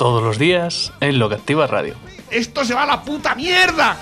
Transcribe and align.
Todos 0.00 0.22
los 0.22 0.38
días 0.38 0.94
en 1.02 1.18
Lo 1.18 1.28
que 1.28 1.34
Activa 1.34 1.66
Radio. 1.66 1.94
¡Esto 2.30 2.64
se 2.64 2.72
va 2.72 2.84
a 2.84 2.86
la 2.86 3.02
puta 3.04 3.34
mierda! 3.34 3.98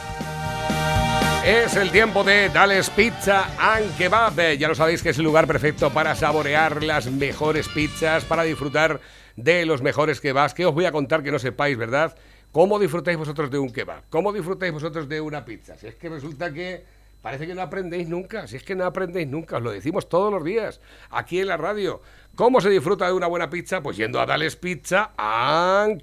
Es 1.44 1.74
el 1.74 1.90
tiempo 1.90 2.22
de 2.22 2.50
Dales 2.50 2.88
Pizza 2.90 3.48
and 3.58 3.96
Kebab. 3.98 4.38
Eh, 4.38 4.58
Ya 4.58 4.68
lo 4.68 4.76
sabéis 4.76 5.02
que 5.02 5.08
es 5.08 5.18
el 5.18 5.24
lugar 5.24 5.48
perfecto 5.48 5.90
para 5.90 6.14
saborear 6.14 6.84
las 6.84 7.10
mejores 7.10 7.68
pizzas, 7.68 8.24
para 8.24 8.44
disfrutar 8.44 9.00
de 9.34 9.66
los 9.66 9.82
mejores 9.82 10.20
kebabs. 10.20 10.54
Que 10.54 10.66
os 10.66 10.72
voy 10.72 10.84
a 10.84 10.92
contar 10.92 11.24
que 11.24 11.32
no 11.32 11.40
sepáis, 11.40 11.76
¿verdad? 11.76 12.14
¿Cómo 12.52 12.78
disfrutáis 12.78 13.18
vosotros 13.18 13.50
de 13.50 13.58
un 13.58 13.72
kebab? 13.72 14.04
¿Cómo 14.08 14.32
disfrutáis 14.32 14.72
vosotros 14.72 15.08
de 15.08 15.20
una 15.20 15.44
pizza? 15.44 15.76
Si 15.76 15.88
es 15.88 15.96
que 15.96 16.08
resulta 16.08 16.52
que 16.52 16.84
parece 17.22 17.46
que 17.46 17.54
no 17.54 17.62
aprendéis 17.62 18.08
nunca. 18.08 18.46
Si 18.46 18.56
es 18.56 18.62
que 18.62 18.74
no 18.74 18.84
aprendéis 18.84 19.28
nunca, 19.28 19.56
os 19.56 19.62
lo 19.62 19.70
decimos 19.70 20.08
todos 20.08 20.32
los 20.32 20.44
días 20.44 20.80
aquí 21.10 21.40
en 21.40 21.48
la 21.48 21.56
radio. 21.56 22.00
¿Cómo 22.34 22.60
se 22.60 22.70
disfruta 22.70 23.06
de 23.06 23.12
una 23.12 23.26
buena 23.26 23.50
pizza? 23.50 23.82
Pues 23.82 23.96
yendo 23.96 24.20
a 24.20 24.26
Dales 24.26 24.56
Pizza 24.56 25.12
and. 25.16 26.02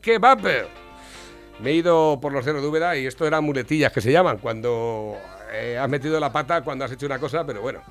Me 1.60 1.72
he 1.72 1.74
ido 1.76 2.20
por 2.22 2.34
los 2.34 2.44
cerros 2.44 2.62
de 2.62 2.68
Úbeda 2.68 2.98
y 2.98 3.06
esto 3.06 3.26
eran 3.26 3.44
muletillas 3.44 3.94
que 3.94 4.02
se 4.02 4.12
llaman 4.12 4.40
cuando 4.40 5.16
eh, 5.54 5.78
has 5.78 5.90
metido 5.90 6.20
la 6.20 6.32
pata 6.34 6.62
cuando 6.62 6.84
has 6.84 6.92
hecho 6.92 7.06
una 7.06 7.20
cosa, 7.20 7.46
pero 7.46 7.62
bueno, 7.62 7.82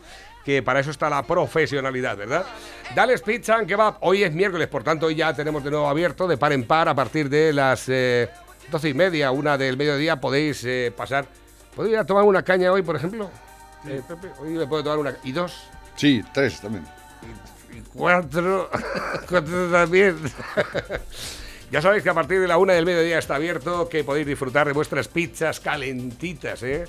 que 0.44 0.62
para 0.62 0.80
eso 0.80 0.90
está 0.90 1.08
la 1.08 1.22
profesionalidad, 1.22 2.16
¿verdad? 2.18 2.44
Dales 2.94 3.22
Pizza 3.22 3.56
and. 3.56 3.72
Hoy 4.00 4.22
es 4.22 4.34
miércoles, 4.34 4.68
por 4.68 4.84
tanto 4.84 5.06
hoy 5.06 5.14
ya 5.14 5.32
tenemos 5.32 5.64
de 5.64 5.70
nuevo 5.70 5.88
abierto 5.88 6.28
de 6.28 6.36
par 6.36 6.52
en 6.52 6.64
par 6.66 6.88
a 6.90 6.94
partir 6.94 7.30
de 7.30 7.54
las 7.54 7.88
eh, 7.88 8.28
doce 8.70 8.90
y 8.90 8.94
media, 8.94 9.30
una 9.30 9.56
del 9.56 9.78
mediodía. 9.78 10.20
Podéis 10.20 10.62
eh, 10.64 10.92
pasar. 10.94 11.26
¿Podéis 11.74 11.94
ir 11.94 11.98
a 11.98 12.04
tomar 12.04 12.24
una 12.24 12.42
caña 12.42 12.70
hoy, 12.72 12.82
por 12.82 12.96
ejemplo? 12.96 13.30
Eh, 13.88 14.00
Pepe, 14.06 14.30
hoy 14.40 14.50
me 14.50 14.66
puedo 14.66 14.84
tomar 14.84 14.98
una. 14.98 15.16
¿Y 15.24 15.32
dos? 15.32 15.64
Sí, 15.96 16.22
tres 16.32 16.60
también. 16.60 16.84
y 17.72 17.80
cuatro, 17.92 18.70
cuatro 19.28 19.70
también. 19.70 20.16
ya 21.70 21.82
sabéis 21.82 22.02
que 22.02 22.10
a 22.10 22.14
partir 22.14 22.40
de 22.40 22.48
la 22.48 22.58
una 22.58 22.74
del 22.74 22.86
mediodía 22.86 23.18
está 23.18 23.36
abierto, 23.36 23.88
que 23.88 24.04
podéis 24.04 24.26
disfrutar 24.26 24.66
de 24.66 24.72
vuestras 24.72 25.08
pizzas 25.08 25.60
calentitas, 25.60 26.62
¿eh? 26.62 26.84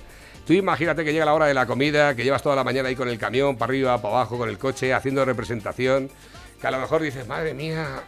Tú 0.45 0.53
imagínate 0.53 1.03
que 1.03 1.11
llega 1.11 1.25
la 1.25 1.33
hora 1.33 1.47
de 1.47 1.55
la 1.55 1.65
comida, 1.65 2.15
que 2.15 2.23
llevas 2.23 2.43
toda 2.43 2.55
la 2.55 2.63
mañana 2.63 2.89
ahí 2.89 2.95
con 2.95 3.09
el 3.09 3.17
camión, 3.17 3.57
para 3.57 3.71
arriba, 3.71 3.99
para 3.99 4.13
abajo, 4.13 4.37
con 4.37 4.47
el 4.47 4.59
coche, 4.59 4.93
haciendo 4.93 5.25
representación, 5.25 6.11
que 6.61 6.67
a 6.67 6.71
lo 6.71 6.79
mejor 6.79 7.01
dices, 7.01 7.27
madre 7.27 7.55
mía, 7.55 8.03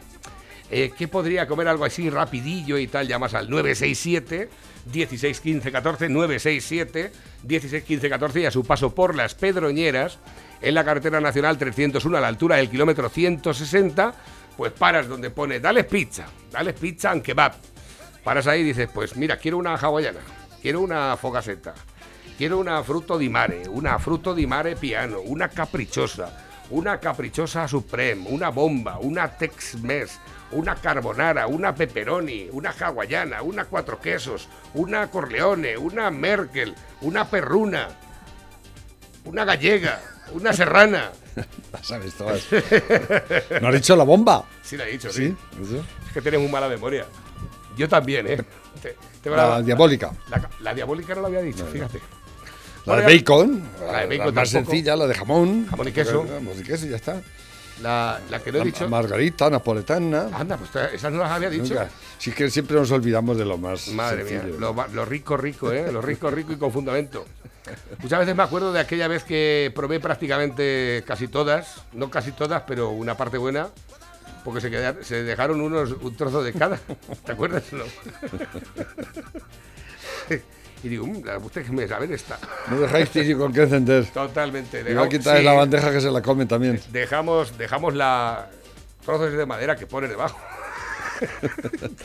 eh, 0.70 0.92
¿qué 0.96 1.08
podría 1.08 1.48
comer 1.48 1.68
algo 1.68 1.84
así 1.84 2.12
rapidillo 2.12 2.78
y 2.78 2.86
tal? 2.86 3.08
Llamas 3.08 3.34
al 3.34 3.50
967 3.50 4.50
16 4.92 5.40
15 5.42 5.72
14 5.72 6.10
967 6.10 7.12
16 7.44 7.84
15 7.84 8.10
14 8.10 8.42
y 8.42 8.46
a 8.46 8.52
su 8.52 8.64
paso 8.64 8.94
por 8.94 9.16
las 9.16 9.36
Pedroñeras 9.36 10.20
en 10.62 10.74
la 10.74 10.84
carretera 10.84 11.20
nacional 11.22 11.58
301 11.58 12.18
a 12.18 12.22
la 12.22 12.28
altura 12.28 12.58
del 12.58 12.70
kilómetro 12.70 13.10
160 13.10 14.14
pues 14.56 14.72
paras 14.72 15.08
donde 15.08 15.30
pone 15.30 15.60
dale 15.60 15.84
pizza 15.84 16.26
dale 16.52 16.74
pizza 16.74 17.12
and 17.12 17.22
kebab 17.22 17.54
paras 18.24 18.48
ahí 18.48 18.62
y 18.62 18.66
dices 18.66 18.90
pues 18.94 19.16
mira 19.16 19.38
quiero 19.38 19.58
una 19.58 19.76
hawaiana 19.76 20.22
quiero 20.62 20.82
una 20.82 21.16
fogaseta 21.18 21.74
quiero 22.38 22.58
una 22.58 22.84
fruto 22.84 23.18
di 23.18 23.30
mare 23.30 23.64
una 23.70 24.00
fruto 24.00 24.34
di 24.34 24.48
mare 24.48 24.76
piano 24.76 25.20
una 25.22 25.48
caprichosa 25.50 26.46
una 26.70 27.00
caprichosa 27.00 27.68
supreme, 27.68 28.26
una 28.30 28.50
bomba, 28.50 28.98
una 29.00 29.28
Tex-Mex, 29.30 30.20
una 30.52 30.76
carbonara, 30.76 31.48
una 31.48 31.74
pepperoni, 31.76 32.48
una 32.52 32.72
hawaiana, 32.72 33.42
una 33.42 33.66
cuatro 33.66 34.00
quesos, 34.00 34.48
una 34.74 35.10
corleone, 35.10 35.78
una 35.78 36.10
Merkel, 36.12 36.74
una 37.02 37.30
perruna, 37.30 37.88
una 39.26 39.46
gallega, 39.46 40.02
una 40.32 40.54
serrana. 40.54 41.12
Las 41.74 41.86
sabes 41.86 42.14
todas. 42.16 42.42
¿No 43.62 43.68
has 43.68 43.74
dicho 43.76 43.96
la 43.96 44.04
bomba? 44.04 44.46
Sí, 44.64 44.78
la 44.78 44.88
he 44.88 44.92
dicho, 44.92 45.12
Sí, 45.12 45.28
sí. 45.28 45.36
eso. 45.64 45.78
Es 46.08 46.14
que 46.14 46.22
tienes 46.22 46.40
muy 46.40 46.50
mala 46.50 46.68
memoria. 46.68 47.06
Yo 47.78 47.88
también, 47.88 48.26
¿eh? 48.28 48.38
Te- 48.82 48.96
La 49.30 49.62
diabólica. 49.62 50.12
La, 50.30 50.50
la 50.62 50.74
diabólica 50.74 51.14
no 51.16 51.22
lo 51.22 51.28
había 51.28 51.42
dicho, 51.42 51.66
fíjate. 51.68 52.00
La 52.86 52.96
de 52.96 53.02
Bueno, 53.04 53.20
bacon. 53.20 53.70
La 53.92 54.06
de 54.08 54.18
bacon 54.18 54.34
más 54.36 54.50
tampoco. 54.52 54.72
sencilla, 54.72 54.96
la 54.96 55.06
de 55.08 55.14
jamón. 55.14 55.68
Jamón 55.70 55.88
y 55.88 55.92
queso. 55.92 56.26
Jamón 56.28 56.54
y 56.60 56.64
queso 56.64 56.86
ya 56.88 56.96
está. 56.96 57.22
La, 57.82 58.20
la 58.30 58.40
que 58.40 58.52
no 58.52 58.58
he 58.58 58.62
La 58.62 58.66
dicho. 58.66 58.90
Margarita, 58.90 59.50
napoletana. 59.50 60.30
Anda, 60.34 60.58
pues 60.58 60.94
esas 60.94 61.12
no 61.12 61.20
las 61.20 61.32
había 61.32 61.50
dicho. 61.50 61.74
Nunca. 61.76 61.90
Si 62.18 62.32
es 62.32 62.36
que 62.36 62.50
siempre 62.50 62.76
nos 62.76 62.90
olvidamos 62.92 63.38
de 63.38 63.46
lo 63.46 63.58
más 63.58 63.88
Madre 63.90 64.24
mía, 64.24 64.44
lo 64.60 65.06
rico, 65.06 65.38
rico, 65.38 65.72
¿eh? 65.72 65.92
Lo 65.92 66.02
rico, 66.02 66.30
rico 66.32 66.54
y 66.54 66.58
con 66.58 66.72
fundamento. 66.72 67.26
Muchas 68.00 68.20
veces 68.20 68.36
me 68.36 68.44
acuerdo 68.44 68.72
de 68.74 68.80
aquella 68.80 69.08
vez 69.08 69.24
que 69.24 69.72
probé 69.76 70.00
prácticamente 70.00 71.04
casi 71.06 71.28
todas, 71.28 71.84
no 71.94 72.10
casi 72.10 72.32
todas, 72.32 72.64
pero 72.66 72.90
una 72.92 73.16
parte 73.18 73.38
buena, 73.38 73.68
porque 74.46 74.62
se, 74.62 74.72
quedaron- 74.72 75.04
se 75.04 75.24
dejaron 75.24 75.60
unos, 75.62 75.92
un 75.92 76.16
trozo 76.16 76.42
de 76.42 76.54
cada. 76.54 76.80
¿Te 77.26 77.32
acuerdas? 77.34 77.64
No? 77.74 77.84
y 80.84 80.90
digo, 80.90 81.06
"Mm, 81.08 81.24
la 81.26 81.40
que 81.40 81.72
me 81.72 81.88
saber 81.88 82.12
esta. 82.12 82.38
No 82.70 82.80
dejáis 82.80 83.10
tirio 83.10 83.38
con 83.38 83.52
qué 83.54 83.64
encender. 83.64 84.06
Totalmente. 84.08 84.80
Y 84.80 84.84
va 84.84 84.90
a 84.90 84.92
Dejamos- 85.06 85.10
quitar 85.10 85.38
sí, 85.40 85.44
la 85.44 85.54
bandeja 85.54 85.92
que 85.92 86.02
se 86.02 86.12
la 86.12 86.22
comen 86.22 86.48
también. 86.48 86.80
Dejamos, 86.92 87.58
dejamos 87.58 87.94
la 87.96 88.50
trozos 89.06 89.32
de 89.34 89.46
madera 89.46 89.76
que 89.76 89.88
pone 89.88 90.08
debajo. 90.08 90.38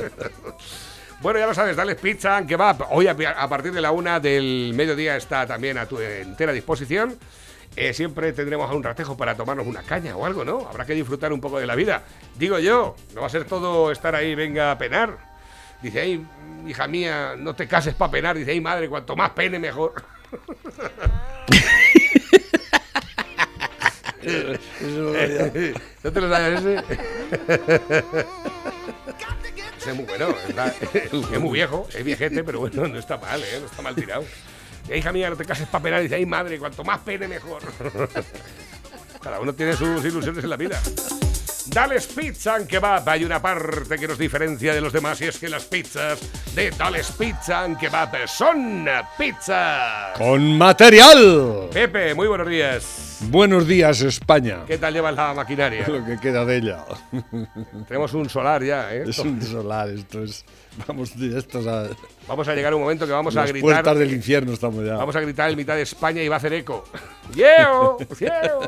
bueno, 1.21 1.39
ya 1.39 1.47
lo 1.47 1.55
sabes, 1.55 1.77
dale 1.77 1.95
pizza 1.97 2.37
and 2.37 2.49
kebab. 2.49 2.87
Hoy 2.91 3.07
a, 3.07 3.13
a 3.37 3.49
partir 3.49 3.73
de 3.73 3.81
la 3.81 3.93
una 3.93 4.19
del 4.21 4.73
mediodía 4.75 5.17
está 5.17 5.47
también 5.47 5.79
a 5.79 5.87
tu 5.87 6.01
entera 6.01 6.53
disposición. 6.53 7.17
Eh, 7.75 7.95
siempre 7.95 8.33
tendremos 8.35 8.71
a 8.71 8.75
un 8.75 8.83
ratejo 8.83 9.17
para 9.17 9.35
tomarnos 9.35 9.67
una 9.67 9.83
caña 9.83 10.15
o 10.17 10.27
algo, 10.27 10.45
¿no? 10.45 10.69
Habrá 10.69 10.85
que 10.85 10.93
disfrutar 10.95 11.33
un 11.33 11.41
poco 11.41 11.59
de 11.59 11.67
la 11.67 11.75
vida. 11.75 12.03
Digo 12.39 12.59
yo, 12.59 12.95
no 13.15 13.23
va 13.23 13.29
a 13.29 13.31
ser 13.31 13.45
todo 13.45 13.91
estar 13.91 14.15
ahí, 14.15 14.35
venga 14.35 14.73
a 14.73 14.79
penar. 14.79 15.32
Dice, 15.83 16.01
ay, 16.01 16.27
hija 16.67 16.87
mía, 16.87 17.35
no 17.37 17.55
te 17.55 17.67
cases 17.67 17.95
para 17.95 18.13
penar. 18.13 18.37
Dice, 18.37 18.53
ay, 18.53 18.61
madre, 18.61 18.89
cuanto 18.89 19.17
más 19.17 19.31
pene, 19.31 19.59
mejor. 19.59 19.95
¿No 26.03 26.13
te 26.13 26.21
lo 26.21 26.29
sabes 26.31 26.61
ese? 26.61 26.77
Ese 29.79 29.91
es 29.91 29.97
muy 29.97 30.05
bueno, 30.05 30.35
está- 30.49 30.75
es 30.93 31.41
muy 31.41 31.53
viejo, 31.53 31.89
es 31.93 32.05
viejete, 32.05 32.45
pero 32.45 32.61
bueno, 32.61 32.87
no 32.89 32.99
está 32.99 33.17
mal, 33.19 33.43
¿eh? 33.43 33.59
no 33.61 33.67
está 33.67 33.83
mal 33.83 33.95
tirado. 33.95 34.25
Y, 34.89 34.95
hija 34.95 35.13
mía, 35.13 35.31
no 35.31 35.37
te 35.37 35.45
cases 35.45 35.69
para 35.69 35.83
penar. 35.85 36.03
Dice, 36.03 36.17
ay, 36.17 36.27
madre, 36.27 36.59
cuanto 36.59 36.83
más 36.85 37.01
pene, 37.01 37.29
mejor. 37.29 37.63
Cada 39.23 39.41
uno 39.41 39.53
tiene 39.55 39.75
sus 39.77 40.05
ilusiones 40.05 40.43
en 40.43 40.51
la 40.51 40.57
vida. 40.57 40.81
Dales 41.67 42.07
Pizza 42.07 42.55
and 42.55 42.67
Kebab. 42.67 43.09
Hay 43.09 43.25
una 43.25 43.41
parte 43.41 43.99
que 43.99 44.09
nos 44.09 44.19
diferencia 44.19 44.75
de 44.75 44.81
los 44.81 44.93
demás 44.93 45.21
y 45.21 45.27
es 45.27 45.39
que 45.39 45.49
las 45.49 45.65
pizzas 45.65 46.21
de 46.55 46.71
Dales 46.71 47.11
Pizza 47.13 47.65
and 47.65 47.79
Kebab 47.79 48.29
son 48.29 48.89
pizzas. 49.19 50.17
¡Con 50.19 50.59
material! 50.59 51.69
Pepe, 51.73 52.15
muy 52.15 52.29
buenos 52.29 52.49
días. 52.49 53.12
Buenos 53.31 53.69
días, 53.69 54.01
España. 54.03 54.65
¿Qué 54.67 54.79
tal 54.79 54.93
llevas 54.95 55.15
la 55.15 55.33
maquinaria? 55.33 55.87
Lo 55.89 56.05
que 56.05 56.19
queda 56.19 56.45
de 56.45 56.57
ella. 56.57 56.85
Tenemos 57.87 58.13
un 58.15 58.29
solar 58.29 58.63
ya, 58.65 58.93
¿eh? 58.95 59.05
Es 59.07 59.19
un 59.21 59.41
solar, 59.41 59.89
esto 59.91 60.25
es. 60.25 60.45
Vamos 60.89 61.17
directos 61.17 61.67
a 61.67 61.89
Vamos 62.27 62.49
a 62.49 62.55
llegar 62.55 62.73
a 62.73 62.77
un 62.77 62.83
momento 62.83 63.07
que 63.07 63.13
vamos 63.13 63.37
a 63.37 63.41
las 63.43 63.51
gritar. 63.51 63.63
puertas 63.71 63.99
del 63.99 64.13
infierno, 64.13 64.53
estamos 64.53 64.85
ya. 64.85 64.97
Vamos 64.97 65.15
a 65.15 65.21
gritar 65.21 65.51
en 65.51 65.57
mitad 65.57 65.77
de 65.77 65.83
España 65.83 66.23
y 66.23 66.29
va 66.29 66.37
a 66.37 66.39
hacer 66.39 66.53
eco. 66.55 66.85
¡Yeo! 67.35 67.99
¡Yeo! 68.19 68.61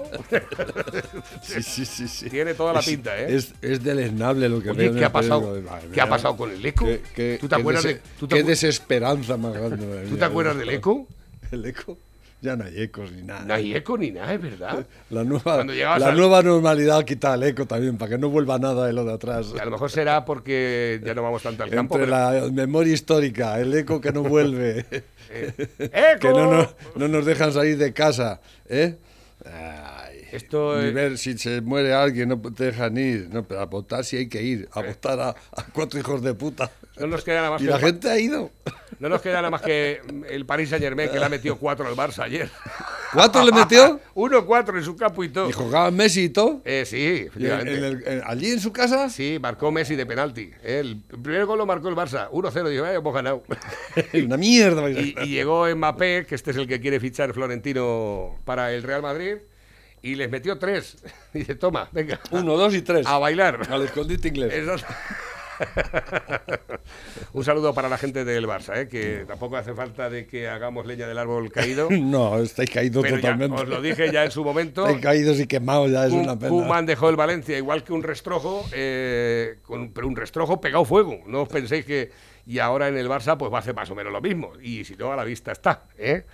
Sí, 1.43 1.63
sí, 1.63 1.85
sí, 1.85 2.09
sí. 2.09 2.31
Tiene 2.31 2.55
toda 2.55 2.73
la 2.73 2.81
Es- 2.81 2.87
pinta, 2.87 3.19
¿eh? 3.19 3.35
Es, 3.35 3.55
es 3.61 3.83
deleznable 3.83 4.49
lo 4.49 4.61
que 4.63 4.71
Oye, 4.71 4.89
veo 4.91 4.95
¿qué 4.99 5.05
ha 5.05 5.13
pasado? 5.13 5.61
Madre 5.63 5.89
¿Qué 5.93 6.01
ha 6.01 6.09
pasado 6.09 6.37
con 6.37 6.51
el 6.51 6.65
eco? 6.65 6.85
Qué- 6.85 7.03
qué- 7.15 7.39
¿Tú 7.41 7.49
te 7.49 7.57
qué 7.57 7.61
acuerdas 7.61 7.85
dese- 7.85 7.95
de- 7.95 8.01
tú 8.21 8.29
te 8.29 8.37
Qué 8.37 8.43
desesperanza 8.45 9.37
más 9.37 9.53
grande. 9.55 10.07
¿Tú 10.09 10.17
te 10.17 10.25
acuerdas 10.25 10.57
del 10.57 10.71
eco? 10.71 11.07
El 11.51 11.65
eco. 11.67 11.99
Ya 12.45 12.57
no 12.57 12.65
hay 12.65 12.83
ecos 12.83 13.11
ni 13.11 13.23
nada. 13.23 13.43
No 13.47 13.55
hay 13.55 13.75
eco 13.75 13.97
ni 13.97 14.11
nada, 14.11 14.35
es 14.35 14.43
verdad. 14.43 14.87
La 15.09 15.25
nueva, 15.25 15.65
la 15.65 16.09
al- 16.09 16.15
nueva 16.17 16.43
normalidad 16.43 17.03
quita 17.03 17.33
el 17.33 17.43
eco 17.45 17.65
también, 17.65 17.97
para 17.97 18.11
que 18.11 18.19
no 18.19 18.29
vuelva 18.29 18.59
nada 18.59 18.87
de 18.87 18.93
lo 18.93 19.03
de 19.03 19.15
atrás. 19.15 19.55
A 19.59 19.65
lo 19.65 19.71
mejor 19.71 19.91
será 19.91 20.27
porque 20.27 21.01
ya 21.03 21.15
no 21.15 21.23
vamos 21.23 21.43
tanto 21.43 21.63
al 21.63 21.71
campo. 21.71 21.95
Entre 21.95 22.13
pero- 22.13 22.45
la 22.47 22.53
memoria 22.53 22.93
histórica, 22.93 23.59
el 23.59 23.73
eco 23.75 23.99
que 23.99 24.13
no 24.13 24.23
vuelve, 24.25 24.81
¡Eco! 25.31 26.19
que 26.21 26.29
no 26.29 26.53
nos, 26.53 26.75
no 26.97 27.09
nos 27.09 27.25
dejan 27.25 27.51
salir 27.51 27.79
de 27.79 27.95
casa. 27.95 28.43
¿eh? 28.69 28.99
Ay. 29.47 30.14
Esto 30.35 30.81
es- 30.81 30.93
ver 30.95 31.19
si 31.19 31.37
se 31.39 31.61
muere 31.61 31.93
alguien, 31.95 32.29
no 32.29 32.41
te 32.41 32.65
dejan 32.65 32.97
ir. 32.99 33.29
No, 33.33 33.43
pero 33.45 33.61
a 33.61 33.67
votar 33.67 34.05
sí 34.05 34.17
hay 34.17 34.29
que 34.29 34.43
ir. 34.43 34.69
A 34.73 34.83
votar 34.83 35.21
a, 35.21 35.29
a 35.31 35.65
cuatro 35.73 35.99
hijos 36.01 36.23
de 36.23 36.35
puta. 36.35 36.71
no 36.99 37.07
nos 37.07 37.25
queda 37.25 37.37
nada 37.37 37.51
más 37.51 37.63
Y 37.63 37.65
que 37.67 37.71
la 37.71 37.79
gente 37.79 38.11
ha 38.11 38.19
ido. 38.19 38.51
no 38.99 39.09
nos 39.09 39.21
queda 39.21 39.35
nada 39.37 39.51
más 39.51 39.63
que 39.63 40.01
el 40.29 40.47
Paris 40.47 40.69
Saint 40.71 40.83
Germain 40.85 41.09
que 41.11 41.19
le 41.19 41.25
ha 41.25 41.29
metido 41.29 41.57
cuatro 41.57 41.87
al 41.87 41.95
Barça 41.95 42.21
ayer. 42.25 42.51
¿Cuántos 43.13 43.45
le 43.45 43.53
metió? 43.53 44.01
1-4 44.15 44.77
en 44.79 44.85
su 44.85 44.97
campo 44.97 45.23
y 45.23 45.29
todo. 45.29 45.49
Y 45.49 45.53
jugaba 45.53 45.91
Messi 45.93 46.25
y 46.25 46.29
todo. 46.31 46.63
Eh, 46.65 46.85
sí, 46.85 47.29
Y 47.37 47.47
en- 47.47 47.61
en 47.69 47.85
el- 47.85 48.03
en- 48.07 48.23
allí 48.27 48.51
en 48.51 48.61
su 48.61 48.73
casa. 48.73 49.09
Sí, 49.09 49.39
marcó 49.41 49.71
Messi 49.71 49.95
de 49.95 50.05
penalti. 50.07 50.51
El 50.65 51.01
primer 51.23 51.47
gol 51.47 51.59
lo 51.59 51.67
marcó 51.67 51.89
el 51.89 51.95
Barça. 51.95 52.29
1-0. 52.33 52.69
Dijo, 52.71 52.85
"Eh, 52.87 52.95
hemos 52.95 53.15
ganado. 53.15 53.43
Una 54.15 54.37
mierda. 54.37 54.91
y, 54.91 55.15
y 55.23 55.27
llegó 55.29 55.67
Mbappé, 55.75 56.27
que 56.29 56.35
este 56.35 56.51
es 56.51 56.57
el 56.57 56.67
que 56.67 56.81
quiere 56.81 56.99
fichar 56.99 57.33
Florentino 57.33 58.37
para 58.45 58.73
el 58.73 58.83
Real 58.83 59.03
Madrid, 59.03 59.37
y 60.11 60.15
les 60.17 60.31
metió 60.31 60.59
tres. 60.59 60.97
Dice, 61.33 61.55
toma, 61.55 61.89
venga. 61.93 62.21
Uno, 62.31 62.57
dos 62.57 62.75
y 62.75 62.83
tres. 62.83 63.07
A 63.07 63.19
bailar. 63.19 63.61
Al 63.71 63.83
escondite 63.83 64.29
inglés. 64.29 64.53
Exacto. 64.57 64.93
Un 67.33 67.45
saludo 67.45 67.73
para 67.75 67.89
la 67.89 67.97
gente 67.97 68.25
del 68.25 68.47
Barça, 68.47 68.77
¿eh? 68.77 68.89
que 68.89 69.25
tampoco 69.27 69.57
hace 69.57 69.73
falta 69.73 70.11
de 70.11 70.27
que 70.27 70.49
hagamos 70.49 70.85
leña 70.85 71.07
del 71.07 71.17
árbol 71.17 71.51
caído. 71.53 71.89
No, 71.91 72.39
estáis 72.41 72.71
caídos 72.71 73.03
Pero 73.05 73.17
ya, 73.17 73.21
totalmente. 73.23 73.63
os 73.63 73.69
lo 73.69 73.81
dije 73.81 74.11
ya 74.13 74.25
en 74.25 74.31
su 74.33 74.43
momento. 74.45 74.85
Estáis 74.85 75.01
caídos 75.03 75.39
y 75.41 75.47
quemados 75.47 75.91
ya, 75.93 76.07
es 76.07 76.13
Kun- 76.13 76.23
una 76.25 76.37
pena. 76.37 76.51
Koeman 76.51 76.87
dejó 76.87 77.09
el 77.09 77.17
Valencia 77.17 77.57
igual 77.57 77.85
que 77.85 77.93
un 77.93 78.03
restrojo, 78.03 78.65
eh, 78.73 79.59
con- 79.63 79.93
pero 79.93 80.09
un 80.09 80.17
restrojo 80.17 80.61
pegado 80.61 80.85
fuego. 80.85 81.21
No 81.27 81.43
os 81.43 81.49
penséis 81.49 81.85
que. 81.85 82.11
Y 82.47 82.59
ahora 82.59 82.89
en 82.89 82.97
el 82.99 83.09
Barça, 83.09 83.37
pues 83.39 83.51
va 83.53 83.57
a 83.59 83.61
hacer 83.61 83.75
más 83.75 83.89
o 83.91 83.95
menos 83.95 84.13
lo 84.13 84.21
mismo. 84.21 84.53
Y 84.61 84.85
si 84.85 84.97
no, 84.97 85.13
a 85.13 85.17
la 85.17 85.25
vista 85.25 85.53
está. 85.53 85.85
¿eh? 85.97 86.25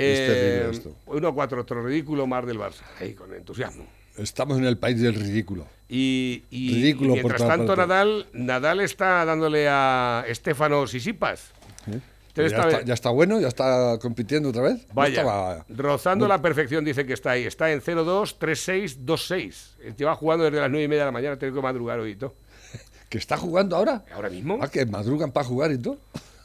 Terrible 0.00 0.70
esto. 0.70 0.96
1-4, 1.06 1.58
otro 1.60 1.82
ridículo 1.86 2.26
más 2.26 2.46
del 2.46 2.58
Barça. 2.58 2.82
Ahí, 3.00 3.14
con 3.14 3.32
entusiasmo. 3.34 3.86
Estamos 4.16 4.58
en 4.58 4.64
el 4.64 4.76
país 4.78 5.00
del 5.00 5.14
ridículo. 5.14 5.66
Y, 5.88 6.44
y- 6.50 6.74
Ridículo 6.74 7.10
y 7.10 7.12
mientras 7.14 7.40
por 7.42 7.48
tanto. 7.50 7.76
Nadal, 7.76 8.26
Nadal 8.32 8.80
está 8.80 9.24
dándole 9.24 9.66
a 9.68 10.24
Estefano 10.28 10.86
Sisipas. 10.86 11.50
Ya 11.86 11.94
Entonces 12.42 12.52
está, 12.52 12.82
ya 12.84 12.94
está 12.94 13.10
bueno, 13.10 13.40
ya 13.40 13.46
está 13.48 13.98
compitiendo 14.00 14.48
otra 14.48 14.62
vez. 14.62 14.86
No 14.88 14.94
Vaya, 14.94 15.20
estaba- 15.20 15.66
rozando 15.68 16.26
la 16.26 16.42
perfección 16.42 16.84
dice 16.84 17.06
que 17.06 17.12
está 17.12 17.32
ahí. 17.32 17.44
Está 17.44 17.70
en 17.70 17.80
0-2, 17.80 18.36
3-6, 18.38 18.98
2-6. 19.04 19.96
Lleva 19.96 20.16
jugando 20.16 20.44
desde 20.44 20.58
las 20.60 20.70
9 20.70 20.84
y 20.84 20.88
media 20.88 21.02
de 21.02 21.06
la 21.06 21.12
mañana, 21.12 21.38
tengo 21.38 21.54
que 21.54 21.62
madrugar 21.62 22.00
hoy 22.00 22.12
y 22.12 22.16
todo. 22.16 22.34
¿Que 23.08 23.18
está 23.18 23.36
jugando 23.36 23.76
ahora? 23.76 24.04
¿Ahora 24.12 24.30
mismo? 24.30 24.58
Ah, 24.60 24.68
que 24.68 24.84
madrugan 24.86 25.30
para 25.30 25.46
jugar 25.46 25.70
y 25.72 25.78
todo. 25.78 25.98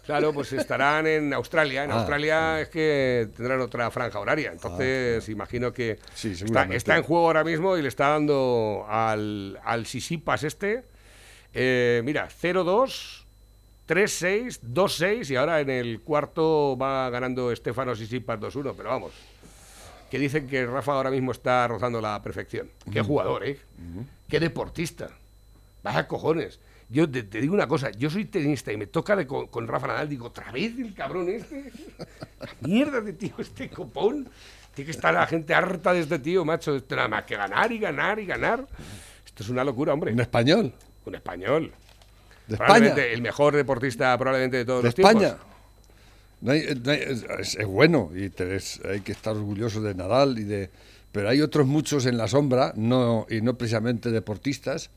Claro, 0.10 0.34
pues 0.34 0.52
estarán 0.54 1.06
en 1.06 1.34
Australia. 1.36 1.84
En 1.84 1.92
Ah, 1.92 1.98
Australia 2.00 2.62
es 2.62 2.70
que 2.70 3.30
tendrán 3.38 3.62
otra 3.62 3.92
franja 3.92 4.20
horaria. 4.20 4.52
Entonces, 4.52 5.30
imagino 5.30 5.72
que 5.72 6.00
Sí, 6.16 6.30
está, 6.32 6.40
seguramente. 6.48 6.78
está 6.78 6.98
en 6.98 7.04
juego 7.04 7.28
ahora 7.28 7.44
mismo 7.44 7.78
y 7.78 7.84
le 7.84 7.88
está 7.90 8.08
dando 8.10 8.86
al, 8.90 9.60
al 9.64 9.86
Sisipas 9.86 10.44
este. 10.44 10.84
eh, 11.54 12.02
mira, 12.04 12.28
0-2, 12.28 13.24
3-6, 13.88 14.60
2-6 14.62 15.30
y 15.32 15.36
ahora 15.36 15.60
en 15.62 15.70
el 15.70 16.02
cuarto 16.02 16.76
va 16.76 17.10
ganando 17.12 17.52
Estefano 17.52 17.96
Sisipas 17.96 18.40
2-1. 18.40 18.74
Pero 18.76 18.90
vamos, 18.90 19.12
que 20.10 20.18
dicen 20.18 20.48
que 20.48 20.66
Rafa 20.66 20.94
ahora 20.94 21.12
mismo 21.12 21.32
está 21.32 21.68
rozando 21.68 22.02
la 22.02 22.20
perfección. 22.24 22.70
Qué 22.92 23.02
jugador, 23.02 23.46
¿eh? 23.46 23.60
Qué 24.28 24.40
deportista. 24.40 25.10
Vaya 25.84 26.08
cojones. 26.08 26.60
Yo 26.92 27.10
te, 27.10 27.22
te 27.24 27.40
digo 27.40 27.54
una 27.54 27.68
cosa, 27.68 27.92
yo 27.92 28.10
soy 28.10 28.26
tenista 28.26 28.72
y 28.74 28.78
me 28.78 28.88
toca 28.88 29.16
de 29.16 29.28
con, 29.28 29.48
con 29.48 29.68
Rafa 29.68 29.88
Nadal, 29.88 30.10
digo, 30.10 30.28
otra 30.28 30.52
vez 30.52 30.74
el 30.80 30.94
cabrón 30.96 31.30
este. 31.30 31.72
La 32.40 32.50
mierda 32.68 33.02
de 33.02 33.14
tío, 33.14 33.34
este 33.38 33.70
copón. 33.70 34.28
Tiene 34.74 34.86
que 34.86 34.92
estar 34.92 35.14
la 35.14 35.28
gente 35.28 35.54
harta 35.54 35.94
de 35.94 36.00
este 36.02 36.20
tío, 36.20 36.46
macho. 36.46 36.76
Esto 36.76 36.96
nada 36.96 37.08
más 37.08 37.26
que 37.26 37.36
ganar 37.36 37.72
y 37.72 37.80
ganar 37.80 38.20
y 38.20 38.26
ganar. 38.26 38.66
Esto 39.26 39.44
es 39.44 39.50
una 39.50 39.64
locura, 39.64 39.94
hombre. 39.94 40.12
En 40.12 40.20
español. 40.20 40.74
Un 41.06 41.16
español. 41.16 41.72
De 42.48 42.56
España. 42.56 42.94
El 42.96 43.22
mejor 43.22 43.56
deportista 43.56 44.18
probablemente 44.18 44.58
de 44.58 44.66
todos 44.66 44.82
De 44.84 44.88
los 44.88 44.96
tiempos. 44.96 45.22
España. 45.24 45.38
No 46.42 46.52
hay- 46.54 46.80
no 46.84 46.92
hay- 46.92 47.02
es, 47.40 47.56
es 47.56 47.66
bueno 47.68 48.10
y 48.16 48.24
hay 48.88 49.02
que 49.02 49.12
estar 49.12 49.36
orgulloso 49.36 49.82
de 49.82 49.94
Nadal 49.94 50.40
y 50.40 50.44
de 50.46 50.70
pero 51.12 51.28
hay 51.30 51.42
otros 51.42 51.68
muchos 51.68 52.06
en 52.06 52.18
la 52.18 52.28
sombra 52.28 52.72
no 52.76 53.26
y 53.30 53.42
no 53.42 53.58
precisamente 53.58 54.10
deportistas 54.12 54.90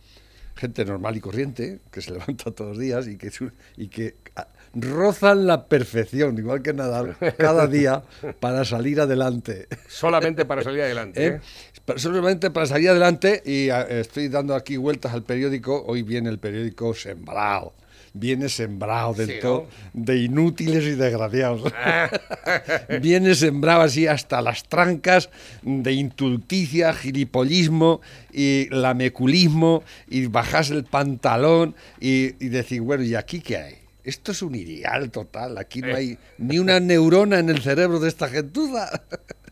gente 0.55 0.85
normal 0.85 1.17
y 1.17 1.21
corriente 1.21 1.81
que 1.91 2.01
se 2.01 2.11
levanta 2.13 2.51
todos 2.51 2.71
los 2.71 2.79
días 2.79 3.09
y 3.09 3.17
que 3.17 3.31
y 3.77 3.89
que 3.89 4.17
ah, 4.37 4.49
rozan 4.75 5.47
la 5.47 5.67
perfección 5.67 6.39
igual 6.39 6.63
que 6.63 6.73
Nadal 6.73 7.17
cada 7.37 7.67
día 7.67 8.03
para 8.41 8.65
salir 8.65 9.01
adelante 9.01 9.69
Solamente 9.89 10.45
para 10.45 10.63
salir 10.63 10.83
adelante. 10.83 11.27
¿eh? 11.27 11.41
¿eh? 11.87 11.93
Solamente 11.97 12.51
para 12.51 12.67
salir 12.67 12.91
adelante 12.91 13.43
y 13.45 13.71
ah, 13.71 13.83
estoy 13.83 14.29
dando 14.29 14.55
aquí 14.55 14.77
vueltas 14.77 15.13
al 15.13 15.23
periódico. 15.25 15.85
Hoy 15.87 16.03
viene 16.03 16.31
el 16.31 16.39
periódico 16.39 16.95
sembrado. 16.95 17.75
Viene 18.15 18.51
sembrado 18.51 19.15
del 19.15 19.27
Sí, 19.29 19.35
todo 19.41 19.69
de 19.95 20.19
inútiles 20.19 20.85
y 20.85 20.91
desgraciados. 20.97 21.73
Ah. 21.75 22.11
viene 23.01 23.35
sembrado 23.35 23.81
así 23.83 24.07
hasta 24.07 24.43
las 24.43 24.65
trancas 24.65 25.31
de 25.63 25.93
intulticia, 25.93 26.93
gilipollismo 26.93 28.01
y 28.33 28.69
lameculismo 28.71 29.83
y 30.09 30.27
bajarse 30.27 30.75
el 30.75 30.85
pantalón 30.85 31.75
y, 32.01 32.35
y 32.45 32.49
decir, 32.49 32.83
bueno, 32.83 33.03
¿y 33.03 33.15
aquí 33.15 33.41
qué 33.41 33.57
hay? 33.57 33.75
Esto 34.05 34.33
es 34.33 34.43
un 34.43 34.57
ideal 34.57 35.11
total. 35.11 35.57
Aquí 35.57 35.81
no 35.81 35.89
Eh. 35.89 35.95
hay 35.95 36.19
ni 36.37 36.59
una 36.59 36.81
neurona 36.81 37.39
en 37.39 37.49
el 37.49 37.63
cerebro 37.63 37.99
de 37.99 38.09
esta 38.09 38.29
gentuza. 38.29 38.91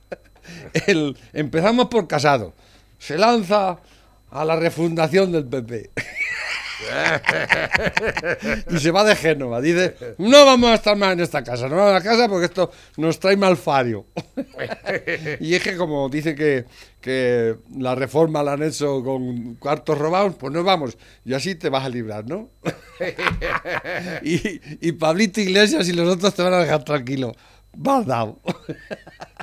El- 0.86 1.16
empezamos 1.32 1.86
por 1.88 2.06
Casado. 2.08 2.52
Se 2.98 3.16
lanza 3.16 3.78
a 4.30 4.44
la 4.44 4.56
refundación 4.56 5.32
del 5.32 5.46
PP. 5.46 5.90
y 8.70 8.78
se 8.78 8.90
va 8.90 9.04
de 9.04 9.14
Génova. 9.16 9.60
Dice, 9.60 9.94
no 10.18 10.46
vamos 10.46 10.70
a 10.70 10.74
estar 10.74 10.96
más 10.96 11.12
en 11.12 11.20
esta 11.20 11.44
casa, 11.44 11.68
no 11.68 11.76
vamos 11.76 11.90
a 11.90 11.94
la 11.94 12.02
casa 12.02 12.28
porque 12.28 12.46
esto 12.46 12.70
nos 12.96 13.18
trae 13.18 13.36
malfario. 13.36 14.06
y 15.40 15.54
es 15.54 15.62
que 15.62 15.76
como 15.76 16.08
dice 16.08 16.34
que, 16.34 16.64
que 17.00 17.56
la 17.76 17.94
reforma 17.94 18.42
la 18.42 18.54
han 18.54 18.62
hecho 18.62 19.02
con 19.02 19.54
cuartos 19.56 19.98
robados, 19.98 20.34
pues 20.36 20.52
no 20.52 20.64
vamos. 20.64 20.96
Y 21.24 21.34
así 21.34 21.54
te 21.54 21.68
vas 21.68 21.84
a 21.84 21.88
librar, 21.88 22.26
¿no? 22.28 22.50
y, 24.22 24.60
y 24.80 24.92
Pablito 24.92 25.40
Iglesias 25.40 25.88
y 25.88 25.92
los 25.92 26.08
otros 26.08 26.34
te 26.34 26.42
van 26.42 26.54
a 26.54 26.58
dejar 26.58 26.84
tranquilo. 26.84 27.34
Vas 27.76 28.04
dado. 28.06 28.40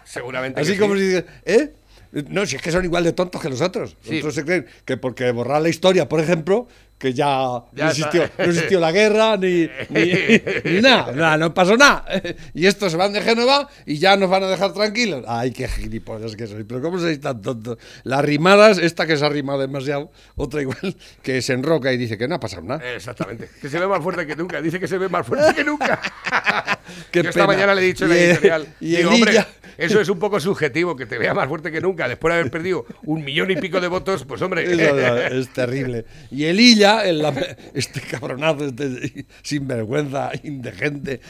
Seguramente. 0.03 0.59
Así 0.59 0.73
que 0.73 0.79
como 0.79 0.95
sí. 0.95 0.99
si 0.99 1.05
dices, 1.07 1.25
¿eh? 1.45 1.73
No, 2.11 2.45
si 2.45 2.55
es 2.55 2.61
que 2.61 2.71
son 2.71 2.83
igual 2.85 3.03
de 3.03 3.13
tontos 3.13 3.41
que 3.41 3.49
los 3.49 3.61
otros. 3.61 3.95
Los 4.01 4.09
Sí. 4.09 4.17
otros 4.19 4.35
se 4.35 4.45
creen 4.45 4.65
que 4.85 4.97
porque 4.97 5.29
borrar 5.31 5.61
la 5.61 5.69
historia, 5.69 6.07
por 6.07 6.19
ejemplo, 6.19 6.67
que 6.97 7.13
ya, 7.13 7.63
Ya 7.73 7.85
no, 7.85 7.89
existió, 7.91 8.29
no 8.37 8.43
existió 8.45 8.79
la 8.79 8.91
guerra, 8.91 9.37
ni, 9.37 9.69
ni, 9.89 10.11
ni 10.63 10.81
nada, 10.81 11.11
nada, 11.11 11.37
no 11.37 11.53
pasó 11.53 11.77
nada. 11.77 12.05
Y 12.53 12.65
estos 12.65 12.91
se 12.91 12.97
van 12.97 13.13
de 13.13 13.21
Génova 13.21 13.69
y 13.85 13.99
ya 13.99 14.17
nos 14.17 14.29
van 14.29 14.43
a 14.43 14.47
dejar 14.47 14.73
tranquilos. 14.73 15.23
Ay, 15.27 15.51
qué 15.51 15.67
gilipollas 15.67 16.35
que 16.35 16.47
sois. 16.47 16.65
Pero 16.67 16.81
¿cómo 16.81 16.97
sois 16.99 17.19
tan 17.21 17.41
tontos? 17.41 17.77
Las 18.03 18.25
rimadas, 18.25 18.79
esta 18.79 19.05
que 19.05 19.15
se 19.17 19.25
ha 19.25 19.29
rimado 19.29 19.59
demasiado, 19.59 20.11
otra 20.35 20.61
igual, 20.61 20.95
que 21.21 21.41
se 21.41 21.53
enroca 21.53 21.93
y 21.93 21.97
dice 21.97 22.17
que 22.17 22.27
no 22.27 22.35
ha 22.35 22.39
pasado 22.39 22.63
nada. 22.63 22.93
Exactamente. 22.95 23.49
Que 23.61 23.69
se 23.69 23.79
ve 23.79 23.87
más 23.87 24.01
fuerte 24.01 24.25
que 24.25 24.35
nunca. 24.35 24.61
Dice 24.61 24.79
que 24.79 24.87
se 24.87 24.97
ve 24.97 25.07
más 25.07 25.25
fuerte 25.25 25.53
que 25.53 25.63
nunca. 25.63 25.99
Yo 27.13 27.21
esta 27.21 27.31
pena. 27.31 27.47
mañana 27.47 27.75
le 27.75 27.81
he 27.81 27.85
dicho 27.85 28.05
en 28.05 28.09
la 28.11 28.17
editorial. 28.17 28.67
y 28.79 28.95
digo, 28.95 29.11
hombre, 29.11 29.31
Elilla- 29.31 29.47
eso 29.77 30.01
es 30.01 30.09
un 30.09 30.17
poco 30.17 30.39
subjetivo, 30.39 30.95
que 30.95 31.05
te 31.05 31.17
vea 31.17 31.33
más 31.33 31.47
fuerte 31.47 31.71
que 31.71 31.81
nunca. 31.81 32.07
Después 32.07 32.33
de 32.33 32.39
haber 32.39 32.51
perdido 32.51 32.85
un 33.03 33.23
millón 33.23 33.51
y 33.51 33.57
pico 33.57 33.79
de 33.79 33.87
votos, 33.87 34.25
pues 34.25 34.41
hombre. 34.41 34.63
Eso 34.63 35.17
es, 35.27 35.53
terrible. 35.53 36.05
Y 36.31 36.45
el 36.45 36.59
El 37.05 37.23
este 37.73 38.01
cabronazo, 38.01 38.65
este 38.65 39.25
sinvergüenza, 39.43 40.31
indigente, 40.43 41.21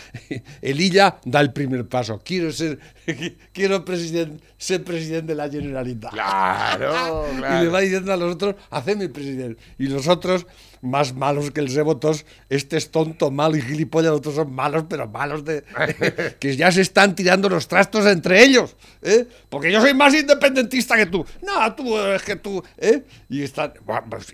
el 0.61 0.79
Illa 0.81 1.17
da 1.25 1.41
el 1.41 1.51
primer 1.53 1.87
paso. 1.87 2.21
Quiero 2.23 2.51
ser, 2.51 2.79
quiero 3.53 3.83
presiden- 3.85 4.39
ser 4.57 4.83
presidente 4.83 5.33
de 5.33 5.35
la 5.35 5.49
Generalitat. 5.49 6.11
Claro, 6.11 7.25
Y 7.31 7.35
le 7.35 7.39
claro. 7.41 7.71
va 7.71 7.79
diciendo 7.81 8.13
a 8.13 8.17
los 8.17 8.33
otros, 8.35 8.55
haceme 8.69 9.09
presidente. 9.09 9.61
Y 9.77 9.87
los 9.87 10.07
otros, 10.07 10.45
más 10.81 11.13
malos 11.13 11.51
que 11.51 11.59
el 11.59 11.73
Rebotos, 11.73 12.25
este 12.49 12.77
es 12.77 12.91
tonto, 12.91 13.31
malo 13.31 13.57
y 13.57 13.61
gilipollas, 13.61 14.11
los 14.11 14.19
otros 14.19 14.35
son 14.35 14.51
malos, 14.53 14.85
pero 14.89 15.07
malos 15.07 15.43
de... 15.45 15.63
que 16.39 16.55
ya 16.55 16.71
se 16.71 16.81
están 16.81 17.15
tirando 17.15 17.49
los 17.49 17.67
trastos 17.67 18.05
entre 18.05 18.43
ellos, 18.43 18.75
¿eh? 19.01 19.27
Porque 19.49 19.71
yo 19.71 19.81
soy 19.81 19.93
más 19.93 20.13
independentista 20.13 20.95
que 20.95 21.05
tú. 21.05 21.25
No, 21.43 21.75
tú, 21.75 21.97
es 21.97 22.21
que 22.23 22.35
tú, 22.35 22.63
¿eh? 22.77 23.03
Y 23.29 23.43
están... 23.43 23.73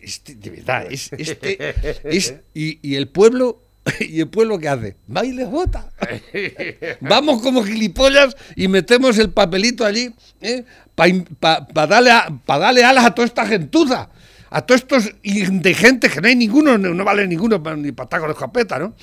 Este, 0.01 0.35
de 0.35 0.49
verdad, 0.49 0.87
es... 0.89 1.11
Este, 1.13 1.75
es 2.03 2.35
y, 2.53 2.79
y 2.87 2.95
el 2.95 3.07
pueblo... 3.07 3.59
¿Y 3.99 4.21
el 4.21 4.29
pueblo 4.29 4.59
qué 4.59 4.69
hace? 4.69 4.95
Va 5.13 5.25
y 5.25 5.33
les 5.33 5.49
vota. 5.49 5.89
Vamos 7.01 7.41
como 7.41 7.63
gilipollas 7.63 8.35
y 8.55 8.67
metemos 8.67 9.17
el 9.17 9.29
papelito 9.31 9.85
allí 9.85 10.13
para 10.95 11.87
darle, 11.87 12.11
pa 12.45 12.59
darle 12.59 12.83
alas 12.83 13.05
a 13.05 13.13
toda 13.13 13.27
esta 13.27 13.45
gentuza. 13.45 14.09
A 14.55 14.61
todos 14.61 14.81
estos 14.81 15.09
indigentes 15.23 16.11
que 16.13 16.21
no 16.21 16.27
hay 16.27 16.35
ninguno, 16.35 16.77
no, 16.77 17.03
vale 17.03 17.25
ninguno 17.27 17.57
ni 17.75 17.91
para 17.91 18.19
con 18.19 18.29
escopeta, 18.29 18.77
¿no? 18.77 18.93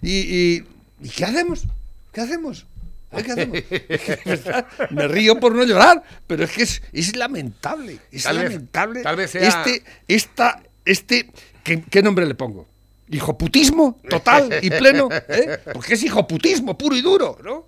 Y, 0.00 0.12
y- 0.12 0.64
¿y 1.02 1.08
qué 1.08 1.24
hacemos? 1.24 1.64
¿Qué 2.12 2.20
hacemos? 2.20 2.66
¿Qué 3.10 3.32
hacemos? 3.32 3.52
De 3.68 4.64
Me 4.90 5.08
río 5.08 5.40
por 5.40 5.54
no 5.54 5.64
llorar, 5.64 6.02
pero 6.28 6.44
es 6.44 6.52
que 6.52 6.62
es, 6.62 6.82
es 6.92 7.16
lamentable. 7.16 7.98
Es 8.12 8.22
Tal 8.22 8.38
vez- 8.38 8.44
lamentable. 8.52 9.02
tal 9.02 9.16
vez 9.16 9.30
sea- 9.32 9.48
Este, 9.48 9.82
esta, 10.08 10.62
este, 10.84 11.30
¿qué, 11.64 11.82
qué 11.90 12.02
nombre 12.02 12.24
le 12.26 12.34
pongo? 12.36 12.68
¿Hijoputismo 13.08 14.00
total 14.08 14.50
y 14.62 14.70
pleno? 14.70 15.08
¿eh? 15.28 15.58
Porque 15.72 15.94
es 15.94 16.02
hijoputismo 16.04 16.78
puro 16.78 16.96
y 16.96 17.00
duro, 17.02 17.38
¿no? 17.42 17.66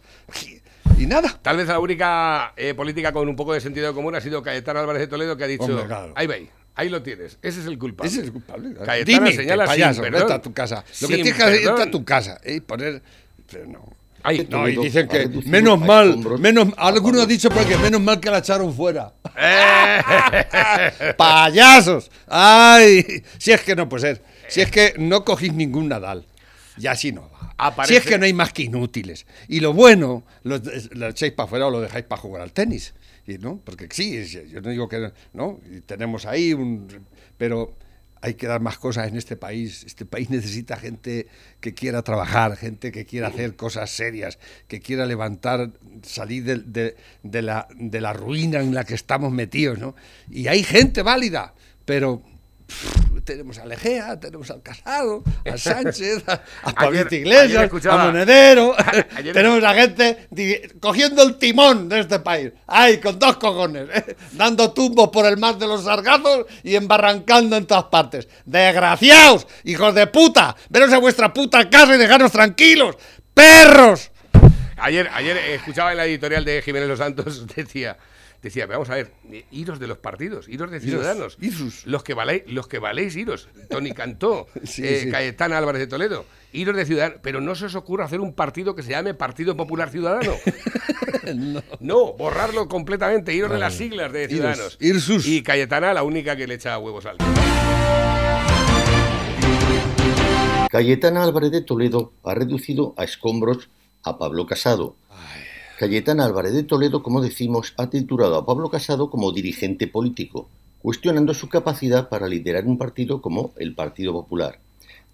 Y, 0.97 1.03
y 1.03 1.07
nada. 1.07 1.39
Tal 1.43 1.57
vez 1.57 1.67
la 1.69 1.79
única 1.81 2.53
eh, 2.57 2.75
política 2.75 3.13
con 3.13 3.29
un 3.29 3.35
poco 3.37 3.53
de 3.55 3.61
sentido 3.61 3.93
común 3.95 4.15
ha 4.15 4.21
sido 4.21 4.43
Cayetano 4.43 4.81
Álvarez 4.81 5.01
de 5.01 5.09
Toledo 5.09 5.37
que 5.37 5.45
ha 5.45 5.49
dicho, 5.49 5.65
Hombre, 5.65 5.87
claro. 5.87 6.13
ahí 6.17 6.27
veis, 6.27 6.49
ahí 6.77 6.89
lo 6.89 7.03
tienes, 7.03 7.39
ese 7.43 7.61
es 7.61 7.67
el 7.67 7.79
culpable. 7.79 8.09
Ese 8.11 8.21
es 8.21 8.27
el 8.27 8.33
culpable. 8.33 8.75
Cayetana 8.75 9.05
Dime, 9.05 9.33
señala 9.37 9.65
que 9.65 9.71
sin 9.73 9.81
payaso, 9.83 10.03
perdón. 10.03 10.21
vete 10.23 10.33
a 10.35 10.43
tu 10.43 10.53
casa. 10.55 10.77
Lo 10.77 11.09
que 11.09 11.15
Sin 11.15 11.25
tienes 11.25 11.35
que 11.35 11.43
hacer 11.43 11.55
es 11.55 11.61
irte 11.63 11.73
perdón. 11.73 11.89
a 11.89 11.91
tu 11.91 12.05
casa 12.05 12.41
¿eh? 12.45 12.55
y 12.55 12.61
poner... 12.61 13.03
Pero 13.51 13.67
no. 13.67 13.97
Ay, 14.23 14.47
No, 14.51 14.69
y 14.69 14.77
dicen 14.77 15.07
que 15.07 15.29
menos 15.29 15.79
mal, 15.81 16.19
menos, 16.41 16.69
a 16.77 16.89
alguno 16.89 17.21
ha 17.23 17.27
dicho 17.27 17.49
por 17.49 17.59
ahí 17.61 17.67
que 17.67 17.77
menos 17.79 18.01
mal 18.01 18.19
que 18.19 18.29
la 18.31 18.39
echaron 18.39 18.75
fuera. 18.75 19.13
Eh. 19.39 21.13
¡Payasos! 21.17 22.11
¡Ay! 22.27 23.23
Si 23.39 23.53
es 23.53 23.61
que 23.63 23.77
no 23.77 23.89
puede 23.89 24.01
ser. 24.15 24.23
Si 24.49 24.61
es 24.61 24.71
que 24.71 24.95
no 24.99 25.25
cogís 25.25 25.53
ningún 25.53 25.89
Nadal. 25.89 26.25
Y 26.79 26.89
así 26.89 27.13
no 27.13 27.31
va. 27.31 27.55
Aparece- 27.57 27.89
Si 27.89 27.97
es 27.97 28.05
que 28.05 28.19
no 28.19 28.25
hay 28.27 28.33
más 28.33 28.53
que 28.53 28.65
inútiles. 28.65 29.27
Y 29.49 29.61
lo 29.61 29.73
bueno, 29.73 30.25
lo, 30.43 30.61
lo 30.91 31.09
echáis 31.09 31.33
para 31.33 31.47
afuera 31.47 31.67
o 31.67 31.71
lo 31.71 31.81
dejáis 31.81 32.05
para 32.05 32.21
jugar 32.21 32.43
al 32.43 32.53
tenis. 32.53 32.95
Y, 33.27 33.39
¿no? 33.39 33.61
Porque 33.65 33.89
sí, 33.91 34.25
yo 34.27 34.61
no 34.61 34.71
digo 34.71 34.89
que 34.89 35.13
no, 35.33 35.61
tenemos 35.87 36.27
ahí 36.27 36.53
un... 36.55 36.87
Pero 37.37 37.77
hay 38.23 38.35
que 38.35 38.47
dar 38.47 38.61
más 38.61 38.79
cosas 38.79 39.09
en 39.09 39.17
este 39.17 39.37
país. 39.37 39.85
Este 39.85 40.05
país 40.07 40.31
necesita 40.31 40.77
gente 40.77 41.27
que 41.61 41.75
quiera 41.75 42.03
trabajar, 42.03 42.57
gente 42.57 42.91
que 42.93 43.05
quiera 43.05 43.29
hacer 43.29 43.57
cosas 43.57 43.91
serias, 43.91 44.39
que 44.69 44.81
quiera 44.81 45.07
levantar, 45.07 45.73
salir 46.03 46.45
de, 46.45 46.57
de- 46.59 46.97
de 47.23 47.43
la, 47.43 47.69
de 47.77 48.01
la 48.01 48.13
ruina 48.13 48.61
en 48.61 48.75
la 48.75 48.85
que 48.85 48.95
estamos 48.95 49.33
metidos, 49.33 49.79
¿no? 49.79 49.95
Y 50.31 50.47
hay 50.49 50.63
gente 50.63 51.03
válida, 51.03 51.55
pero 51.85 52.23
pff, 52.67 53.23
tenemos 53.25 53.59
a 53.59 53.67
Legea, 53.67 54.19
tenemos 54.21 54.51
al 54.51 54.63
Casado, 54.63 55.25
a 55.51 55.57
Sánchez, 55.59 56.23
a, 56.29 56.41
a 56.63 56.73
Pablito 56.73 57.15
Iglesias, 57.15 57.71
a 57.87 57.97
Monedero. 57.97 58.75
Ayer- 59.17 59.33
tenemos 59.33 59.63
a 59.65 59.75
gente 59.75 60.29
cogiendo 60.81 61.23
el 61.25 61.37
timón 61.37 61.89
de 61.89 62.01
este 62.01 62.21
país. 62.21 62.53
¡Ay, 62.67 62.99
con 62.99 63.19
dos 63.19 63.37
cojones! 63.39 63.89
¿eh? 63.93 64.17
Dando 64.33 64.73
tumbos 64.73 65.09
por 65.09 65.27
el 65.27 65.37
mar 65.39 65.57
de 65.59 65.67
los 65.67 65.85
sargazos 65.85 66.47
y 66.63 66.75
embarrancando 66.77 67.57
en 67.57 67.67
todas 67.67 67.85
partes. 67.85 68.29
¡Desgraciados! 68.45 69.47
¡Hijos 69.65 69.95
de 69.95 70.07
puta! 70.07 70.55
¡Veros 70.69 70.93
a 70.93 70.99
vuestra 70.99 71.33
puta 71.33 71.69
casa 71.69 71.95
y 71.95 71.99
dejaros 71.99 72.31
tranquilos! 72.33 72.97
¡Perros! 73.35 74.11
Ayer, 74.79 75.09
ayer 75.15 75.37
escuchaba 75.37 75.93
en 75.93 75.97
la 75.99 76.05
editorial 76.05 76.45
de 76.45 76.61
Jiménez 76.63 76.89
Los 76.89 76.99
Santos, 76.99 77.47
decía, 77.57 77.97
decía, 78.43 78.67
vamos 78.67 78.91
a 78.91 78.95
ver, 78.97 79.13
eh, 79.31 79.45
iros 79.51 79.79
de 79.79 79.87
los 79.87 79.99
partidos, 79.99 80.49
iros 80.49 80.71
de 80.71 80.81
ciudadanos, 80.81 81.37
iros. 81.41 81.87
los 81.87 82.03
que 82.03 82.15
valéis, 82.15 82.43
los 82.47 82.69
que 82.69 82.79
valéis 82.79 83.17
iros, 83.17 83.49
Tony 83.71 83.93
Cantó, 83.93 84.47
Sí, 84.65 84.83
eh, 84.85 85.11
sí. 85.13 85.43
Álvarez 85.53 85.81
de 85.81 85.87
Toledo, 85.87 86.25
iros 86.53 86.77
de 86.77 86.85
ciudadanos, 86.87 87.21
pero 87.23 87.41
no 87.41 87.55
se 87.55 87.67
os 87.67 87.75
ocurra 87.75 88.05
hacer 88.05 88.21
un 88.21 88.35
partido 88.35 88.75
que 88.75 88.83
se 88.83 88.91
llame 88.91 89.15
Partido 89.15 89.57
Popular 89.57 89.91
Ciudadano. 89.91 90.35
no. 91.81 92.13
borrarlo 92.15 92.69
completamente, 92.69 93.35
iros 93.35 93.51
de 93.51 93.59
las 93.59 93.75
siglas 93.75 94.13
de 94.13 94.25
Iros, 94.25 94.33
ciudadanos. 94.33 94.77
irsus. 94.81 95.27
Y 95.27 95.43
Cayetana 95.43 95.95
la 95.95 96.03
única 96.03 96.37
que 96.37 96.47
le 96.47 96.55
echa 96.55 96.79
huevos 96.79 97.07
al. 97.07 97.17
Cayetana 100.71 101.23
Álvarez 101.23 101.53
de 101.53 101.63
Toledo 101.63 102.13
ha 102.25 102.35
reducido 102.35 102.95
a 102.97 103.05
escombros 103.05 103.71
a 104.03 104.19
Pablo 104.19 104.47
Casado. 104.47 104.97
Cayetana 105.79 106.25
Álvarez 106.25 106.55
de 106.55 106.63
Toledo, 106.63 107.03
como 107.03 107.21
decimos, 107.21 107.75
ha 107.77 107.91
titulado 107.91 108.37
a 108.37 108.47
Pablo 108.47 108.71
Casado 108.71 109.11
como 109.11 109.33
dirigente 109.33 109.87
político, 109.87 110.49
cuestionando 110.81 111.35
su 111.35 111.51
capacidad 111.51 112.09
para 112.09 112.29
liderar 112.29 112.65
un 112.65 112.79
partido 112.79 113.21
como 113.21 113.53
el 113.59 113.75
Partido 113.75 114.15
Popular. 114.15 114.59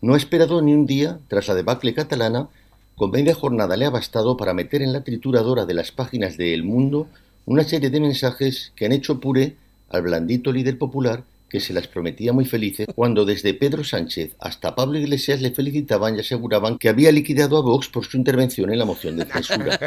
No 0.00 0.14
ha 0.14 0.16
esperado 0.16 0.62
ni 0.62 0.72
un 0.72 0.86
día, 0.86 1.18
tras 1.26 1.48
la 1.48 1.56
debacle 1.56 1.94
catalana, 1.94 2.48
con 2.94 3.10
media 3.10 3.34
jornada 3.34 3.76
le 3.76 3.86
ha 3.86 3.90
bastado 3.90 4.36
para 4.36 4.54
meter 4.54 4.82
en 4.82 4.92
la 4.92 5.02
trituradora 5.02 5.66
de 5.66 5.74
las 5.74 5.90
páginas 5.90 6.36
de 6.36 6.54
El 6.54 6.62
Mundo 6.62 7.08
una 7.44 7.64
serie 7.64 7.90
de 7.90 7.98
mensajes 7.98 8.72
que 8.76 8.86
han 8.86 8.92
hecho 8.92 9.18
puré 9.18 9.56
al 9.90 10.02
blandito 10.02 10.52
líder 10.52 10.78
popular 10.78 11.24
que 11.52 11.60
se 11.60 11.74
las 11.74 11.86
prometía 11.86 12.32
muy 12.32 12.46
felices 12.46 12.86
cuando 12.94 13.26
desde 13.26 13.52
Pedro 13.52 13.84
Sánchez 13.84 14.36
hasta 14.40 14.74
Pablo 14.74 14.98
Iglesias 14.98 15.42
le 15.42 15.50
felicitaban 15.50 16.16
y 16.16 16.20
aseguraban 16.20 16.78
que 16.78 16.88
había 16.88 17.12
liquidado 17.12 17.58
a 17.58 17.60
Vox 17.60 17.90
por 17.90 18.06
su 18.06 18.16
intervención 18.16 18.72
en 18.72 18.78
la 18.78 18.86
moción 18.86 19.18
de 19.18 19.26
censura. 19.26 19.78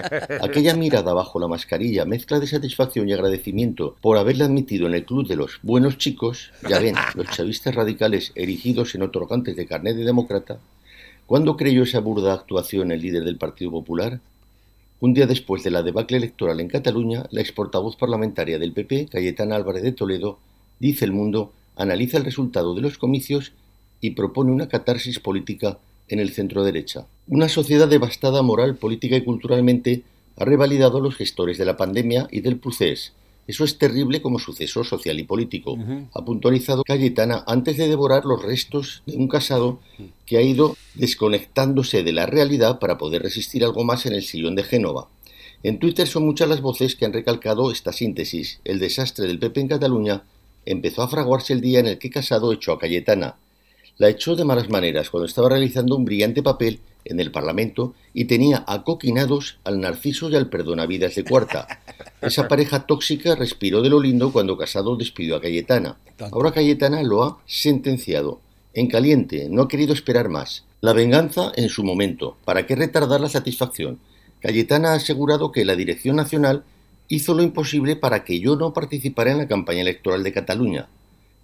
Aquella 0.43 0.75
mirada 0.75 1.12
bajo 1.15 1.39
la 1.39 1.48
mascarilla, 1.48 2.05
mezcla 2.05 2.39
de 2.39 2.45
satisfacción 2.45 3.10
y 3.10 3.13
agradecimiento 3.13 3.95
por 4.00 4.19
haberle 4.19 4.43
admitido 4.43 4.86
en 4.86 4.93
el 4.93 5.05
club 5.05 5.27
de 5.27 5.38
los 5.38 5.57
buenos 5.63 5.98
chicos, 5.98 6.51
ya 6.69 6.77
ven, 6.77 6.93
los 7.15 7.31
chavistas 7.31 7.74
radicales 7.74 8.31
erigidos 8.36 8.93
en 8.93 9.01
otorgantes 9.01 9.55
de 9.55 9.65
carnet 9.65 9.98
de 9.98 10.03
demócrata, 10.03 10.60
¿cuándo 11.25 11.57
creyó 11.57 11.81
esa 11.81 12.00
burda 12.00 12.36
actuación 12.36 12.91
el 12.91 13.01
líder 13.01 13.24
del 13.24 13.38
Partido 13.38 13.72
Popular? 13.72 14.19
Un 15.00 15.15
día 15.15 15.25
después 15.25 15.63
de 15.63 15.72
la 15.72 15.81
debacle 15.81 16.17
electoral 16.17 16.60
en 16.60 16.67
Cataluña, 16.67 17.25
la 17.31 17.41
ex 17.41 17.51
portavoz 17.51 17.95
parlamentaria 17.95 18.60
del 18.60 18.72
PP, 18.72 19.07
Cayetana 19.12 19.55
Álvarez 19.55 19.81
de 19.81 19.93
Toledo, 19.93 20.38
dice 20.79 21.05
El 21.05 21.13
Mundo, 21.13 21.53
analiza 21.75 22.17
el 22.17 22.25
resultado 22.25 22.75
de 22.75 22.82
los 22.82 22.98
comicios 22.98 23.51
y 24.01 24.12
propone 24.12 24.51
una 24.51 24.67
catarsis 24.67 25.20
política 25.20 25.77
en 26.08 26.20
el 26.20 26.32
centro 26.32 26.63
derecha. 26.63 27.08
Una 27.27 27.50
sociedad 27.50 27.88
devastada 27.88 28.41
moral, 28.41 28.75
política 28.75 29.15
y 29.15 29.24
culturalmente 29.24 30.03
ha 30.38 30.46
revalidado 30.46 30.98
a 30.98 31.01
los 31.01 31.15
gestores 31.15 31.58
de 31.58 31.65
la 31.65 31.77
pandemia 31.77 32.27
y 32.32 32.41
del 32.41 32.58
procés. 32.58 33.13
Eso 33.48 33.63
es 33.63 33.77
terrible 33.77 34.22
como 34.22 34.39
suceso 34.39 34.84
social 34.84 35.20
y 35.20 35.24
político, 35.24 35.77
ha 36.13 36.25
puntualizado 36.25 36.84
Cayetana 36.84 37.44
antes 37.46 37.77
de 37.77 37.88
devorar 37.88 38.25
los 38.25 38.41
restos 38.41 39.03
de 39.05 39.17
un 39.17 39.27
casado 39.27 39.79
que 40.25 40.38
ha 40.38 40.41
ido 40.41 40.75
desconectándose 40.96 42.01
de 42.01 42.12
la 42.12 42.25
realidad 42.25 42.79
para 42.79 42.98
poder 42.98 43.22
resistir 43.22 43.63
algo 43.63 43.84
más 43.84 44.08
en 44.08 44.13
el 44.13 44.24
sillón 44.24 44.55
de 44.55 44.63
Génova. 44.63 45.10
En 45.62 45.77
Twitter 45.77 46.08
son 46.08 46.25
muchas 46.25 46.50
las 46.50 46.62
voces 46.62 46.96
que 46.96 47.05
han 47.05 47.13
recalcado 47.13 47.72
esta 47.72 47.94
síntesis. 47.94 48.60
El 48.65 48.79
desastre 48.79 49.27
del 49.27 49.39
PP 49.39 49.62
en 49.62 49.67
Cataluña 49.67 50.24
empezó 50.65 51.03
a 51.03 51.07
fraguarse 51.07 51.53
el 51.53 51.62
día 51.62 51.79
en 51.79 51.88
el 51.88 51.98
que 51.98 52.10
Casado 52.10 52.51
echó 52.51 52.74
a 52.74 52.79
Cayetana. 52.79 53.36
La 53.98 54.10
echó 54.10 54.36
de 54.36 54.43
malas 54.43 54.69
maneras 54.69 55.10
cuando 55.10 55.27
estaba 55.27 55.50
realizando 55.50 55.95
un 55.95 56.05
brillante 56.05 56.43
papel 56.43 56.79
en 57.05 57.19
el 57.19 57.31
Parlamento 57.31 57.93
y 58.13 58.25
tenía 58.25 58.63
acoquinados 58.67 59.60
al 59.63 59.79
Narciso 59.79 60.29
y 60.29 60.36
al 60.36 60.50
Perdonavidas 60.50 61.15
de 61.15 61.24
Cuarta. 61.24 61.67
Esa 62.22 62.48
pareja 62.48 62.88
tóxica 62.88 63.36
respiró 63.36 63.81
de 63.81 63.89
lo 63.89 64.01
lindo 64.01 64.34
cuando 64.34 64.57
Casado 64.57 64.98
despidió 64.98 65.36
a 65.38 65.41
Cayetana. 65.41 65.98
Ahora 66.31 66.51
Cayetana 66.51 67.03
lo 67.03 67.24
ha 67.24 67.38
sentenciado. 67.45 68.41
En 68.74 68.88
caliente, 68.88 69.48
no 69.50 69.63
ha 69.63 69.67
querido 69.69 69.93
esperar 69.93 70.27
más. 70.27 70.65
La 70.81 70.91
venganza 70.91 71.53
en 71.55 71.69
su 71.69 71.84
momento. 71.84 72.36
¿Para 72.43 72.65
qué 72.67 72.75
retardar 72.75 73.22
la 73.22 73.29
satisfacción? 73.29 74.00
Cayetana 74.41 74.91
ha 74.91 74.95
asegurado 74.95 75.51
que 75.51 75.63
la 75.63 75.75
Dirección 75.75 76.17
Nacional 76.17 76.65
hizo 77.07 77.33
lo 77.33 77.43
imposible 77.43 77.95
para 77.95 78.24
que 78.24 78.39
yo 78.39 78.55
no 78.55 78.74
participara 78.74 79.31
en 79.31 79.38
la 79.38 79.47
campaña 79.47 79.81
electoral 79.81 80.24
de 80.24 80.33
Cataluña. 80.33 80.88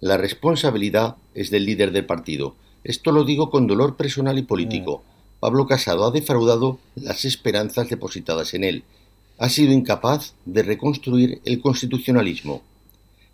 La 0.00 0.16
responsabilidad 0.16 1.16
es 1.34 1.50
del 1.50 1.64
líder 1.64 1.92
del 1.92 2.06
partido. 2.06 2.56
Esto 2.84 3.12
lo 3.12 3.24
digo 3.24 3.50
con 3.50 3.66
dolor 3.66 3.96
personal 3.96 4.38
y 4.38 4.42
político. 4.42 5.04
Pablo 5.38 5.66
Casado 5.66 6.04
ha 6.04 6.10
defraudado 6.10 6.78
las 6.96 7.24
esperanzas 7.24 7.88
depositadas 7.88 8.54
en 8.54 8.64
él. 8.64 8.84
Ha 9.38 9.48
sido 9.48 9.72
incapaz 9.72 10.34
de 10.44 10.62
reconstruir 10.62 11.40
el 11.44 11.60
constitucionalismo. 11.60 12.62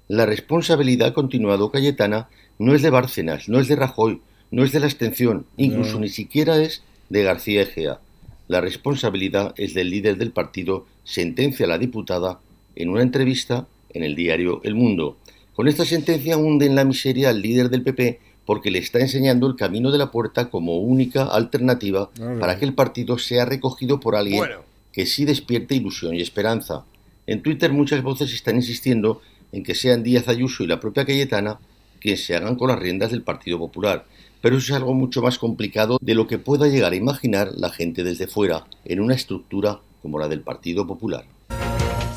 La 0.08 0.26
responsabilidad, 0.26 1.12
continuado 1.12 1.70
Cayetana, 1.70 2.28
no 2.58 2.74
es 2.74 2.82
de 2.82 2.90
Bárcenas, 2.90 3.48
no 3.48 3.60
es 3.60 3.68
de 3.68 3.76
Rajoy, 3.76 4.20
no 4.50 4.64
es 4.64 4.72
de 4.72 4.80
la 4.80 4.86
abstención, 4.86 5.46
incluso 5.56 6.00
ni 6.00 6.08
siquiera 6.08 6.62
es 6.62 6.82
de 7.08 7.22
García 7.22 7.62
Egea. 7.62 8.00
La 8.48 8.60
responsabilidad 8.60 9.54
es 9.56 9.74
del 9.74 9.90
líder 9.90 10.16
del 10.16 10.32
partido, 10.32 10.86
sentencia 11.04 11.66
la 11.66 11.78
diputada 11.78 12.40
en 12.74 12.88
una 12.88 13.02
entrevista 13.02 13.66
en 13.90 14.02
el 14.04 14.16
diario 14.16 14.60
El 14.64 14.74
Mundo. 14.74 15.18
Con 15.54 15.68
esta 15.68 15.84
sentencia 15.84 16.36
hunde 16.36 16.66
en 16.66 16.74
la 16.74 16.84
miseria 16.84 17.28
al 17.28 17.42
líder 17.42 17.68
del 17.68 17.82
PP 17.82 18.20
porque 18.46 18.70
le 18.70 18.78
está 18.78 19.00
enseñando 19.00 19.46
el 19.46 19.56
camino 19.56 19.90
de 19.90 19.98
la 19.98 20.10
puerta 20.10 20.48
como 20.48 20.78
única 20.78 21.24
alternativa 21.24 22.10
para 22.40 22.58
que 22.58 22.64
el 22.64 22.72
partido 22.72 23.18
sea 23.18 23.44
recogido 23.44 24.00
por 24.00 24.16
alguien 24.16 24.38
Bueno. 24.38 24.60
que 24.92 25.04
sí 25.04 25.26
despierte 25.26 25.74
ilusión 25.74 26.14
y 26.14 26.22
esperanza. 26.22 26.84
En 27.26 27.42
Twitter 27.42 27.72
muchas 27.72 28.02
voces 28.02 28.32
están 28.32 28.56
insistiendo 28.56 29.20
en 29.52 29.62
que 29.62 29.74
sean 29.74 30.02
Díaz 30.02 30.28
Ayuso 30.28 30.64
y 30.64 30.66
la 30.66 30.80
propia 30.80 31.04
Cayetana 31.04 31.58
quienes 32.00 32.24
se 32.24 32.36
hagan 32.36 32.56
con 32.56 32.68
las 32.68 32.78
riendas 32.78 33.10
del 33.10 33.22
Partido 33.22 33.58
Popular, 33.58 34.06
pero 34.40 34.56
eso 34.56 34.72
es 34.72 34.76
algo 34.76 34.94
mucho 34.94 35.22
más 35.22 35.38
complicado 35.38 35.98
de 36.00 36.14
lo 36.14 36.26
que 36.26 36.38
pueda 36.38 36.66
llegar 36.68 36.92
a 36.92 36.96
imaginar 36.96 37.50
la 37.56 37.70
gente 37.70 38.04
desde 38.04 38.26
fuera 38.26 38.64
en 38.84 39.00
una 39.00 39.14
estructura 39.14 39.80
como 40.02 40.18
la 40.18 40.28
del 40.28 40.40
Partido 40.40 40.86
Popular. 40.86 41.24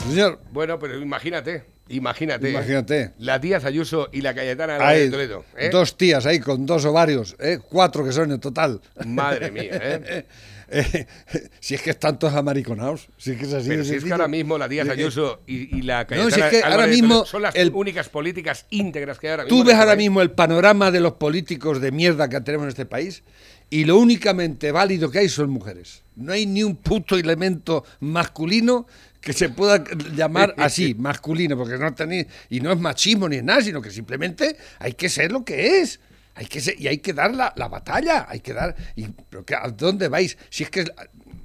Señor, 0.08 0.40
Bueno, 0.52 0.80
pero 0.80 1.00
imagínate, 1.00 1.64
imagínate. 1.90 2.48
¿eh? 2.48 2.52
Imagínate. 2.52 3.12
La 3.20 3.40
Díaz 3.40 3.66
Ayuso 3.66 4.10
y 4.12 4.22
la 4.22 4.34
Cayetana 4.34 4.78
hay 4.80 5.02
de 5.06 5.12
Toledo. 5.12 5.46
¿eh? 5.58 5.70
dos 5.72 5.96
tías 5.96 6.26
ahí 6.26 6.40
con 6.40 6.66
dos 6.66 6.86
ovarios, 6.86 7.36
¿eh? 7.40 7.60
cuatro 7.70 8.04
que 8.04 8.12
son 8.12 8.32
en 8.32 8.40
total. 8.40 8.82
Madre 9.06 9.52
mía, 9.52 9.72
¿eh? 9.74 10.26
eh, 10.72 11.06
si 11.60 11.76
es 11.76 11.82
que 11.82 11.90
están 11.92 12.18
todos 12.18 12.34
amariconados. 12.34 13.08
Si 13.18 13.32
es 13.32 13.38
que 13.38 13.46
es 13.46 13.54
así 13.54 13.68
Pero 13.70 13.84
si 13.84 13.96
es 13.96 14.04
que 14.04 14.12
ahora 14.12 14.28
mismo 14.28 14.58
la 14.58 14.68
Díaz 14.68 14.88
Eh, 14.88 14.90
eh, 14.90 14.94
Ayuso 14.94 15.42
y, 15.48 15.78
y 15.78 15.82
la 15.82 16.06
No, 16.10 16.30
si 16.30 16.30
es 16.30 16.36
Cayetana 16.36 16.50
que 16.50 16.64
ahora 16.64 16.88
mismo 16.88 17.26
son 17.26 17.42
las 17.44 17.56
el- 17.56 17.72
únicas 17.74 18.10
políticas 18.10 18.66
íntegras 18.70 19.20
que 19.20 19.28
hay 19.28 19.32
ahora 19.32 19.44
mismo. 19.44 19.58
Tú 19.58 19.64
ves 19.64 19.74
este 19.74 19.82
ahora 19.84 19.96
mismo 19.96 20.22
el 20.22 20.32
panorama 20.32 20.92
de 20.92 21.00
los 21.00 21.14
políticos 21.14 21.82
de 21.82 21.92
mierda 21.92 22.30
que 22.30 22.40
tenemos 22.42 22.66
en 22.66 22.70
este 22.70 22.86
país 22.86 23.24
y 23.70 23.86
lo 23.86 23.98
únicamente 23.98 24.72
válido 24.72 25.12
que 25.12 25.20
hay 25.20 25.30
son 25.30 25.50
mujeres. 25.50 26.04
No 26.16 26.34
hay 26.34 26.46
ni 26.46 26.64
un 26.64 26.76
puto 26.76 27.18
elemento 27.18 27.84
masculino 28.00 28.86
que 29.22 29.34
se 29.34 29.50
pueda 29.50 29.84
llamar 30.16 30.54
así, 30.58 30.94
masculino, 30.96 31.56
porque 31.56 31.78
no 31.78 31.94
tenéis, 31.94 32.26
y 32.50 32.60
no 32.60 32.72
es 32.72 32.80
machismo 32.80 33.30
ni 33.30 33.38
es 33.38 33.44
nada, 33.44 33.62
sino 33.62 33.82
que 33.82 33.92
simplemente 33.92 34.58
hay 34.80 34.94
que 34.94 35.10
ser 35.10 35.32
lo 35.32 35.46
que 35.46 35.82
es. 35.82 36.00
Hay 36.36 36.46
que 36.46 36.62
ser, 36.62 36.80
y 36.80 36.88
hay 36.88 37.00
que 37.00 37.14
dar 37.14 37.34
la, 37.34 37.54
la 37.56 37.68
batalla, 37.68 38.26
hay 38.30 38.40
que 38.40 38.54
dar. 38.54 38.76
Y, 38.96 39.08
pero 39.30 39.46
que, 39.46 39.56
¿A 39.56 39.68
dónde 39.70 40.08
vais? 40.08 40.38
Si 40.50 40.64
es 40.64 40.70
que 40.70 40.86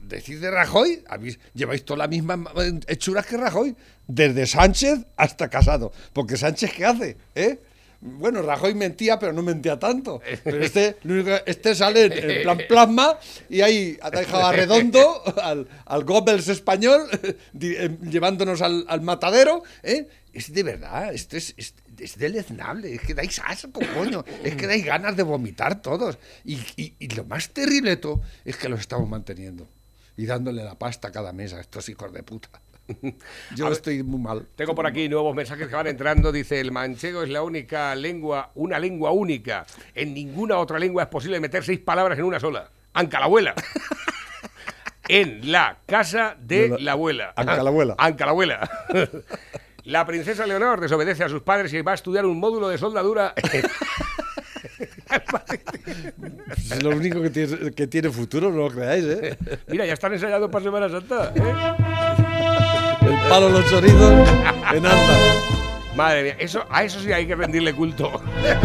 decís 0.09 0.41
de 0.41 0.51
Rajoy, 0.51 1.03
habéis, 1.09 1.39
lleváis 1.55 1.85
toda 1.85 1.99
la 1.99 2.09
misma 2.09 2.45
hechuras 2.87 3.27
que 3.27 3.37
Rajoy, 3.37 3.77
desde 4.07 4.47
Sánchez 4.47 5.07
hasta 5.17 5.49
Casado. 5.49 5.93
Porque 6.13 6.37
Sánchez, 6.37 6.73
¿qué 6.73 6.85
hace? 6.85 7.17
¿Eh? 7.35 7.61
Bueno, 8.01 8.43
Rajoy 8.43 8.75
mentía, 8.75 9.19
pero 9.19 9.33
no 9.33 9.43
mentía 9.43 9.79
tanto. 9.79 10.21
Pero 10.45 10.63
este, 10.63 10.97
este 11.47 11.75
sale 11.75 12.05
en, 12.05 12.43
plan 12.43 12.59
plasma 12.69 13.19
y 13.49 13.63
ahí 13.63 13.99
ha 14.01 14.11
dejado 14.11 14.47
a 14.47 14.53
redondo 14.53 15.23
al, 15.43 15.67
al 15.87 16.05
Goebbels 16.05 16.49
español, 16.49 17.09
eh, 17.61 17.97
llevándonos 18.03 18.63
al, 18.63 19.01
matadero. 19.01 19.63
¿eh? 19.83 20.07
Es 20.33 20.53
de 20.53 20.63
verdad, 20.63 21.15
esto 21.15 21.37
es, 21.37 21.55
es, 21.57 21.75
es 21.99 22.17
deleznable, 22.19 22.95
es 22.95 23.01
que 23.01 23.15
dais 23.15 23.41
asco, 23.45 23.81
coño, 23.95 24.25
es 24.45 24.55
que 24.57 24.67
dais 24.67 24.85
ganas 24.85 25.17
de 25.17 25.23
vomitar 25.23 25.81
todos. 25.83 26.19
Y, 26.45 26.55
y- 26.77 26.95
y 26.99 27.09
lo 27.15 27.25
más 27.25 27.51
terrible 27.51 27.91
de 27.91 27.97
todo 27.97 28.23
es 28.45 28.57
que 28.57 28.69
los 28.69 28.81
estamos 28.81 29.09
manteniendo 29.09 29.69
y 30.17 30.27
dándole 30.27 30.65
la 30.65 30.77
pasta 30.79 31.11
cada 31.13 31.33
mes 31.33 31.53
a 31.53 31.61
estos 31.61 31.89
hijos 31.89 32.13
de 32.13 32.23
puta. 32.23 32.49
Yo 33.57 33.71
estoy 33.73 34.03
muy 34.05 34.21
mal. 34.21 34.47
Tengo 34.55 34.75
por 34.75 34.87
aquí 34.87 35.09
nuevos 35.09 35.35
mensajes 35.35 35.67
que 35.69 35.75
van 35.75 35.89
entrando. 35.89 36.31
Dice, 36.31 36.61
el 36.61 36.71
manchego 36.71 37.23
es 37.25 37.29
la 37.29 37.43
única 37.43 37.95
lengua, 37.97 38.53
una 38.55 38.79
lengua 38.79 39.11
única. 39.11 39.67
En 39.95 40.15
ninguna 40.15 40.59
otra 40.59 40.79
lengua 40.79 41.03
es 41.03 41.09
posible 41.09 41.41
meter 41.41 41.65
seis 41.65 41.81
palabras 41.81 42.17
en 42.19 42.25
una 42.25 42.39
sola. 42.39 42.71
Anca 42.95 43.19
la 43.19 43.25
abuela. 43.25 43.55
en 45.09 45.51
la 45.53 45.79
casa 45.87 46.37
de 46.41 46.63
De 46.63 46.69
la- 46.71 46.79
la 46.79 46.93
abuela. 46.93 47.33
Anca 47.37 47.63
la 47.63 47.71
abuela. 47.71 47.95
Anca 47.99 48.25
la 48.25 48.31
abuela. 48.31 48.71
La 49.87 50.05
princesa 50.05 50.45
Leonor 50.47 50.81
desobedece 50.81 51.23
a 51.25 51.29
sus 51.29 51.43
padres 51.43 51.73
y 51.73 51.81
va 51.81 51.93
a 51.93 51.95
estudiar 51.95 52.27
un 52.27 52.39
módulo 52.41 52.69
de 52.69 52.77
soldadura. 52.77 53.33
Es 56.71 56.83
lo 56.83 56.91
único 56.91 57.23
que 57.23 57.31
tiene, 57.31 57.71
que 57.73 57.87
tiene 57.87 58.11
futuro, 58.11 58.51
no 58.51 58.69
lo 58.69 58.71
creáis, 58.71 59.05
¿eh? 59.05 59.39
Mira, 59.69 59.87
ya 59.87 59.93
están 59.93 60.13
ensayando 60.13 60.51
para 60.51 60.65
Semana 60.65 60.89
Santa. 60.89 61.33
¿eh? 61.37 61.43
El 63.07 63.29
palo 63.29 63.49
los 63.49 63.71
chorizos 63.71 64.29
en 64.75 64.87
anda. 64.87 65.35
Madre 65.95 66.23
mía, 66.25 66.37
eso, 66.41 66.65
a 66.69 66.83
eso 66.83 66.99
sí 67.01 67.13
hay 67.13 67.27
que 67.27 67.37
rendirle 67.37 67.73
culto. 67.75 68.21
Es 68.45 68.63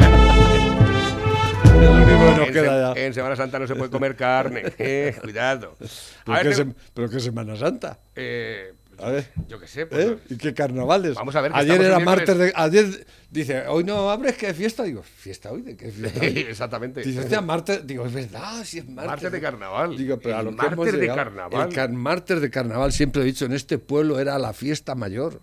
lo 1.87 1.91
único 1.91 2.09
que 2.09 2.15
nos 2.39 2.47
en, 2.47 2.53
queda 2.53 2.95
ya. 2.95 3.01
en 3.01 3.13
Semana 3.13 3.35
Santa 3.35 3.59
no 3.59 3.67
se 3.67 3.75
puede 3.75 3.91
comer 3.91 4.15
carne. 4.15 4.63
eh, 4.79 5.15
cuidado. 5.21 5.77
A 6.25 6.37
Pero 6.41 6.49
ver, 6.49 6.55
qué, 6.55 6.65
pero 6.93 7.09
qué 7.09 7.19
Semana 7.19 7.55
Santa. 7.55 7.99
eh, 8.15 8.73
A 9.01 9.09
ver. 9.09 9.25
yo 9.47 9.59
qué 9.59 9.67
sé. 9.67 9.85
pues, 9.85 10.05
¿Eh? 10.05 10.17
¿Y 10.29 10.37
qué 10.37 10.53
carnavales? 10.53 11.15
Vamos 11.15 11.35
a 11.35 11.41
ver 11.41 11.51
Ayer 11.53 11.81
era 11.81 11.99
martes 11.99 12.37
de. 12.37 12.51
Ayer 12.55 13.05
dice, 13.29 13.67
hoy 13.67 13.83
no 13.83 14.09
abres, 14.09 14.37
¿qué 14.37 14.53
fiesta? 14.53 14.83
Digo, 14.83 15.01
¿fiesta 15.03 15.51
hoy? 15.51 15.61
¿De 15.61 15.75
qué 15.75 15.91
fiesta? 15.91 16.25
Exactamente. 16.25 17.01
Dice, 17.01 17.19
hostia, 17.19 17.41
martes. 17.41 17.85
Digo, 17.85 18.05
es 18.05 18.13
verdad, 18.13 18.63
sí 18.63 18.79
es 18.79 18.87
martes. 18.87 19.07
Martes 19.11 19.31
de 19.31 19.41
carnaval. 19.41 19.97
Digo, 19.97 20.19
pero 20.19 20.37
a 20.37 20.43
lo 20.43 20.51
martes 20.51 20.93
de 20.99 21.07
carnaval. 21.07 21.67
El 21.69 21.73
car- 21.75 21.91
martes 21.91 22.41
de 22.41 22.49
carnaval, 22.49 22.91
siempre 22.91 23.21
he 23.21 23.25
dicho, 23.25 23.45
en 23.45 23.53
este 23.53 23.77
pueblo 23.77 24.19
era 24.19 24.37
la 24.39 24.53
fiesta 24.53 24.95
mayor. 24.95 25.41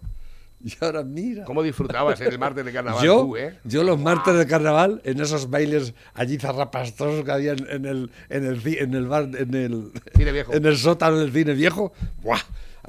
Y 0.61 0.75
ahora 0.81 1.05
mira. 1.05 1.45
¿Cómo 1.45 1.63
disfrutabas 1.63 2.21
el 2.21 2.37
martes 2.37 2.65
de 2.65 2.73
carnaval 2.73 3.05
yo, 3.07 3.21
tú, 3.21 3.37
eh? 3.37 3.61
yo 3.63 3.85
los 3.85 3.97
martes 3.97 4.35
de 4.37 4.45
carnaval, 4.45 5.01
en 5.05 5.21
esos 5.21 5.49
bailes 5.51 5.95
allí 6.15 6.37
zarrapastrosos 6.37 7.25
que 7.25 7.31
había 7.31 7.53
en, 7.53 7.85
el, 7.87 8.11
en, 8.29 8.45
el, 8.45 8.61
en 8.67 8.93
el 8.95 9.07
bar, 9.07 9.29
en 9.39 9.55
el, 9.55 9.93
Cine 10.17 10.33
viejo. 10.33 10.53
en 10.53 10.67
el 10.67 10.77
sótano 10.77 11.19
del 11.19 11.31
cine 11.33 11.55
viejo, 11.55 11.93
¡buah! 12.23 12.41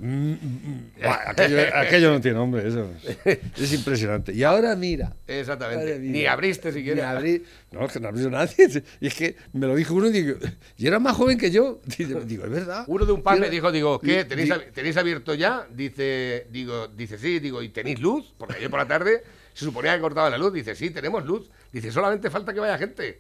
Mm, 0.02 0.32
mm, 0.34 0.92
buah, 1.02 1.30
aquello, 1.32 1.58
aquello 1.74 2.12
no 2.12 2.22
tiene 2.22 2.38
nombre, 2.38 2.68
eso 2.68 2.90
es, 3.26 3.40
es 3.58 3.74
impresionante. 3.74 4.34
Y 4.34 4.44
ahora 4.44 4.76
mira. 4.76 5.16
Exactamente. 5.28 6.00
Ni 6.00 6.26
abriste 6.26 6.72
siquiera. 6.72 7.14
abrí- 7.20 7.44
no, 7.72 7.86
es 7.86 7.92
que 7.92 8.00
no 8.00 8.08
abrió 8.08 8.30
nadie. 8.30 8.84
Y 9.00 9.08
es 9.08 9.14
que 9.16 9.36
me 9.54 9.68
lo 9.68 9.76
dijo 9.76 9.94
uno 9.94 10.08
y 10.08 10.12
digo, 10.12 10.38
y 10.78 10.88
era 10.88 11.00
más 11.00 11.16
joven 11.16 11.38
que 11.38 11.52
yo. 11.52 11.80
Digo, 11.98 12.46
es 12.46 12.50
verdad. 12.52 12.84
Uno 12.88 13.06
de 13.06 13.12
un 13.12 13.22
pan 13.22 13.38
Y 13.38 13.42
me 13.42 13.50
dijo, 13.50 13.72
digo, 13.72 14.00
¿qué? 14.00 14.22
y- 14.22 14.24
¿Tenéis, 14.26 14.50
di- 14.50 14.54
ab- 14.56 14.72
¿Tenéis 14.74 14.98
abierto 14.98 15.34
ya? 15.36 15.68
Dice, 15.74 16.48
digo, 16.50 16.88
dice, 16.88 17.18
sí, 17.18 17.40
digo, 17.40 17.62
¿y 17.62 17.70
tenéis 17.70 18.00
luz? 18.00 18.34
Porque 18.38 18.58
ayer 18.58 18.70
por 18.70 18.80
la 18.80 18.88
tarde 18.88 19.24
se 19.54 19.66
suponía 19.66 19.96
que 19.96 20.02
cortaba 20.02 20.30
la 20.30 20.38
luz. 20.38 20.54
Dice, 20.54 20.76
sí, 20.76 20.90
tenemos 20.92 21.26
luz. 21.26 21.50
Dice, 21.72 21.92
solamente 21.92 22.30
falta 22.30 22.54
que 22.54 22.60
vaya 22.60 22.78
gente. 22.78 23.20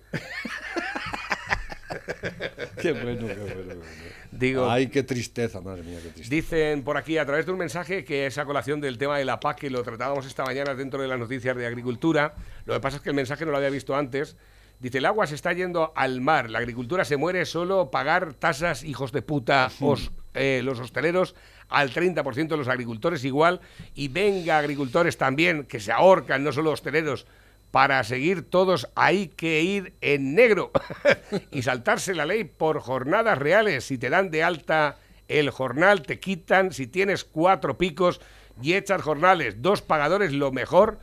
Qué 2.81 2.91
bueno, 2.93 3.27
qué 3.27 3.33
bueno. 3.35 3.45
qué 3.45 3.63
bueno. 3.63 3.81
Digo, 4.31 4.69
Ay, 4.69 4.87
qué 4.87 5.03
tristeza, 5.03 5.59
madre 5.61 5.83
mía, 5.83 5.97
qué 6.03 6.09
tristeza. 6.09 6.29
Dicen 6.29 6.83
por 6.83 6.97
aquí 6.97 7.17
a 7.17 7.25
través 7.25 7.45
de 7.45 7.51
un 7.51 7.57
mensaje 7.57 8.03
que 8.05 8.27
es 8.27 8.37
a 8.37 8.45
colación 8.45 8.79
del 8.81 8.97
tema 8.97 9.17
de 9.17 9.25
la 9.25 9.39
PAC 9.39 9.57
que 9.59 9.69
lo 9.69 9.81
tratábamos 9.83 10.25
esta 10.25 10.43
mañana 10.45 10.75
dentro 10.75 11.01
de 11.01 11.07
las 11.07 11.17
noticias 11.19 11.55
de 11.57 11.65
agricultura. 11.65 12.35
Lo 12.65 12.73
que 12.75 12.79
pasa 12.79 12.97
es 12.97 13.01
que 13.03 13.09
el 13.09 13.15
mensaje 13.15 13.45
no 13.45 13.51
lo 13.51 13.57
había 13.57 13.69
visto 13.71 13.95
antes. 13.95 14.35
Dice, 14.79 14.99
el 14.99 15.05
agua 15.07 15.27
se 15.27 15.35
está 15.35 15.51
yendo 15.51 15.91
al 15.95 16.21
mar, 16.21 16.49
la 16.49 16.59
agricultura 16.59 17.03
se 17.03 17.17
muere, 17.17 17.45
solo 17.45 17.91
pagar 17.91 18.33
tasas, 18.35 18.83
hijos 18.83 19.11
de 19.11 19.21
puta, 19.21 19.69
os- 19.81 20.11
eh, 20.35 20.61
los 20.63 20.79
hosteleros 20.79 21.35
al 21.67 21.91
30% 21.91 22.47
de 22.47 22.57
los 22.57 22.67
agricultores 22.69 23.25
igual, 23.25 23.59
y 23.93 24.07
venga 24.07 24.57
agricultores 24.57 25.17
también, 25.17 25.65
que 25.65 25.79
se 25.81 25.91
ahorcan, 25.91 26.43
no 26.45 26.51
solo 26.53 26.71
hosteleros, 26.71 27.25
para 27.71 28.03
seguir 28.03 28.49
todos 28.49 28.87
hay 28.95 29.27
que 29.27 29.61
ir 29.61 29.93
en 30.01 30.35
negro 30.35 30.71
y 31.51 31.61
saltarse 31.61 32.15
la 32.15 32.25
ley 32.25 32.43
por 32.43 32.79
jornadas 32.79 33.37
reales. 33.37 33.85
Si 33.85 33.97
te 33.97 34.09
dan 34.09 34.31
de 34.31 34.43
alta 34.43 34.97
el 35.27 35.49
jornal, 35.51 36.01
te 36.01 36.19
quitan. 36.19 36.73
Si 36.73 36.87
tienes 36.87 37.23
cuatro 37.23 37.77
picos 37.77 38.19
y 38.61 38.73
echas 38.73 39.01
jornales, 39.01 39.61
dos 39.61 39.81
pagadores, 39.81 40.33
lo 40.33 40.51
mejor 40.51 40.99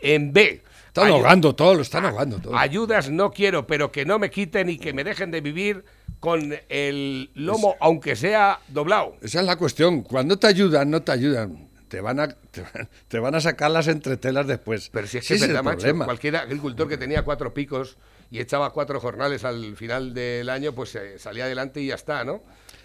en 0.00 0.32
B. 0.32 0.62
Están 0.88 1.08
ahogando 1.08 1.54
todo, 1.54 1.74
lo 1.74 1.82
están 1.82 2.04
ahogando 2.04 2.38
todo. 2.40 2.56
Ayudas 2.56 3.10
no 3.10 3.30
quiero, 3.30 3.66
pero 3.66 3.92
que 3.92 4.04
no 4.04 4.18
me 4.18 4.30
quiten 4.30 4.68
y 4.68 4.76
que 4.76 4.92
me 4.92 5.04
dejen 5.04 5.30
de 5.30 5.40
vivir 5.40 5.84
con 6.18 6.52
el 6.68 7.30
lomo, 7.34 7.76
aunque 7.80 8.16
sea 8.16 8.60
doblado. 8.68 9.16
Esa 9.22 9.40
es 9.40 9.46
la 9.46 9.56
cuestión. 9.56 10.02
Cuando 10.02 10.38
te 10.38 10.48
ayudan, 10.48 10.90
no 10.90 11.00
te 11.00 11.12
ayudan. 11.12 11.69
Te 11.90 12.00
van 12.00 12.20
a, 12.20 12.28
te 12.28 12.62
van, 12.62 12.88
te 13.08 13.18
van 13.18 13.34
a 13.34 13.40
sacar 13.40 13.70
las 13.70 13.88
entretelas 13.88 14.46
después. 14.46 14.88
Pero 14.90 15.06
si 15.06 15.18
es 15.18 15.26
que 15.28 15.34
el 15.34 15.40
verdad, 15.40 15.62
macho, 15.64 15.78
problema. 15.78 16.04
cualquier 16.06 16.36
agricultor 16.36 16.88
que 16.88 16.96
tenía 16.96 17.22
cuatro 17.24 17.52
picos 17.52 17.98
y 18.30 18.38
echaba 18.38 18.70
cuatro 18.72 19.00
jornales 19.00 19.44
al 19.44 19.76
final 19.76 20.14
del 20.14 20.48
año, 20.48 20.72
pues 20.72 20.94
eh, 20.94 21.18
salía 21.18 21.44
adelante 21.46 21.80
y 21.82 21.88
ya 21.88 21.96
está, 21.96 22.24
¿no? 22.24 22.42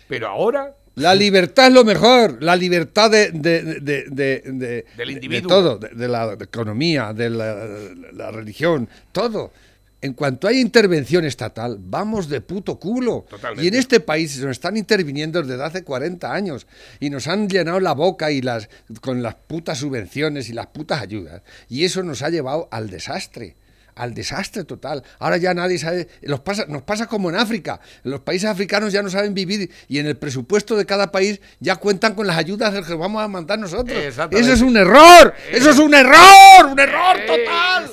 Pero 0.10 0.28
ahora, 0.28 0.76
La 0.96 1.13
libertad 1.13 1.68
es 1.68 1.74
lo 1.74 1.84
mejor, 1.84 2.41
la 2.41 2.56
libertad 2.56 3.12
de, 3.12 3.30
de- 3.32 3.62
de- 3.82 4.06
de- 4.10 4.41
de- 4.46 4.86
Del 4.98 5.08
de- 5.08 5.13
individuo. 5.13 5.39
De 5.41 5.48
todo, 5.48 5.78
de, 5.78 5.89
de 5.89 6.08
la 6.08 6.34
economía, 6.39 7.13
de 7.13 7.30
la, 7.30 7.56
la 8.12 8.32
religión, 8.32 8.89
todo. 9.12 9.52
En 10.06 10.13
cuanto 10.13 10.48
hay 10.48 10.60
intervención 10.60 11.26
estatal, 11.26 11.78
vamos 11.80 12.30
de 12.30 12.39
puto 12.39 12.78
culo. 12.80 13.26
Totalmente. 13.28 13.65
Y 13.65 13.70
en 13.70 13.74
este 13.74 14.00
país 14.00 14.38
nos 14.38 14.52
están 14.52 14.78
interviniendo 14.78 15.41
desde 15.41 15.63
hace 15.63 15.84
40 15.84 16.32
años 16.32 16.68
y 17.00 17.10
nos 17.10 17.28
han 17.28 17.50
llenado 17.50 17.80
la 17.80 17.94
boca 17.94 18.30
y 18.30 18.44
las, 18.44 18.70
con 19.02 19.24
las 19.24 19.34
putas 19.34 19.80
subvenciones 19.80 20.48
y 20.50 20.54
las 20.54 20.68
putas 20.68 21.02
ayudas. 21.02 21.41
Y 21.70 21.86
eso 21.86 22.04
nos 22.04 22.22
ha 22.22 22.30
llevado 22.30 22.70
al 22.72 22.91
desastre 22.91 23.56
al 23.96 24.13
desastre 24.13 24.65
total. 24.65 25.04
Ahora 25.20 25.38
ya 25.38 25.54
nadie 25.54 25.80
sabe, 25.80 26.10
los 26.22 26.41
pasa, 26.41 26.65
nos 26.68 26.82
pasa 26.82 27.08
como 27.08 27.30
en 27.30 27.38
África. 27.38 27.80
Los 28.04 28.20
países 28.20 28.50
africanos 28.50 28.91
ya 28.91 29.02
no 29.02 29.10
saben 29.10 29.34
vivir 29.34 29.72
y 29.88 30.00
en 30.00 30.06
el 30.06 30.18
presupuesto 30.18 30.76
de 30.76 30.86
cada 30.86 31.12
país 31.12 31.39
ya 31.62 31.78
cuentan 31.78 32.13
con 32.13 32.28
las 32.28 32.38
ayudas 32.38 32.86
que 32.86 32.94
vamos 32.94 33.24
a 33.24 33.30
mandar 33.30 33.58
nosotros. 33.58 33.98
Eso 33.98 34.54
es 34.54 34.62
un 34.62 34.76
error, 34.76 35.34
eso 35.50 35.70
es 35.70 35.80
un 35.80 35.94
error, 35.94 36.65
un 36.70 36.80
error 36.80 37.18
total. 37.26 37.89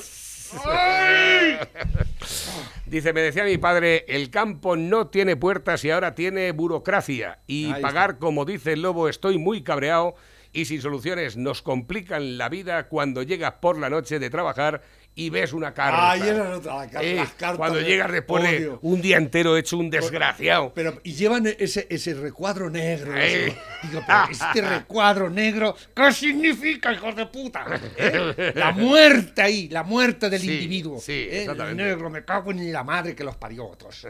Dice, 2.85 3.13
me 3.13 3.21
decía 3.21 3.43
mi 3.43 3.57
padre, 3.57 4.05
el 4.07 4.29
campo 4.29 4.75
no 4.75 5.07
tiene 5.07 5.35
puertas 5.35 5.83
y 5.85 5.91
ahora 5.91 6.15
tiene 6.15 6.51
burocracia. 6.51 7.39
Y 7.47 7.71
Ahí 7.71 7.81
pagar, 7.81 8.17
como 8.19 8.45
dice 8.45 8.73
el 8.73 8.81
lobo, 8.81 9.09
estoy 9.09 9.37
muy 9.37 9.63
cabreado 9.63 10.15
y 10.53 10.65
sin 10.65 10.81
soluciones 10.81 11.35
nos 11.35 11.61
complican 11.61 12.37
la 12.37 12.47
vida 12.47 12.87
cuando 12.87 13.23
llegas 13.23 13.53
por 13.53 13.77
la 13.77 13.89
noche 13.89 14.19
de 14.19 14.29
trabajar 14.29 14.83
y 15.15 15.29
ves 15.29 15.53
una 15.53 15.73
carta. 15.75 16.11
Ay, 16.11 16.21
esa 16.21 16.49
es 16.51 16.57
otra, 16.57 16.75
la 16.75 16.89
car- 16.89 17.03
Eh, 17.05 17.15
las 17.17 17.29
cartas 17.33 17.57
Cuando 17.57 17.77
de 17.77 17.83
llegas 17.85 18.11
después 18.11 18.43
de 18.43 18.77
un 18.81 18.99
día 19.01 19.17
entero 19.17 19.55
hecho 19.57 19.77
un 19.77 19.89
desgraciado. 19.91 20.71
Pero, 20.73 20.99
y 21.03 21.13
llevan 21.13 21.45
ese, 21.59 21.85
ese 21.89 22.15
recuadro 22.15 22.69
negro. 22.71 23.13
Eh. 23.15 23.55
Digo, 23.83 24.01
pero 24.07 24.23
este 24.31 24.61
recuadro 24.79 25.29
negro, 25.29 25.75
¿qué 25.95 26.11
significa, 26.11 26.91
hijos 26.93 27.15
de 27.15 27.27
puta? 27.27 27.65
¿Eh? 27.97 28.53
La 28.55 28.71
muerte 28.71 29.41
ahí, 29.43 29.69
la 29.69 29.83
muerte 29.83 30.29
del 30.31 30.41
Sí, 30.41 30.51
individuo. 30.51 30.99
sí, 30.99 31.11
¿eh? 31.11 31.41
exactamente. 31.41 31.83
El 31.83 31.89
negro, 31.89 32.09
me 32.09 32.25
cago 32.25 32.49
en 32.51 32.71
la 32.73 32.83
madre 32.83 33.15
que 33.15 33.23
los 33.23 33.35
parió 33.35 33.65
otros. 33.67 34.07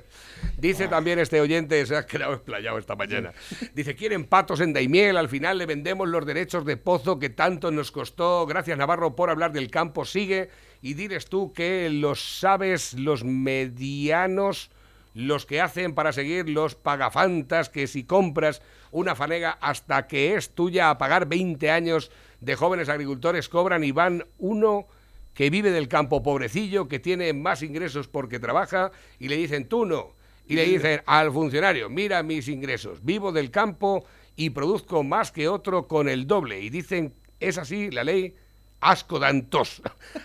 Dice 0.58 0.88
también 0.88 1.20
este 1.20 1.42
oyente, 1.42 1.86
se 1.86 1.98
ha 1.98 2.06
quedado 2.06 2.34
explayado 2.34 2.78
esta 2.78 2.96
mañana. 2.96 3.34
Dice, 3.74 3.96
quieren 3.96 4.24
patos 4.26 4.62
en 4.62 4.72
Daimiel, 4.72 5.18
al 5.18 5.28
final 5.28 5.58
le 5.58 5.66
vendemos 5.66 6.08
los 6.08 6.26
derechos 6.26 6.64
de 6.66 6.78
pozo 6.78 7.20
que 7.20 7.30
tanto 7.30 7.72
nos 7.72 7.92
costó. 7.92 8.46
Gracias 8.46 8.78
Navarro 8.78 9.16
por 9.18 9.30
hablar 9.30 9.52
del 9.52 9.70
campo. 9.70 10.06
Sigue 10.06 10.50
y 10.84 10.96
diles 10.96 11.28
tú 11.28 11.54
que 11.54 11.90
los 11.90 12.40
sabes, 12.40 12.94
los 12.94 13.24
medianos, 13.24 14.70
los 15.14 15.46
que 15.46 15.62
hacen 15.62 15.96
para 15.96 16.12
seguir 16.12 16.50
los 16.50 16.76
pagafantas, 16.76 17.70
que 17.70 17.88
si 17.88 18.04
compras 18.04 18.62
una 18.92 19.16
fanega 19.16 19.52
hasta 19.62 20.08
que 20.08 20.36
es 20.36 20.50
tuya 20.50 20.90
a 20.90 20.98
pagar 20.98 21.26
20 21.26 21.72
años 21.72 22.12
de 22.42 22.58
jóvenes 22.58 22.90
agricultores 22.90 23.48
cobran 23.48 23.86
y 23.86 23.94
van 23.94 24.26
uno 24.40 24.86
que 25.34 25.50
vive 25.50 25.72
del 25.72 25.88
campo 25.88 26.22
pobrecillo, 26.22 26.90
que 26.90 27.00
tiene 27.00 27.32
más 27.32 27.64
ingresos 27.64 28.10
porque 28.10 28.40
trabaja, 28.40 28.92
y 29.20 29.30
le 29.30 29.38
dicen 29.38 29.70
tú 29.70 29.86
no. 29.86 30.12
Y 30.46 30.56
le 30.56 30.66
dicen 30.66 31.02
al 31.06 31.32
funcionario, 31.32 31.90
mira 31.90 32.22
mis 32.24 32.50
ingresos, 32.50 33.06
vivo 33.06 33.32
del 33.32 33.52
campo 33.52 34.04
y 34.36 34.50
produzco 34.50 35.02
más 35.02 35.32
que 35.32 35.48
otro 35.48 35.88
con 35.88 36.10
el 36.10 36.28
doble. 36.28 36.60
Y 36.60 36.70
dicen, 36.70 37.14
es 37.40 37.58
así 37.58 37.90
la 37.90 38.04
ley, 38.04 38.36
asco 38.84 39.20
dantos. 39.20 39.82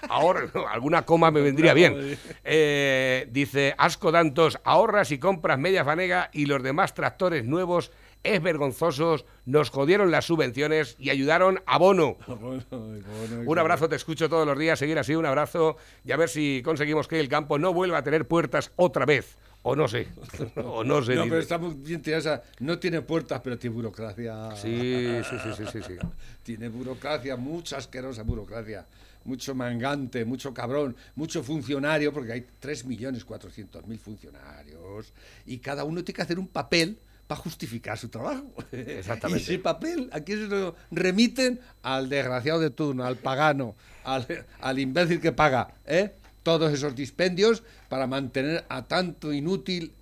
Ahora, 0.09 0.51
alguna 0.71 1.05
coma 1.05 1.31
me 1.31 1.40
vendría 1.40 1.75
bien. 1.75 2.18
Eh, 2.51 3.29
dice, 3.31 3.75
asco 3.77 4.11
dantos, 4.11 4.59
ahorras 4.64 5.12
y 5.12 5.18
compras 5.18 5.59
media 5.59 5.85
fanega 5.85 6.31
y 6.33 6.47
los 6.47 6.62
demás 6.62 6.94
tractores 6.94 7.44
nuevos 7.44 7.90
es 8.23 8.42
vergonzosos, 8.42 9.25
nos 9.44 9.71
jodieron 9.71 10.11
las 10.11 10.27
subvenciones 10.27 10.97
y 10.99 11.11
ayudaron 11.11 11.62
a 11.66 11.79
Bono. 11.79 12.16
Un 13.47 13.59
abrazo, 13.59 13.88
te 13.88 13.97
escucho 13.97 14.29
todos 14.29 14.47
los 14.47 14.59
días, 14.59 14.79
seguir 14.79 14.99
así, 14.99 15.14
un 15.14 15.27
abrazo 15.27 15.77
y 16.05 16.12
a 16.12 16.16
ver 16.16 16.29
si 16.29 16.62
conseguimos 16.64 17.07
que 17.07 17.21
el 17.21 17.29
campo 17.29 17.59
no 17.59 17.73
vuelva 17.73 17.99
a 17.99 18.03
tener 18.03 18.27
puertas 18.27 18.73
otra 18.77 19.07
vez. 19.07 19.37
O 19.62 19.75
no 19.75 19.88
sé, 19.88 20.09
o 20.57 20.85
no 20.85 21.03
sé. 21.03 21.14
No, 21.14 21.23
dice. 21.23 21.31
pero 21.31 21.40
está 21.40 21.59
muy 21.59 21.75
bien 21.75 22.01
tirada 22.01 22.21
esa. 22.21 22.42
No 22.61 22.79
tiene 22.79 23.03
puertas, 23.03 23.40
pero 23.42 23.59
tiene 23.59 23.75
burocracia. 23.75 24.55
Sí, 24.57 25.21
sí, 25.29 25.37
sí, 25.42 25.51
sí, 25.57 25.64
sí, 25.73 25.79
sí. 25.87 25.94
Tiene 26.42 26.68
burocracia, 26.68 27.37
mucha 27.37 27.77
asquerosa 27.77 28.23
burocracia. 28.23 28.87
Mucho 29.25 29.55
mangante, 29.55 30.25
mucho 30.25 30.55
cabrón, 30.55 30.97
mucho 31.14 31.42
funcionario, 31.42 32.12
porque 32.14 32.33
hay 32.33 32.47
3.400.000 32.62 33.99
funcionarios 33.99 35.12
y 35.44 35.59
cada 35.59 35.85
uno 35.85 36.03
tiene 36.03 36.16
que 36.16 36.23
hacer 36.23 36.38
un 36.38 36.49
papel 36.49 36.99
para 37.27 37.40
justificar 37.40 37.99
su 37.99 38.09
trabajo. 38.09 38.55
Exactamente. 38.73 39.42
Y 39.53 39.55
ese 39.57 39.59
papel, 39.62 40.09
¿a 40.12 40.21
quién 40.21 40.38
se 40.38 40.47
lo 40.47 40.75
remiten? 40.90 41.61
Al 41.83 42.09
desgraciado 42.09 42.61
de 42.61 42.71
turno, 42.71 43.05
al 43.05 43.16
pagano, 43.16 43.77
al, 44.05 44.27
al 44.61 44.79
imbécil 44.79 45.21
que 45.21 45.33
paga, 45.33 45.75
¿eh? 45.85 46.14
Todos 46.49 46.73
esos 46.73 46.95
dispendios 46.95 47.63
para 47.91 48.07
mantener 48.07 48.65
a 48.71 48.89
tanto 48.89 49.35
inútil 49.35 49.93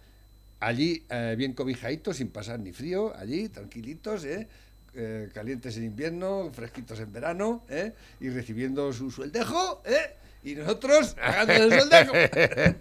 allí 0.61 1.03
eh, 1.11 1.35
bien 1.37 1.55
cobijaditos, 1.55 2.19
sin 2.19 2.29
pasar 2.29 2.61
ni 2.61 2.73
frío, 2.73 3.13
allí 3.17 3.49
tranquilitos, 3.49 4.25
¿eh? 4.25 4.47
Eh, 4.95 5.29
calientes 5.35 5.77
en 5.77 5.85
invierno, 5.85 6.53
fresquitos 6.55 7.01
en 7.01 7.13
verano, 7.13 7.65
¿eh? 7.69 7.93
y 8.21 8.31
recibiendo 8.31 8.93
su 8.93 9.11
sueldejo, 9.11 9.83
¿eh? 9.85 10.15
y 10.45 10.55
nosotros 10.55 11.15
pagando 11.15 11.53
el 11.53 11.73
sueldejo. 11.73 12.13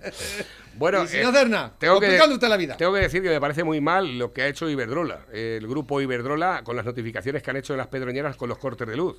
Bueno, 0.78 1.06
y 1.06 1.08
sin 1.08 1.26
hacer 1.26 1.50
nada, 1.50 1.74
tengo 1.80 2.00
que, 2.00 2.06
complicando 2.06 2.36
usted 2.36 2.50
la 2.50 2.58
vida. 2.58 2.78
tengo 2.78 2.94
que 2.94 3.00
decir 3.00 3.24
que 3.24 3.30
me 3.30 3.40
parece 3.40 3.64
muy 3.64 3.82
mal 3.82 4.20
lo 4.20 4.32
que 4.32 4.44
ha 4.44 4.48
hecho 4.48 4.70
Iberdrola, 4.70 5.26
el 5.34 5.66
grupo 5.68 6.02
Iberdrola, 6.02 6.62
con 6.64 6.76
las 6.76 6.86
notificaciones 6.86 7.42
que 7.42 7.50
han 7.50 7.58
hecho 7.58 7.74
de 7.74 7.78
las 7.78 7.88
pedroñeras 7.88 8.36
con 8.36 8.48
los 8.48 8.60
cortes 8.60 8.88
de 8.88 8.96
luz. 8.96 9.18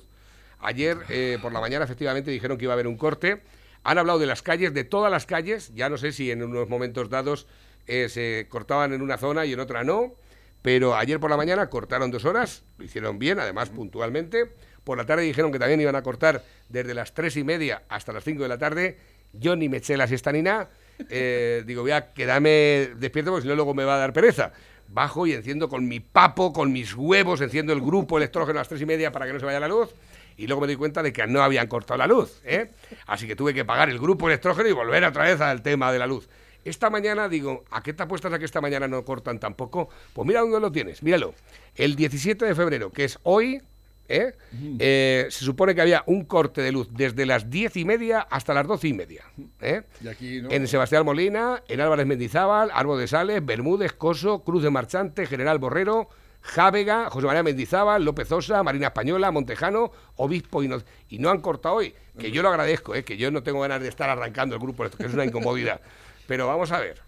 Ayer 0.59 0.97
por 1.41 1.51
la 1.51 1.59
mañana 1.59 1.83
efectivamente 1.83 2.31
dijeron 2.31 2.57
que 2.57 2.65
iba 2.65 2.73
a 2.73 2.75
haber 2.75 2.87
un 2.87 2.95
corte. 2.95 3.41
Han 3.87 3.97
hablado 3.97 4.19
de 4.19 4.25
las 4.25 4.41
calles, 4.41 4.73
de 4.73 4.83
todas 4.83 5.09
las 5.09 5.25
calles. 5.25 5.71
Ya 5.73 5.87
no 5.87 5.97
sé 5.97 6.11
si 6.11 6.29
en 6.29 6.43
unos 6.43 6.67
momentos 6.67 7.09
dados 7.09 7.47
eh, 7.87 8.09
se 8.09 8.45
cortaban 8.49 8.91
en 8.91 9.01
una 9.01 9.17
zona 9.17 9.45
y 9.45 9.53
en 9.53 9.61
otra 9.61 9.85
no. 9.85 10.13
Pero 10.61 10.93
ayer 10.93 11.21
por 11.21 11.29
la 11.29 11.37
mañana 11.37 11.69
cortaron 11.69 12.11
dos 12.11 12.25
horas, 12.25 12.63
lo 12.77 12.83
hicieron 12.83 13.17
bien, 13.17 13.39
además 13.39 13.69
puntualmente. 13.69 14.51
Por 14.83 14.97
la 14.97 15.05
tarde 15.05 15.23
dijeron 15.23 15.53
que 15.53 15.59
también 15.59 15.79
iban 15.79 15.95
a 15.95 16.03
cortar 16.03 16.43
desde 16.67 16.93
las 16.93 17.13
tres 17.13 17.37
y 17.37 17.45
media 17.45 17.83
hasta 17.87 18.11
las 18.11 18.25
cinco 18.25 18.43
de 18.43 18.49
la 18.49 18.57
tarde. 18.57 18.97
Yo 19.31 19.55
ni 19.55 19.69
me 19.69 19.77
eché 19.77 19.95
la 19.95 20.05
siesta 20.05 20.33
ni 20.33 20.41
nada. 20.41 20.69
Eh, 21.09 21.63
digo, 21.65 21.81
voy 21.83 21.91
a 21.91 22.11
quedarme 22.11 22.89
despierto 22.97 23.31
porque 23.31 23.43
si 23.43 23.47
no 23.47 23.55
luego 23.55 23.73
me 23.73 23.85
va 23.85 23.95
a 23.95 23.99
dar 23.99 24.11
pereza. 24.11 24.51
Bajo 24.89 25.25
y 25.27 25.31
enciendo 25.31 25.69
con 25.69 25.87
mi 25.87 26.01
papo, 26.01 26.51
con 26.51 26.73
mis 26.73 26.93
huevos, 26.93 27.39
enciendo 27.39 27.71
el 27.71 27.79
grupo 27.79 28.17
electrógeno 28.17 28.59
a 28.59 28.61
las 28.63 28.67
tres 28.67 28.81
y 28.81 28.85
media 28.85 29.13
para 29.13 29.27
que 29.27 29.31
no 29.31 29.39
se 29.39 29.45
vaya 29.45 29.61
la 29.61 29.69
luz. 29.69 29.95
Y 30.37 30.47
luego 30.47 30.61
me 30.61 30.67
doy 30.67 30.75
cuenta 30.75 31.03
de 31.03 31.11
que 31.11 31.25
no 31.27 31.41
habían 31.41 31.67
cortado 31.67 31.97
la 31.97 32.07
luz. 32.07 32.41
¿eh? 32.45 32.71
Así 33.07 33.27
que 33.27 33.35
tuve 33.35 33.53
que 33.53 33.65
pagar 33.65 33.89
el 33.89 33.99
grupo 33.99 34.27
electrógeno 34.27 34.69
y 34.69 34.71
volver 34.71 35.03
otra 35.03 35.23
vez 35.23 35.41
al 35.41 35.61
tema 35.61 35.91
de 35.91 35.99
la 35.99 36.07
luz. 36.07 36.29
Esta 36.63 36.89
mañana 36.89 37.29
digo, 37.29 37.63
¿a 37.71 37.81
qué 37.81 37.93
te 37.93 38.03
apuestas 38.03 38.31
a 38.33 38.39
que 38.39 38.45
esta 38.45 38.61
mañana 38.61 38.87
no 38.87 39.03
cortan 39.03 39.39
tampoco? 39.39 39.89
Pues 40.13 40.27
mira 40.27 40.41
dónde 40.41 40.59
lo 40.59 40.71
tienes, 40.71 41.01
míralo. 41.01 41.33
El 41.75 41.95
17 41.95 42.45
de 42.45 42.55
febrero, 42.55 42.91
que 42.91 43.05
es 43.05 43.19
hoy, 43.23 43.61
¿eh? 44.09 44.33
Eh, 44.79 45.27
se 45.29 45.45
supone 45.45 45.75
que 45.75 45.81
había 45.81 46.03
un 46.07 46.25
corte 46.25 46.61
de 46.61 46.71
luz 46.71 46.89
desde 46.91 47.25
las 47.25 47.49
10 47.49 47.77
y 47.77 47.85
media 47.85 48.19
hasta 48.19 48.53
las 48.53 48.67
12 48.67 48.87
y 48.87 48.93
media. 48.93 49.23
¿eh? 49.61 49.83
Y 50.03 50.07
aquí, 50.07 50.41
¿no? 50.41 50.51
En 50.51 50.67
Sebastián 50.67 51.05
Molina, 51.05 51.63
en 51.67 51.81
Álvarez 51.81 52.05
Mendizábal, 52.05 52.69
Árbol 52.73 52.99
de 52.99 53.07
Sales, 53.07 53.45
Bermúdez, 53.45 53.93
Coso, 53.93 54.43
Cruz 54.43 54.63
de 54.63 54.69
Marchante, 54.69 55.25
General 55.25 55.59
Borrero, 55.59 56.09
Jávega, 56.47 57.09
José 57.09 57.27
María 57.27 57.43
Mendizábal, 57.43 58.03
López 58.03 58.31
Osa, 58.31 58.63
Marina 58.63 58.87
Española, 58.87 59.31
Montejano, 59.31 59.91
Obispo 60.15 60.63
y 60.63 60.67
no, 60.67 60.81
y 61.09 61.19
no 61.19 61.29
han 61.29 61.41
cortado 61.41 61.75
hoy. 61.75 61.93
Que 62.17 62.31
yo 62.31 62.41
lo 62.41 62.49
agradezco, 62.49 62.95
¿eh? 62.95 63.03
que 63.03 63.17
yo 63.17 63.29
no 63.31 63.43
tengo 63.43 63.59
ganas 63.59 63.81
de 63.81 63.89
estar 63.89 64.09
arrancando 64.09 64.55
el 64.55 64.61
grupo, 64.61 64.85
esto 64.85 64.97
que 64.97 65.05
es 65.05 65.13
una 65.13 65.25
incomodidad. 65.25 65.81
Pero 66.25 66.47
vamos 66.47 66.71
a 66.71 66.79
ver, 66.79 67.01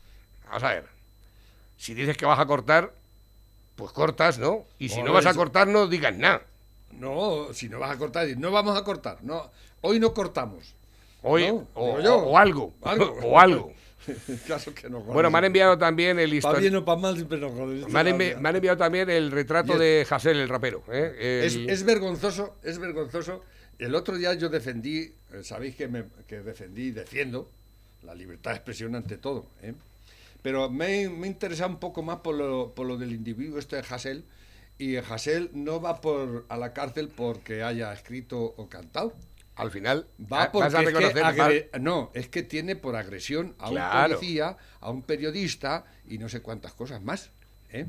vamos 0.45 0.63
a 0.63 0.69
ver. 0.69 0.85
Si 1.77 1.93
dices 1.93 2.17
que 2.17 2.25
vas 2.25 2.37
a 2.37 2.45
cortar, 2.45 2.91
pues 3.75 3.91
cortas, 3.91 4.37
¿no? 4.37 4.65
Y 4.77 4.89
si 4.89 5.01
no 5.01 5.13
vas 5.13 5.25
a 5.25 5.33
cortar, 5.33 5.67
no 5.67 5.87
digas 5.87 6.15
nada. 6.15 6.41
No, 6.91 7.53
si 7.53 7.69
no 7.69 7.79
vas 7.79 7.91
a 7.91 7.97
cortar, 7.97 8.27
no 8.37 8.51
vamos 8.51 8.77
a 8.77 8.83
cortar. 8.83 9.19
No, 9.23 9.49
hoy 9.81 9.99
no 9.99 10.13
cortamos. 10.13 10.75
Hoy, 11.21 11.47
No, 11.47 11.67
o, 11.73 11.95
o 11.95 12.37
algo, 12.37 12.73
Algo. 12.83 13.17
o 13.23 13.39
algo. 13.39 13.73
Caso 14.47 14.73
que 14.73 14.89
no 14.89 15.01
Bueno, 15.01 15.29
me 15.29 15.37
han 15.39 15.45
enviado 15.45 15.77
también 15.77 16.19
el 16.19 16.39
Para 16.41 16.59
bien 16.59 16.75
o 16.75 16.85
para 16.85 16.99
mal 16.99 17.15
siempre 17.15 17.37
nos. 17.37 17.53
Me 17.53 17.99
han, 17.99 18.17
me 18.17 18.33
han 18.49 18.55
enviado 18.55 18.77
también 18.77 19.09
el 19.09 19.31
retrato 19.31 19.73
el- 19.73 19.79
de 19.79 20.07
Hassel, 20.09 20.37
el 20.37 20.49
rapero. 20.49 20.83
¿eh? 20.91 21.43
El- 21.45 21.69
es 21.69 21.83
vergonzoso, 21.83 22.55
es 22.63 22.79
vergonzoso. 22.79 23.43
El 23.77 23.95
otro 23.95 24.17
día 24.17 24.33
yo 24.33 24.49
defendí, 24.49 25.13
eh, 25.33 25.43
sabéis 25.43 25.75
que, 25.75 25.87
me, 25.87 26.05
que 26.27 26.41
defendí 26.41 26.87
y 26.87 26.91
defiendo 26.91 27.49
la 28.03 28.13
libertad 28.15 28.51
de 28.51 28.57
expresión 28.57 28.95
ante 28.95 29.17
todo. 29.17 29.45
¿eh? 29.61 29.73
Pero 30.41 30.69
me, 30.69 31.09
me 31.09 31.27
interesa 31.27 31.67
un 31.67 31.79
poco 31.79 32.01
más 32.01 32.17
por 32.19 32.35
lo, 32.35 32.73
por 32.73 32.87
lo 32.87 32.97
del 32.97 33.11
individuo 33.13 33.59
este 33.59 33.75
de 33.77 33.83
Hassel. 33.89 34.23
Y 34.77 34.95
Hassel 34.95 35.49
no 35.53 35.81
va 35.81 35.99
por, 35.99 36.45
a 36.47 36.55
la 36.55 36.71
cárcel 36.73 37.09
porque 37.13 37.63
haya 37.63 37.91
escrito 37.93 38.39
o 38.39 38.69
cantado. 38.69 39.13
Al 39.61 39.71
final, 39.71 40.07
Va 40.21 40.51
porque 40.51 40.65
vas 40.69 40.75
a 40.75 40.81
es 40.83 40.89
que 40.89 41.21
agre- 41.21 41.69
no, 41.79 42.11
es 42.13 42.27
que 42.29 42.43
tiene 42.43 42.75
por 42.75 42.95
agresión 42.95 43.55
a 43.59 43.69
Claro. 43.69 44.13
un 44.13 44.19
policía, 44.19 44.57
a 44.79 44.89
un 44.91 45.01
periodista 45.03 45.85
y 46.07 46.17
no 46.17 46.29
sé 46.29 46.41
cuántas 46.41 46.73
cosas 46.73 47.01
más. 47.01 47.29
¿eh? 47.71 47.85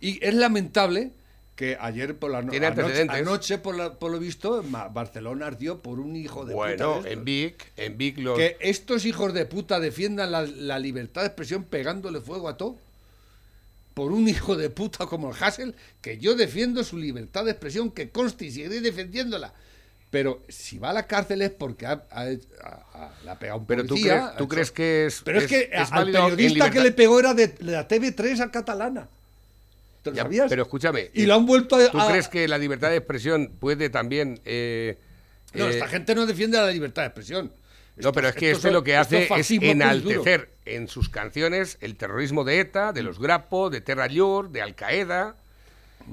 Y 0.00 0.24
es 0.24 0.34
lamentable 0.34 1.12
que 1.54 1.78
ayer 1.80 2.18
por 2.18 2.30
la 2.30 2.42
no- 2.42 2.50
Tiene 2.50 2.66
anoche, 2.66 3.56
por, 3.58 3.74
la- 3.76 3.94
por 3.98 4.10
lo 4.12 4.18
visto, 4.18 4.62
Barcelona 4.92 5.46
ardió 5.46 5.80
por 5.80 6.00
un 6.00 6.14
hijo 6.16 6.44
de 6.44 6.54
Bueno, 6.54 6.96
puta. 6.96 7.08
de 7.08 7.14
en. 7.14 7.24
Vic, 7.24 7.72
en 7.76 7.96
Vic 7.96 8.18
los. 8.18 8.36
Que 8.38 8.56
estos 8.60 9.06
hijos 9.06 9.32
de 9.32 9.46
puta 9.46 9.80
defiendan 9.80 10.32
la, 10.32 10.42
la 10.42 10.78
libertad 10.78 11.22
de 11.22 11.28
expresión 11.28 11.64
pegándole 11.64 12.20
fuego 12.20 12.48
a 12.48 12.56
todo. 12.58 12.76
Por 13.94 14.12
un 14.12 14.28
hijo 14.28 14.56
de 14.56 14.68
puta 14.68 15.06
como 15.06 15.30
el 15.30 15.42
Hassel, 15.42 15.74
que 16.02 16.18
yo 16.18 16.34
defiendo 16.34 16.84
su 16.84 16.98
libertad 16.98 17.46
de 17.46 17.52
expresión, 17.52 17.90
que 17.90 18.10
conste 18.10 18.44
y 18.44 18.50
seguiré 18.50 18.82
defendiéndola. 18.82 19.54
Pero 20.16 20.42
si 20.48 20.78
va 20.78 20.88
a 20.88 20.92
la 20.94 21.06
cárcel 21.06 21.42
es 21.42 21.50
porque 21.50 21.84
ha, 21.84 22.02
ha- 22.10 23.10
ha 23.28 23.38
pegado 23.38 23.58
un 23.58 23.66
Pero 23.66 23.82
tú, 23.82 23.88
policía, 23.90 24.12
crees, 24.14 24.24
ha 24.32 24.36
tú 24.38 24.48
crees 24.48 24.70
que 24.72 25.04
es. 25.06 25.20
Pero 25.22 25.38
es, 25.40 25.46
que 25.46 25.70
al 25.74 26.06
periodista 26.06 26.70
que 26.70 26.80
le 26.80 26.92
pegó 26.92 27.20
era 27.20 27.34
de, 27.34 27.54
la 27.58 27.86
TV3 27.86 28.40
a 28.40 28.50
catalana. 28.50 29.08
¿Te 30.02 30.08
lo 30.12 30.16
Ya, 30.16 30.22
sabías? 30.22 30.46
Pero 30.48 30.62
escúchame. 30.62 31.10
Y 31.12 31.26
lo 31.26 31.34
han 31.34 31.44
vuelto 31.44 31.76
a... 31.76 31.90
¿Tú 31.90 32.00
a- 32.00 32.08
crees 32.08 32.28
que 32.28 32.48
la 32.48 32.56
libertad 32.56 32.88
de 32.88 32.96
expresión 32.96 33.52
puede 33.60 33.90
también. 33.90 34.40
eh, 34.46 34.96
No, 35.52 35.66
eh, 35.66 35.70
esta 35.72 35.86
gente 35.88 36.14
no 36.14 36.24
defiende 36.24 36.56
la 36.56 36.70
libertad 36.70 37.02
de 37.02 37.08
expresión. 37.08 37.52
No, 37.96 38.12
pero 38.12 38.28
es 38.28 38.34
que 38.34 38.46
Estos 38.52 38.60
este 38.60 38.68
son- 38.68 38.72
lo 38.74 38.82
que 38.84 38.92
esto 38.98 39.16
hace 39.18 39.28
es 39.38 39.50
enaltecer 39.50 40.48
en 40.64 40.88
sus 40.88 41.10
canciones 41.10 41.76
el 41.82 41.96
terrorismo 41.96 42.42
de 42.42 42.60
ETA, 42.60 42.94
de 42.94 43.02
los 43.02 43.18
Grapo, 43.18 43.68
de 43.68 43.82
Terra 43.82 44.06
Llur, 44.06 44.48
de 44.50 44.62
Al 44.62 44.74
Qaeda. 44.74 45.36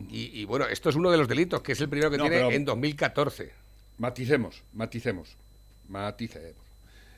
Y, 0.10 0.42
y, 0.42 0.44
bueno, 0.46 0.66
esto 0.66 0.90
es 0.90 0.96
uno 0.98 1.10
de 1.10 1.18
los 1.18 1.30
delitos, 1.30 1.62
que 1.62 1.72
es 1.72 1.80
el 1.80 1.88
primero 1.88 2.12
que 2.12 2.18
No, 2.18 2.24
tiene 2.24 2.38
pero- 2.38 2.52
en 2.52 2.66
2014. 2.66 3.63
Maticemos, 3.98 4.64
maticemos, 4.74 5.38
maticemos. 5.88 6.56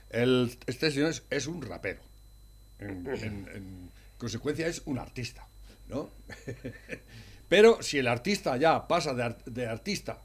el- 0.10 0.58
este 0.68 0.92
señor 0.92 1.10
es, 1.12 1.24
es 1.30 1.48
un 1.48 1.62
rapero. 1.62 2.02
En, 2.80 3.08
en- 3.24 3.48
en 3.54 3.92
consecuencia 4.18 4.68
es 4.68 4.82
un 4.86 5.00
artista, 5.00 5.48
¿no? 5.88 6.10
Pero 7.50 7.82
si 7.82 7.98
el 8.00 8.08
artista 8.08 8.58
ya 8.58 8.88
pasa 8.88 9.14
de, 9.14 9.24
ar- 9.24 9.44
de 9.46 9.68
artista 9.68 10.20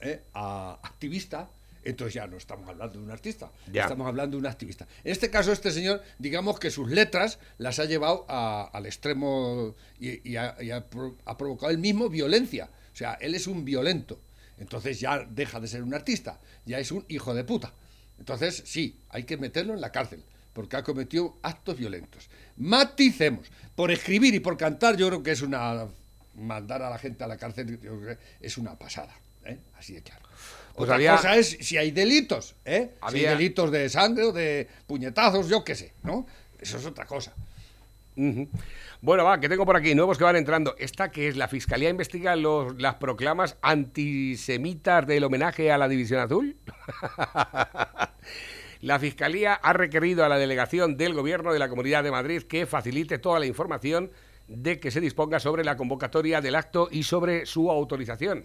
¿eh? 0.00 0.22
a 0.34 0.78
activista, 0.82 1.48
entonces 1.84 2.14
ya 2.14 2.26
no 2.26 2.36
estamos 2.36 2.68
hablando 2.68 2.98
de 2.98 3.04
un 3.04 3.10
artista, 3.12 3.50
Ya. 3.72 3.82
estamos 3.82 4.06
hablando 4.08 4.36
de 4.36 4.40
un 4.40 4.46
activista. 4.46 4.86
En 5.04 5.12
este 5.12 5.30
caso, 5.30 5.52
este 5.52 5.70
señor, 5.70 6.02
digamos 6.18 6.58
que 6.58 6.70
sus 6.70 6.90
letras 6.90 7.38
las 7.58 7.78
ha 7.78 7.84
llevado 7.84 8.26
a- 8.28 8.68
al 8.72 8.86
extremo 8.86 9.74
y, 10.00 10.28
y 10.28 10.36
ha, 10.36 10.56
y 10.60 10.70
ha 10.72 10.84
pro- 10.84 11.16
ha 11.24 11.36
provocado 11.38 11.70
él 11.70 11.78
mismo 11.78 12.08
violencia. 12.08 12.68
O 12.92 12.96
sea, 12.96 13.14
él 13.14 13.34
es 13.34 13.46
un 13.46 13.64
violento. 13.64 14.20
Entonces 14.58 15.00
ya 15.00 15.18
deja 15.28 15.60
de 15.60 15.68
ser 15.68 15.82
un 15.82 15.92
artista, 15.94 16.40
ya 16.64 16.78
es 16.78 16.90
un 16.92 17.04
hijo 17.08 17.34
de 17.34 17.44
puta. 17.44 17.72
Entonces, 18.18 18.62
sí, 18.64 18.98
hay 19.10 19.24
que 19.24 19.36
meterlo 19.36 19.74
en 19.74 19.80
la 19.80 19.92
cárcel, 19.92 20.22
porque 20.54 20.76
ha 20.76 20.82
cometido 20.82 21.36
actos 21.42 21.76
violentos. 21.76 22.30
Maticemos. 22.56 23.46
Por 23.74 23.90
escribir 23.90 24.34
y 24.34 24.40
por 24.40 24.56
cantar, 24.56 24.96
yo 24.96 25.08
creo 25.08 25.22
que 25.22 25.32
es 25.32 25.42
una. 25.42 25.86
Mandar 26.34 26.82
a 26.82 26.90
la 26.90 26.98
gente 26.98 27.24
a 27.24 27.26
la 27.26 27.36
cárcel 27.38 27.78
yo 27.80 27.98
creo 28.00 28.16
que 28.16 28.18
es 28.40 28.58
una 28.58 28.78
pasada. 28.78 29.14
¿eh? 29.44 29.58
Así 29.78 29.94
de 29.94 30.02
claro. 30.02 30.22
Pues 30.74 30.84
Otra 30.84 30.96
había- 30.96 31.16
cosa 31.16 31.36
es 31.36 31.56
si 31.60 31.76
hay 31.78 31.90
delitos, 31.90 32.54
¿eh? 32.64 32.92
Si 33.10 33.16
hay 33.16 33.24
delitos 33.38 33.70
de 33.70 33.88
sangre 33.88 34.24
o 34.24 34.32
de 34.32 34.68
puñetazos, 34.86 35.48
yo 35.48 35.64
qué 35.64 35.74
sé, 35.74 35.92
¿no? 36.02 36.26
Eso 36.58 36.76
es 36.78 36.84
otra 36.84 37.06
cosa. 37.06 37.32
Bueno, 39.06 39.22
va, 39.22 39.38
que 39.38 39.48
tengo 39.48 39.64
por 39.64 39.76
aquí 39.76 39.94
nuevos 39.94 40.18
que 40.18 40.24
van 40.24 40.34
entrando. 40.34 40.74
Esta 40.80 41.12
que 41.12 41.28
es 41.28 41.36
la 41.36 41.46
Fiscalía 41.46 41.88
investiga 41.88 42.34
los, 42.34 42.74
las 42.82 42.96
proclamas 42.96 43.56
antisemitas 43.62 45.06
del 45.06 45.22
homenaje 45.22 45.70
a 45.70 45.78
la 45.78 45.86
División 45.86 46.18
Azul. 46.18 46.56
la 48.80 48.98
Fiscalía 48.98 49.54
ha 49.54 49.72
requerido 49.74 50.24
a 50.24 50.28
la 50.28 50.38
delegación 50.38 50.96
del 50.96 51.14
Gobierno 51.14 51.52
de 51.52 51.60
la 51.60 51.68
Comunidad 51.68 52.02
de 52.02 52.10
Madrid 52.10 52.42
que 52.42 52.66
facilite 52.66 53.18
toda 53.18 53.38
la 53.38 53.46
información 53.46 54.10
de 54.48 54.80
que 54.80 54.90
se 54.90 55.00
disponga 55.00 55.38
sobre 55.38 55.62
la 55.62 55.76
convocatoria 55.76 56.40
del 56.40 56.56
acto 56.56 56.88
y 56.90 57.04
sobre 57.04 57.46
su 57.46 57.70
autorización. 57.70 58.42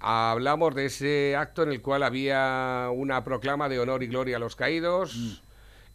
Hablamos 0.00 0.74
de 0.74 0.86
ese 0.86 1.36
acto 1.36 1.62
en 1.62 1.68
el 1.68 1.82
cual 1.82 2.02
había 2.02 2.88
una 2.92 3.22
proclama 3.22 3.68
de 3.68 3.78
honor 3.78 4.02
y 4.02 4.08
gloria 4.08 4.38
a 4.38 4.40
los 4.40 4.56
caídos. 4.56 5.44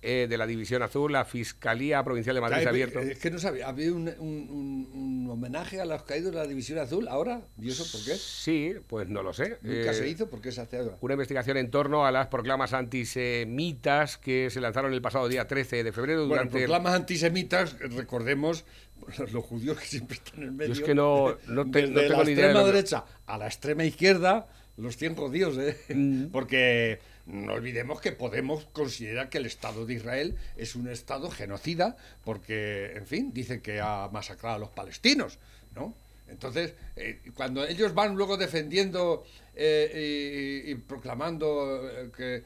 Eh, 0.02 0.28
de 0.30 0.38
la 0.38 0.48
División 0.48 0.82
Azul, 0.82 1.12
la 1.12 1.26
Fiscalía 1.26 2.04
Provincial 2.04 2.34
de 2.36 2.42
Madrid 2.42 2.66
ha 2.66 2.70
abierto. 2.70 3.00
Es 3.00 3.20
que 3.20 3.30
no 3.32 3.38
sabía, 3.40 3.68
había 3.68 3.92
un, 3.92 4.08
un- 4.20 5.28
homenaje 5.30 5.80
a 5.80 5.86
los 5.86 6.02
caídos 6.04 6.32
de 6.32 6.38
la 6.40 6.48
División 6.48 6.80
Azul 6.80 7.08
ahora. 7.08 7.42
¿Y 7.62 7.70
eso 7.70 7.86
por 7.92 8.04
qué? 8.04 8.16
Sí, 8.16 8.74
pues 8.88 9.08
no 9.10 9.22
lo 9.22 9.32
sé. 9.32 9.58
Nunca 9.62 9.92
Eh, 9.92 9.94
se 9.94 10.08
hizo, 10.10 10.28
¿por 10.30 10.42
qué 10.42 10.52
se 10.52 10.62
hace 10.62 10.78
ahora? 10.78 10.98
Una 11.02 11.14
investigación 11.14 11.58
en 11.58 11.70
torno 11.70 12.06
a 12.06 12.12
las 12.12 12.28
proclamas 12.28 12.74
antisemitas 12.74 14.18
que 14.18 14.50
se 14.50 14.60
lanzaron 14.62 14.94
el 14.94 15.02
pasado 15.02 15.28
día 15.28 15.48
13 15.48 15.84
de 15.84 15.92
febrero 15.92 16.20
Bueno, 16.22 16.34
durante... 16.44 16.58
proclamas 16.60 16.94
antisemitas, 16.96 17.78
recordemos, 17.80 18.66
los 19.32 19.44
judíos 19.46 19.78
que 19.80 19.86
siempre 19.86 20.18
están 20.18 20.44
en 20.44 20.56
medio. 20.56 20.74
es 20.74 20.82
que 20.82 20.96
no- 20.96 21.38
no 21.48 21.70
te- 21.70 21.82
desde 21.82 21.94
no 21.94 22.02
tengo 22.02 22.18
la 22.18 22.24
ni 22.24 22.32
idea 22.32 22.46
de 22.46 22.52
extrema 22.52 22.60
lo 22.60 22.66
que- 22.66 22.72
derecha 22.72 23.06
a 23.28 23.38
la 23.38 23.48
extrema 23.48 23.84
izquierda, 23.86 24.48
los 24.78 24.98
100 24.98 25.16
judíos, 25.16 25.58
¿eh? 25.58 25.78
Mm. 25.94 26.26
Porque 26.32 27.00
no 27.30 27.54
olvidemos 27.54 28.02
que 28.02 28.12
Podemos 28.12 28.66
considera 28.74 29.30
que 29.30 29.38
el 29.38 29.46
Estado 29.46 29.86
de 29.86 29.94
Israel 29.94 30.36
es 30.58 30.76
un 30.76 30.88
Estado 30.90 31.30
genocida, 31.30 31.96
porque, 32.24 32.94
en 32.96 33.06
fin, 33.06 33.32
dice 33.34 33.62
que 33.62 33.80
ha 33.80 34.10
masacrado 34.12 34.56
a 34.56 34.60
los 34.60 34.70
palestinos, 34.70 35.40
¿no? 35.76 35.96
Entonces, 36.28 36.76
eh, 36.96 37.22
cuando 37.34 37.66
ellos 37.66 37.94
van 37.96 38.16
luego 38.16 38.38
defendiendo 38.38 39.24
eh, 39.56 40.64
y, 40.68 40.76
proclamando 40.76 41.90
eh, 41.90 42.12
que, 42.16 42.44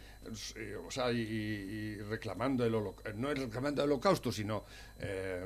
eh, 0.55 0.75
o 0.77 0.89
sea, 0.89 1.11
y, 1.11 1.97
reclamando 2.09 2.65
el 2.65 2.73
holo- 2.75 2.95
no 3.15 3.33
reclamando 3.33 3.83
el 3.83 3.91
holocausto, 3.91 4.31
sino 4.31 4.63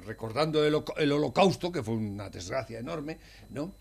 recordando 0.06 0.64
el 0.66 1.12
holocausto, 1.12 1.72
que 1.72 1.82
fue 1.82 1.96
una 1.96 2.30
desgracia 2.30 2.78
enorme, 2.78 3.18
¿no? 3.50 3.74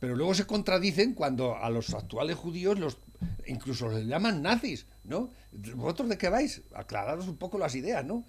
Pero 0.00 0.14
luego 0.14 0.34
se 0.34 0.46
contradicen 0.46 1.14
cuando 1.14 1.56
a 1.56 1.68
los 1.70 1.92
actuales 1.94 2.36
judíos 2.36 2.78
los 2.78 2.98
incluso 3.46 3.88
les 3.88 4.06
llaman 4.06 4.42
nazis, 4.42 4.86
¿no? 5.04 5.32
¿Vosotros 5.74 6.08
de 6.08 6.18
qué 6.18 6.28
vais? 6.28 6.62
Aclararos 6.74 7.26
un 7.26 7.36
poco 7.36 7.58
las 7.58 7.74
ideas, 7.74 8.04
¿no? 8.04 8.24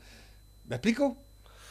¿Me 0.66 0.78
explico? 0.78 1.18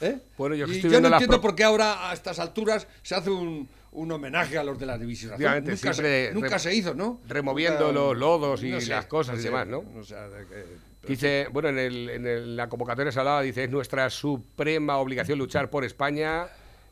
¿Eh? 0.00 0.18
Bueno, 0.36 0.54
yo 0.54 0.66
que 0.66 0.72
y 0.72 0.76
estoy 0.76 0.90
yo 0.92 1.00
no 1.00 1.08
entiendo 1.08 1.40
por 1.40 1.56
qué 1.56 1.64
ahora 1.64 2.08
a 2.10 2.14
estas 2.14 2.38
alturas 2.38 2.86
se 3.02 3.16
hace 3.16 3.30
un, 3.30 3.68
un 3.90 4.12
homenaje 4.12 4.56
a 4.56 4.62
los 4.62 4.78
de 4.78 4.86
la 4.86 4.96
división 4.96 5.32
Nunca, 5.32 5.92
se, 5.92 6.30
nunca 6.32 6.58
se 6.60 6.74
hizo, 6.74 6.94
¿no? 6.94 7.20
removiendo 7.26 7.88
Nunca- 7.88 7.92
los 8.00 8.16
lodos 8.16 8.62
y 8.62 8.70
no 8.70 8.80
sé, 8.80 8.90
las 8.90 9.06
cosas 9.06 9.38
y 9.38 9.42
sé, 9.42 9.48
demás, 9.48 9.66
¿no? 9.66 9.82
o 9.98 10.04
sea, 10.04 10.28
de 10.28 10.46
que- 10.46 10.88
Dice, 11.08 11.46
bueno, 11.52 11.70
en, 11.70 11.78
el- 11.78 12.10
en 12.10 12.26
el- 12.26 12.56
la 12.56 12.68
convocatoria 12.68 13.10
se 13.10 13.18
hablaba, 13.18 13.40
dice, 13.42 13.64
es 13.64 13.70
nuestra 13.70 14.10
suprema 14.10 14.98
obligación 14.98 15.38
luchar 15.38 15.70
por 15.70 15.84
España, 15.84 16.46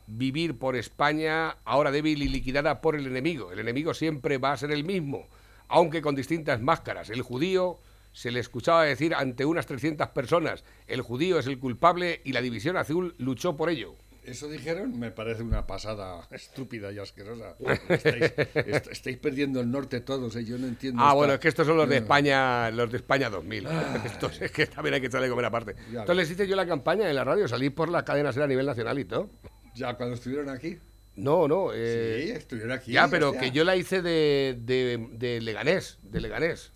vivir 0.07 0.57
por 0.57 0.75
España, 0.75 1.57
ahora 1.65 1.91
débil 1.91 2.21
y 2.23 2.27
liquidada 2.29 2.81
por 2.81 2.95
el 2.95 3.05
enemigo. 3.07 3.51
El 3.51 3.59
enemigo 3.59 3.93
siempre 3.93 4.37
va 4.37 4.53
a 4.53 4.57
ser 4.57 4.71
el 4.71 4.83
mismo, 4.83 5.27
aunque 5.67 6.01
con 6.01 6.15
distintas 6.15 6.61
máscaras. 6.61 7.09
El 7.09 7.21
judío 7.21 7.79
se 8.13 8.31
le 8.31 8.39
escuchaba 8.39 8.83
decir 8.83 9.13
ante 9.13 9.45
unas 9.45 9.65
300 9.67 10.07
personas, 10.09 10.63
el 10.87 11.01
judío 11.01 11.37
es 11.39 11.45
el 11.47 11.59
culpable 11.59 12.21
y 12.23 12.31
la 12.31 12.41
División 12.41 12.77
Azul 12.77 13.13
luchó 13.19 13.55
por 13.55 13.69
ello. 13.69 13.95
Eso 14.23 14.49
dijeron, 14.49 14.99
me 14.99 15.09
parece 15.11 15.41
una 15.41 15.65
pasada 15.65 16.27
estúpida 16.31 16.91
y 16.91 16.99
asquerosa. 16.99 17.55
Estáis, 17.87 18.33
est- 18.65 18.87
estáis 18.91 19.17
perdiendo 19.19 19.61
el 19.61 19.71
norte 19.71 20.01
todos, 20.01 20.35
¿eh? 20.35 20.43
yo 20.43 20.57
no 20.57 20.67
entiendo. 20.67 21.01
Ah, 21.01 21.05
esta- 21.07 21.15
bueno, 21.15 21.33
es 21.35 21.39
que 21.39 21.47
estos 21.47 21.65
son 21.65 21.77
los 21.77 21.87
de 21.87 21.97
España, 21.97 22.69
los 22.71 22.91
de 22.91 22.97
España 22.97 23.29
2000. 23.29 23.67
Estos 24.05 24.41
es 24.41 24.51
que 24.51 24.65
también 24.67 24.95
hay 24.95 24.99
que 25.01 25.07
echarle 25.07 25.29
comer 25.29 25.45
aparte. 25.45 25.75
Entonces 25.87 26.15
les 26.17 26.31
hice 26.31 26.45
yo 26.45 26.57
la 26.57 26.65
campaña 26.67 27.09
en 27.09 27.15
la 27.15 27.23
radio, 27.23 27.47
salí 27.47 27.69
por 27.69 27.87
la 27.87 28.03
cadena 28.03 28.33
ser 28.33 28.43
a 28.43 28.47
nivel 28.47 28.65
nacional 28.65 28.99
y 28.99 29.05
todo. 29.05 29.29
Ya 29.77 29.93
cuando 29.95 30.15
estuvieron 30.15 30.49
aquí. 30.49 30.79
No, 31.15 31.47
no. 31.47 31.71
eh, 31.73 32.23
sí, 32.25 32.31
estuvieron 32.31 32.71
aquí. 32.71 32.91
ya, 32.91 33.07
pero 33.07 33.31
que 33.33 33.51
yo 33.51 33.63
la 33.63 33.75
hice 33.75 34.01
de, 34.01 34.57
de, 34.59 35.07
de 35.13 35.41
Leganés, 35.41 35.97
de 36.03 36.21
Leganés. 36.21 36.71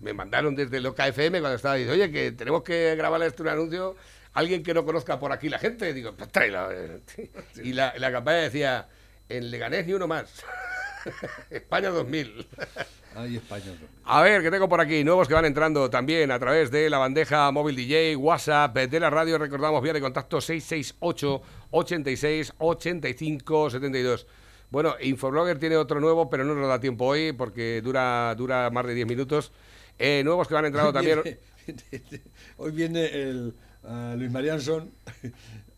Me 0.00 0.12
mandaron 0.12 0.54
desde 0.54 0.80
Loca 0.80 1.06
FM 1.08 1.40
cuando 1.40 1.56
estaba 1.56 1.76
diciendo, 1.76 1.94
oye, 2.02 2.12
que 2.12 2.32
tenemos 2.32 2.62
que 2.62 2.94
grabar 2.96 3.22
este 3.22 3.42
un 3.42 3.48
anuncio, 3.48 3.96
alguien 4.34 4.62
que 4.62 4.74
no 4.74 4.84
conozca 4.84 5.18
por 5.18 5.32
aquí 5.32 5.48
la 5.48 5.58
gente. 5.58 5.94
Digo, 5.94 6.14
pues 6.16 6.30
tráela. 6.30 6.68
eh. 6.72 7.00
Y 7.62 7.72
la, 7.72 7.94
la 7.98 8.12
campaña 8.12 8.38
decía, 8.38 8.88
en 9.28 9.50
Leganés 9.50 9.86
ni 9.86 9.94
uno 9.94 10.06
más. 10.06 10.42
España 11.50 11.90
2000. 11.90 12.46
Ay, 13.16 13.36
español. 13.36 13.78
A 14.04 14.22
ver, 14.22 14.42
que 14.42 14.50
tengo 14.50 14.68
por 14.68 14.80
aquí 14.80 15.04
nuevos 15.04 15.28
que 15.28 15.34
van 15.34 15.44
entrando 15.44 15.88
también 15.88 16.30
a 16.30 16.38
través 16.38 16.70
de 16.70 16.90
la 16.90 16.98
bandeja 16.98 17.50
móvil 17.52 17.76
DJ, 17.76 18.16
WhatsApp, 18.16 18.76
de 18.76 19.00
la 19.00 19.10
radio. 19.10 19.38
Recordamos 19.38 19.82
vía 19.82 19.92
de 19.92 20.00
contacto 20.00 20.40
668 20.40 21.42
86 21.70 22.54
85 22.58 23.70
72. 23.70 24.26
Bueno, 24.70 24.96
Infoblogger 25.00 25.58
tiene 25.58 25.76
otro 25.76 26.00
nuevo, 26.00 26.28
pero 26.28 26.44
no 26.44 26.54
nos 26.54 26.68
da 26.68 26.80
tiempo 26.80 27.06
hoy 27.06 27.32
porque 27.32 27.80
dura, 27.82 28.34
dura 28.34 28.70
más 28.70 28.84
de 28.86 28.94
10 28.94 29.06
minutos. 29.06 29.52
Eh, 29.98 30.22
nuevos 30.24 30.48
que 30.48 30.54
van 30.54 30.64
entrando 30.64 30.92
también. 30.92 31.20
Hoy 32.56 32.72
viene 32.72 33.06
el 33.06 33.54
ah, 33.84 34.14
Luis 34.18 34.30
Marianson. 34.30 34.90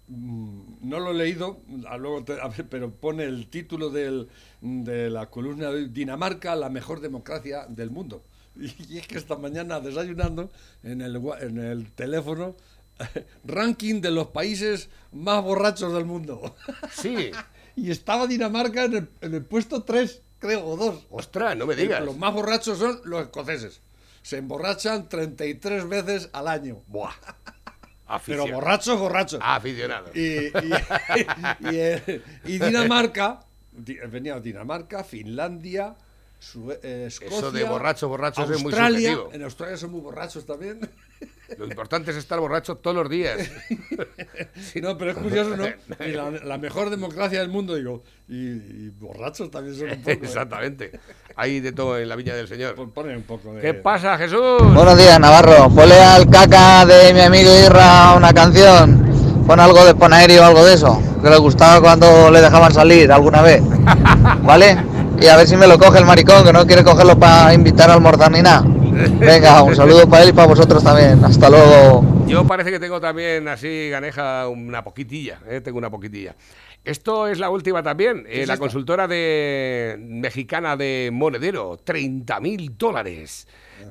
Mm, 0.09 0.89
No 0.89 1.01
lo 1.01 1.11
he 1.11 1.15
leído, 1.15 1.61
a 1.89 1.97
luego 1.97 2.25
te- 2.25 2.41
a 2.41 2.49
ver, 2.49 2.69
pero 2.69 2.91
pone 2.93 3.25
el 3.25 3.49
título 3.49 3.91
del- 3.91 4.29
de 4.61 5.11
la 5.11 5.29
columna 5.31 5.71
de 5.71 5.89
Dinamarca, 5.89 6.55
la 6.57 6.69
mejor 6.69 7.01
democracia 7.01 7.67
del 7.69 7.91
mundo. 7.91 8.23
Y 8.89 8.99
es 8.99 9.07
que 9.09 9.19
esta 9.19 9.37
mañana 9.37 9.81
desayunando 9.81 10.51
en 10.83 11.01
el, 11.03 11.17
en 11.41 11.59
el 11.59 11.91
teléfono, 11.93 12.57
ranking 13.45 14.01
de 14.01 14.11
los 14.11 14.29
países 14.29 14.89
más 15.13 15.43
borrachos 15.43 15.93
del 15.93 16.05
mundo. 16.05 16.55
Sí. 16.93 17.31
Y 17.75 17.91
estaba 17.91 18.27
Dinamarca 18.27 18.85
en 18.85 18.95
el, 18.95 19.09
en 19.21 19.35
el 19.35 19.45
puesto 19.45 19.83
3, 19.83 20.23
creo, 20.39 20.65
o 20.67 20.77
2. 20.79 21.07
Ostras, 21.11 21.57
no 21.59 21.67
me 21.67 21.77
digas. 21.77 22.03
Los 22.03 22.17
más 22.17 22.33
borrachos 22.33 22.79
son 22.79 23.01
los 23.05 23.21
escoceses. 23.23 23.81
Se 24.23 24.39
emborrachan 24.39 25.09
33 25.11 25.87
veces 25.89 26.31
al 26.33 26.49
año. 26.49 26.81
Buah. 26.87 27.13
Pero 28.25 28.47
borrachos, 28.55 28.99
borrachos. 28.99 29.41
Aficionado. 29.43 30.11
Y, 30.15 30.21
y- 30.47 30.51
y, 31.61 32.23
y 32.55 32.59
Dinamarca, 32.59 33.41
di- 33.73 33.99
venía 34.09 34.39
Dinamarca, 34.41 35.03
Finlandia, 35.05 35.95
Sue- 36.39 36.79
eh, 36.83 37.05
Escocia. 37.09 37.39
Eso 37.39 37.51
de 37.53 37.65
borrachos, 37.65 38.09
borrachos 38.09 38.49
es 38.51 38.63
muy 38.63 38.73
subjetivo. 38.73 39.31
En 39.33 39.43
Australia 39.43 39.77
son 39.77 39.91
muy 39.93 40.01
borrachos 40.01 40.47
también. 40.47 40.81
Lo 41.59 41.67
importante 41.67 42.11
es 42.11 42.17
estar 42.17 42.41
borracho 42.41 42.77
todos 42.77 42.97
los 42.97 43.09
días. 43.11 43.39
Sí, 44.73 44.81
no, 44.81 44.97
pero 44.99 45.11
es 45.13 45.17
curioso, 45.19 45.57
¿no? 45.57 45.65
Y 46.05 46.13
la, 46.13 46.31
la 46.45 46.59
mejor 46.59 46.91
democracia 46.91 47.41
del 47.41 47.49
mundo, 47.49 47.75
digo. 47.75 48.03
Y, 48.29 48.35
y 48.37 48.91
borrachos 48.99 49.51
también 49.51 49.77
son 49.77 49.91
un 49.91 49.97
poco. 49.99 50.11
¿eh? 50.11 50.19
Exactamente. 50.23 50.91
Hay 51.37 51.61
de 51.61 51.73
todo 51.73 51.99
en 51.99 52.09
la 52.09 52.17
viña 52.17 52.35
del 52.35 52.49
Señor. 52.49 52.75
Pon- 52.75 52.91
Pone 52.91 53.17
un 53.17 53.23
poco 53.23 53.53
de. 53.55 53.61
¿Qué 53.61 53.75
pasa, 53.75 54.17
Jesús? 54.19 54.63
Buenos 54.75 54.97
días, 54.97 55.21
Navarro. 55.21 55.69
Ponle 55.71 55.95
al 56.01 56.29
caca 56.29 56.85
de 56.87 57.13
mi 57.15 57.21
amigo 57.21 57.51
Irra 57.65 58.15
una 58.17 58.33
canción. 58.33 59.45
Pon 59.47 59.61
algo 59.61 59.85
de 59.85 59.95
Ponaeri 59.95 60.37
o 60.39 60.45
algo 60.45 60.65
de 60.65 60.75
eso. 60.75 61.01
Que 61.23 61.31
le 61.31 61.37
gustaba 61.39 61.81
cuando 61.81 62.31
le 62.31 62.41
dejaban 62.41 62.73
salir 62.73 63.13
alguna 63.13 63.43
vez. 63.43 63.63
¿Vale? 64.43 64.77
Y 65.21 65.27
a 65.27 65.37
ver 65.37 65.47
si 65.47 65.57
me 65.57 65.67
lo 65.67 65.79
coge 65.79 65.99
el 65.99 66.05
maricón, 66.07 66.45
que 66.45 66.53
no 66.53 66.67
quiere 66.67 66.83
cogerlo 66.85 67.19
para 67.19 67.53
invitar 67.55 67.91
a 67.91 67.95
almorzar 67.95 68.31
ni 68.33 68.43
nada. 68.43 68.65
Venga, 69.19 69.63
un 69.63 69.77
saludo 69.77 70.09
para 70.09 70.23
él 70.23 70.31
y 70.31 70.33
para 70.33 70.49
vosotros 70.49 70.83
también. 70.83 71.23
Hasta 71.25 71.51
luego. 71.51 72.25
Yo 72.27 72.47
parece 72.47 72.71
que 72.71 72.81
tengo 72.81 73.01
también 73.01 73.47
así, 73.49 73.91
ganeja, 73.91 74.49
una 74.49 74.83
poquitilla, 74.83 75.41
¿eh? 75.49 75.61
tengo 75.61 75.79
una 75.79 75.91
poquitilla. 75.91 76.35
Esto 76.85 77.27
es 77.27 77.39
la 77.39 77.51
última 77.51 77.83
también, 77.83 78.25
eh, 78.29 78.47
la 78.47 78.57
consultora 78.57 79.07
de 79.07 79.97
mexicana 80.01 80.77
de 80.77 81.11
Monedero, 81.13 81.79
30 81.83 82.41
mil 82.41 82.77
dólares. 82.79 83.47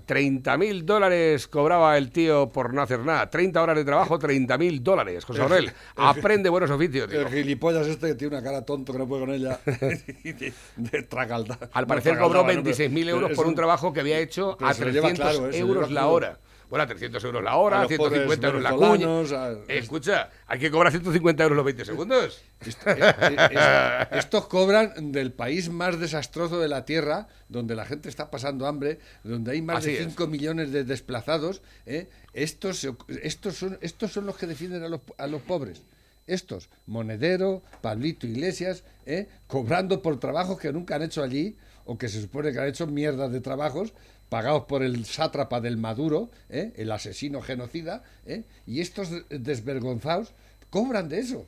30 0.06 0.58
mil 0.58 0.86
dólares 0.86 1.48
cobraba 1.48 1.98
el 1.98 2.12
tío 2.12 2.50
por 2.52 2.74
no 2.74 2.82
hacer 2.82 3.00
nada. 3.00 3.30
30 3.30 3.62
horas 3.62 3.76
de 3.76 3.86
trabajo, 3.86 4.20
30 4.20 4.58
mil 4.58 4.84
dólares. 4.84 5.26
José 5.26 5.42
Aurel, 5.42 5.72
aprende 5.96 6.50
buenos 6.50 6.70
oficios, 6.72 7.10
tío. 7.10 7.22
El 7.22 7.30
gilipollas 7.30 7.88
este 7.88 8.08
que 8.08 8.16
tiene 8.16 8.36
una 8.38 8.44
cara 8.44 8.64
tonto 8.64 8.94
que 8.94 9.00
no 9.00 9.08
puede 9.08 9.22
con 9.26 9.34
ella. 9.34 9.60
de, 9.66 10.54
de 10.76 11.04
tragalda. 11.04 11.58
Al 11.74 11.88
parecer 11.88 12.18
cobró 12.18 12.42
no, 12.42 12.48
pero- 12.48 12.64
26.000 12.64 13.10
euros 13.10 13.32
por 13.32 13.48
un 13.48 13.56
trabajo 13.56 13.92
que 13.94 14.00
había 14.02 14.20
hecho 14.20 14.58
a 14.62 14.74
se 14.74 14.86
lo 14.86 14.92
lleva 14.92 15.08
300 15.10 15.34
claro, 15.36 15.50
¿eh? 15.50 15.54
Se 15.54 15.60
lo 15.62 15.68
euros 15.68 15.92
la 15.92 16.08
hora. 16.08 16.40
Bueno, 16.70 16.84
a 16.84 16.88
300 16.88 17.24
euros 17.24 17.44
la 17.44 17.52
A 17.52 17.56
hora, 17.58 17.78
pobres 17.88 17.98
150 18.00 18.48
euros 18.48 18.64
la 18.64 18.72
cuña. 18.72 19.08
a- 19.32 19.56
Escucha, 19.68 20.30
hay 20.48 20.60
que 20.60 20.72
cobrar 20.72 20.92
150 20.92 21.44
euros 21.44 21.56
los 21.56 21.66
20 21.66 21.86
segundos. 21.86 22.42
Eh, 22.66 22.70
eh, 22.86 24.10
es- 24.12 24.18
estos 24.20 24.48
cobran 24.48 25.12
del 25.12 25.32
país 25.32 25.70
más 25.70 26.00
desastroso 26.00 26.60
de 26.60 26.68
la 26.68 26.86
Tierra, 26.86 27.28
donde 27.50 27.76
la 27.76 27.86
gente 27.86 28.10
está 28.10 28.32
pasando 28.32 28.66
hambre, 28.68 29.00
donde 29.24 29.52
hay 29.52 29.62
más 29.62 29.78
Así 29.78 29.92
de 29.92 30.00
es. 30.02 30.06
5 30.08 30.28
millones 30.28 30.72
de 30.72 30.84
desplazados. 30.84 31.62
¿eh? 31.86 32.10
Estos, 32.34 32.88
estos, 33.22 33.56
son, 33.56 33.78
estos 33.82 34.12
son 34.12 34.26
los 34.26 34.36
que 34.38 34.48
defienden 34.48 34.84
a 34.84 34.90
los, 34.90 35.02
a 35.18 35.28
los 35.28 35.42
pobres. 35.44 35.84
Estos, 36.28 36.70
Monedero, 36.88 37.62
Pablito 37.82 38.26
Iglesias, 38.26 38.84
¿eh? 39.06 39.28
cobrando 39.48 40.02
por 40.02 40.20
trabajos 40.20 40.60
que 40.60 40.74
nunca 40.74 40.96
han 40.96 41.04
hecho 41.04 41.22
allí, 41.22 41.56
o 41.86 41.98
que 41.98 42.10
se 42.10 42.20
supone 42.22 42.52
que 42.52 42.60
han 42.60 42.68
hecho 42.68 42.88
mierdas 42.88 43.32
de 43.32 43.42
trabajos, 43.42 43.94
pagados 44.30 44.64
por 44.64 44.82
el 44.82 45.06
sátrapa 45.06 45.62
del 45.62 45.78
Maduro, 45.78 46.32
¿eh? 46.50 46.74
el 46.78 46.92
asesino 46.92 47.42
genocida, 47.42 48.04
¿eh? 48.26 48.44
y 48.66 48.82
estos 48.82 49.10
desvergonzados 49.30 50.32
cobran 50.72 51.10
de 51.10 51.20
eso 51.20 51.46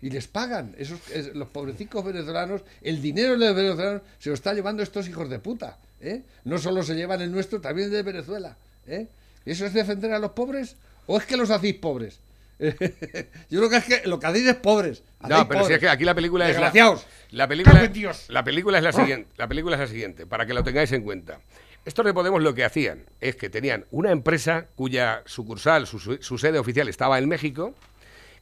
y 0.00 0.08
les 0.08 0.26
pagan. 0.26 0.74
Esos, 0.78 1.00
es- 1.10 1.34
los 1.34 1.48
pobrecicos 1.48 2.02
venezolanos, 2.02 2.62
el 2.80 3.02
dinero 3.02 3.32
de 3.32 3.46
los 3.46 3.54
venezolanos 3.54 4.02
se 4.18 4.30
lo 4.30 4.34
está 4.34 4.54
llevando 4.54 4.82
estos 4.82 5.06
hijos 5.06 5.28
de 5.28 5.38
puta. 5.38 5.76
¿eh? 6.00 6.22
No 6.44 6.56
solo 6.58 6.82
se 6.82 6.94
llevan 6.94 7.20
el 7.20 7.30
nuestro, 7.30 7.60
también 7.60 7.88
el 7.88 7.92
de 7.92 8.02
Venezuela. 8.02 8.56
¿eh? 8.86 9.06
¿Eso 9.44 9.66
es 9.66 9.74
defender 9.74 10.12
a 10.14 10.18
los 10.18 10.30
pobres? 10.32 10.76
¿O 11.06 11.18
es 11.18 11.26
que 11.26 11.36
los 11.36 11.50
hacéis 11.50 11.74
pobres? 11.76 12.20
Yo 13.50 13.58
creo 13.60 13.70
que 13.70 13.76
es 13.76 13.84
que 13.84 14.08
lo 14.08 14.18
que 14.18 14.26
hacéis 14.26 14.46
es 14.46 14.54
pobres. 14.56 15.02
No, 15.20 15.28
Hacéis 15.36 15.46
pero 15.48 15.64
si 15.66 15.72
es 15.74 15.78
que 15.78 15.88
aquí 15.88 16.04
la 16.04 16.14
película 16.14 16.44
es 16.48 16.56
la, 16.56 16.66
Desgraciados. 16.70 17.06
la 17.30 17.48
película, 17.48 17.90
la 18.28 18.44
película 18.44 18.78
es 18.78 18.84
la 18.84 18.92
siguiente, 18.92 19.30
la 19.36 19.48
película 19.48 19.76
es 19.76 19.80
la 19.80 19.86
siguiente, 19.88 20.26
para 20.26 20.46
que 20.46 20.54
lo 20.54 20.62
tengáis 20.62 20.92
en 20.92 21.02
cuenta. 21.02 21.40
Estos 21.84 22.06
de 22.06 22.14
Podemos 22.14 22.42
lo 22.42 22.54
que 22.54 22.64
hacían 22.64 23.04
es 23.20 23.36
que 23.36 23.50
tenían 23.50 23.84
una 23.90 24.10
empresa 24.10 24.66
cuya 24.74 25.22
sucursal, 25.26 25.86
su, 25.86 25.98
su- 25.98 26.38
sede 26.38 26.58
oficial 26.58 26.88
estaba 26.88 27.18
en 27.18 27.28
México, 27.28 27.74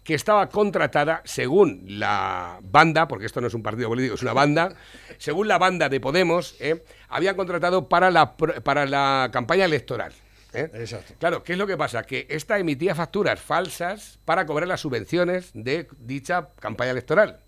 que 0.05 0.15
estaba 0.15 0.49
contratada 0.49 1.23
según 1.25 1.83
la 1.87 2.59
banda, 2.63 3.09
porque 3.09 3.27
esto 3.27 3.41
no 3.41 3.47
es 3.49 3.55
un 3.55 3.63
partido 3.63 3.89
político, 3.89 4.15
es 4.15 4.23
una 4.23 4.33
banda, 4.33 4.75
según 5.19 5.49
la 5.49 5.59
banda 5.59 5.89
de 5.89 5.99
Podemos, 6.01 6.55
¿eh? 6.61 6.85
habían 7.09 7.35
contratado 7.37 7.89
para 7.89 8.11
la, 8.11 8.37
para 8.37 8.87
la 8.87 9.31
campaña 9.33 9.65
electoral. 9.65 10.13
¿Eh? 10.53 10.71
Exacto. 10.75 11.15
Claro, 11.19 11.43
¿qué 11.43 11.53
es 11.53 11.59
lo 11.59 11.67
que 11.67 11.77
pasa? 11.77 12.03
Que 12.05 12.27
esta 12.31 12.59
emitía 12.59 12.95
facturas 12.95 13.41
falsas 13.41 14.19
para 14.25 14.47
cobrar 14.47 14.69
las 14.69 14.81
subvenciones 14.81 15.51
de 15.55 15.89
dicha 15.99 16.51
campaña 16.61 16.91
electoral. 16.91 17.41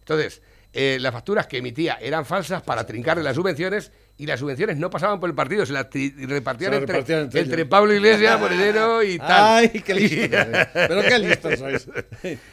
Entonces, 0.00 0.42
eh, 0.72 0.98
las 1.00 1.12
facturas 1.12 1.46
que 1.46 1.58
emitía 1.58 1.98
eran 2.00 2.26
falsas 2.26 2.62
para 2.62 2.84
trincarle 2.84 3.22
las 3.22 3.36
subvenciones 3.36 3.92
y 4.16 4.26
las 4.26 4.38
subvenciones 4.38 4.76
no 4.76 4.90
pasaban 4.90 5.18
por 5.18 5.28
el 5.28 5.34
partido, 5.34 5.66
se 5.66 5.72
las 5.72 5.86
repartían, 5.92 6.70
Se 6.72 6.78
entre, 6.78 6.92
repartían 6.94 7.20
entre 7.22 7.40
entre 7.40 7.56
ellos. 7.56 7.68
Pablo 7.68 7.92
Iglesias, 7.94 8.38
Monedero 8.40 9.02
y 9.02 9.18
tal. 9.18 9.30
¡Ay, 9.56 9.68
qué 9.84 9.94
listos! 9.94 10.30
sois! 10.30 10.66
Pero 10.72 11.02
qué 11.02 11.18
listos 11.18 11.58
sois. 11.58 11.88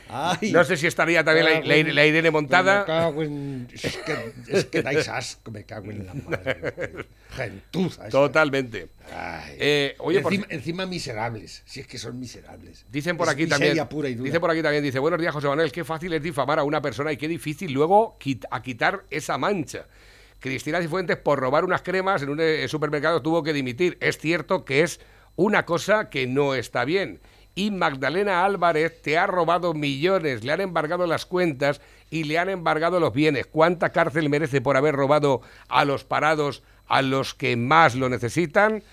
¡Ay! 0.10 0.52
No 0.52 0.64
sé 0.64 0.76
si 0.78 0.88
estaría 0.88 1.24
también 1.24 1.46
la, 1.46 1.60
la- 1.62 1.94
la 1.94 2.06
Irene 2.06 2.24
Me 2.24 2.32
montada. 2.32 2.84
cago 2.86 3.22
en- 3.22 3.68
Es 3.72 3.98
que, 3.98 4.34
es 4.48 4.66
que 4.66 4.82
dais 4.82 5.08
asco, 5.08 5.52
me 5.52 5.64
cago 5.64 5.92
en 5.92 6.06
la 6.08 6.14
madre. 6.16 7.06
Gentuza. 7.36 8.10
Totalmente. 8.10 8.90
Ay. 9.16 9.56
Eh, 9.60 9.96
oye, 10.00 10.20
por 10.22 10.34
encima, 10.34 10.48
encima 10.50 10.86
miserables, 10.86 11.62
si 11.66 11.80
es 11.82 11.88
que 11.88 11.98
son 11.98 12.20
miserables. 12.20 12.86
Dicen 12.92 13.16
por 13.18 13.28
Es 13.28 13.34
aquí 13.36 13.46
también. 13.48 13.78
pura 13.88 14.10
y 14.10 14.16
dura. 14.16 14.26
Dice 14.26 14.40
por 14.40 14.50
aquí 14.52 14.62
también, 14.62 14.84
dice, 14.84 15.00
buenos 15.00 15.20
días, 15.20 15.34
José 15.34 15.48
Manuel, 15.48 15.72
qué 15.72 15.84
fácil 15.84 16.12
es 16.14 16.22
difamar 16.24 16.60
a 16.60 16.64
una 16.64 16.82
persona 16.82 17.12
y 17.12 17.18
qué 17.18 17.28
difícil 17.28 17.72
luego 17.72 18.18
a 18.50 18.62
quitar 18.62 19.04
esa 19.10 19.38
mancha. 19.38 19.86
Cristina 20.42 20.82
Cifuentes, 20.82 21.18
por 21.18 21.40
robar 21.40 21.64
unas 21.64 21.84
cremas 21.84 22.24
en 22.24 22.30
un 22.30 22.40
eh, 22.42 22.68
supermercado, 22.68 23.22
tuvo 23.22 23.44
que 23.44 23.54
dimitir. 23.54 23.98
Es 24.02 24.18
cierto 24.18 24.66
que 24.66 24.82
es 24.82 25.00
una 25.36 25.66
cosa 25.66 26.10
que 26.10 26.26
no 26.26 26.56
está 26.56 26.84
bien. 26.84 27.22
Y 27.54 27.70
Magdalena 27.70 28.44
Álvarez 28.44 29.02
te 29.04 29.20
ha 29.20 29.28
robado 29.28 29.76
millones, 29.76 30.44
le 30.44 30.52
han 30.52 30.62
embargado 30.62 31.06
las 31.06 31.28
cuentas 31.28 31.80
y 32.10 32.24
le 32.24 32.40
han 32.40 32.50
embargado 32.50 33.00
los 33.00 33.14
bienes. 33.14 33.46
¿Cuánta 33.46 33.92
cárcel 33.92 34.30
merece 34.30 34.62
por 34.62 34.78
haber 34.78 34.96
robado 34.96 35.42
a 35.68 35.86
los 35.86 36.06
parados, 36.06 36.64
a 36.88 37.04
los 37.04 37.36
que 37.36 37.56
más 37.56 37.94
lo 37.94 38.10
necesitan? 38.10 38.84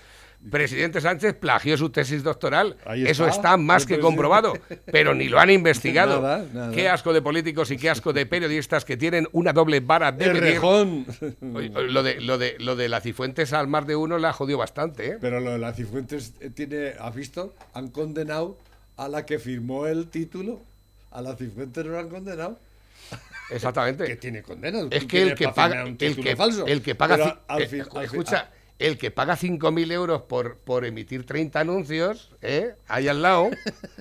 Presidente 0.49 1.01
Sánchez 1.01 1.35
plagió 1.35 1.75
su 1.77 1.89
tesis 1.89 2.23
doctoral. 2.23 2.77
Eso 2.95 3.27
está, 3.27 3.57
más 3.57 3.85
que 3.85 3.99
comprobado, 3.99 4.53
pero 4.85 5.13
ni 5.13 5.27
lo 5.27 5.37
han 5.39 5.49
investigado. 5.49 6.21
Nada, 6.21 6.45
nada. 6.53 6.71
Qué 6.71 6.87
asco 6.87 7.11
de 7.11 7.21
políticos 7.21 7.69
y 7.71 7.77
qué 7.77 7.89
asco 7.89 8.13
de 8.13 8.25
periodistas 8.25 8.85
que 8.85 8.95
tienen 8.95 9.27
una 9.33 9.51
doble 9.51 9.81
vara 9.81 10.11
de 10.13 10.31
rejón. 10.33 11.05
Lo 11.41 12.03
de, 12.03 12.21
lo, 12.21 12.37
de, 12.37 12.55
lo 12.59 12.75
de 12.77 12.87
la 12.89 13.01
Cifuentes 13.01 13.51
al 13.51 13.67
más 13.67 13.85
de 13.85 13.95
uno 13.97 14.17
la 14.17 14.31
jodió 14.31 14.57
bastante, 14.57 15.07
¿eh? 15.07 15.17
Pero 15.19 15.39
lo 15.41 15.51
de 15.51 15.57
la 15.59 15.73
Cifuentes 15.73 16.33
eh, 16.39 16.49
tiene, 16.49 16.93
¿has 16.99 17.13
visto? 17.13 17.53
Han 17.73 17.89
condenado 17.89 18.57
a 18.95 19.09
la 19.09 19.25
que 19.25 19.39
firmó 19.39 19.87
el 19.87 20.07
título. 20.07 20.61
A 21.11 21.21
la 21.21 21.35
Cifuentes 21.35 21.85
no 21.85 21.91
la 21.91 21.99
han 21.99 22.09
condenado. 22.09 22.57
Exactamente. 23.51 24.03
Que 24.07 24.15
tiene 24.15 24.41
condena. 24.43 24.81
es 24.91 25.01
¿Tú 25.01 25.07
que 25.07 25.21
el 25.23 25.35
que 25.35 25.49
paga 25.49 25.83
el 25.83 25.97
que, 25.97 26.35
falso? 26.35 26.65
el 26.67 26.81
que 26.81 26.95
paga 26.95 27.15
Pero 27.17 27.27
ci- 27.29 27.37
al 27.47 27.61
eh, 27.63 27.83
al 27.95 28.05
escucha 28.05 28.49
el 28.79 28.97
que 28.97 29.11
paga 29.11 29.35
5.000 29.37 29.91
euros 29.91 30.21
por, 30.23 30.57
por 30.57 30.85
emitir 30.85 31.25
30 31.25 31.59
anuncios 31.59 32.31
¿eh? 32.41 32.75
ahí 32.87 33.07
al 33.07 33.21
lado 33.21 33.49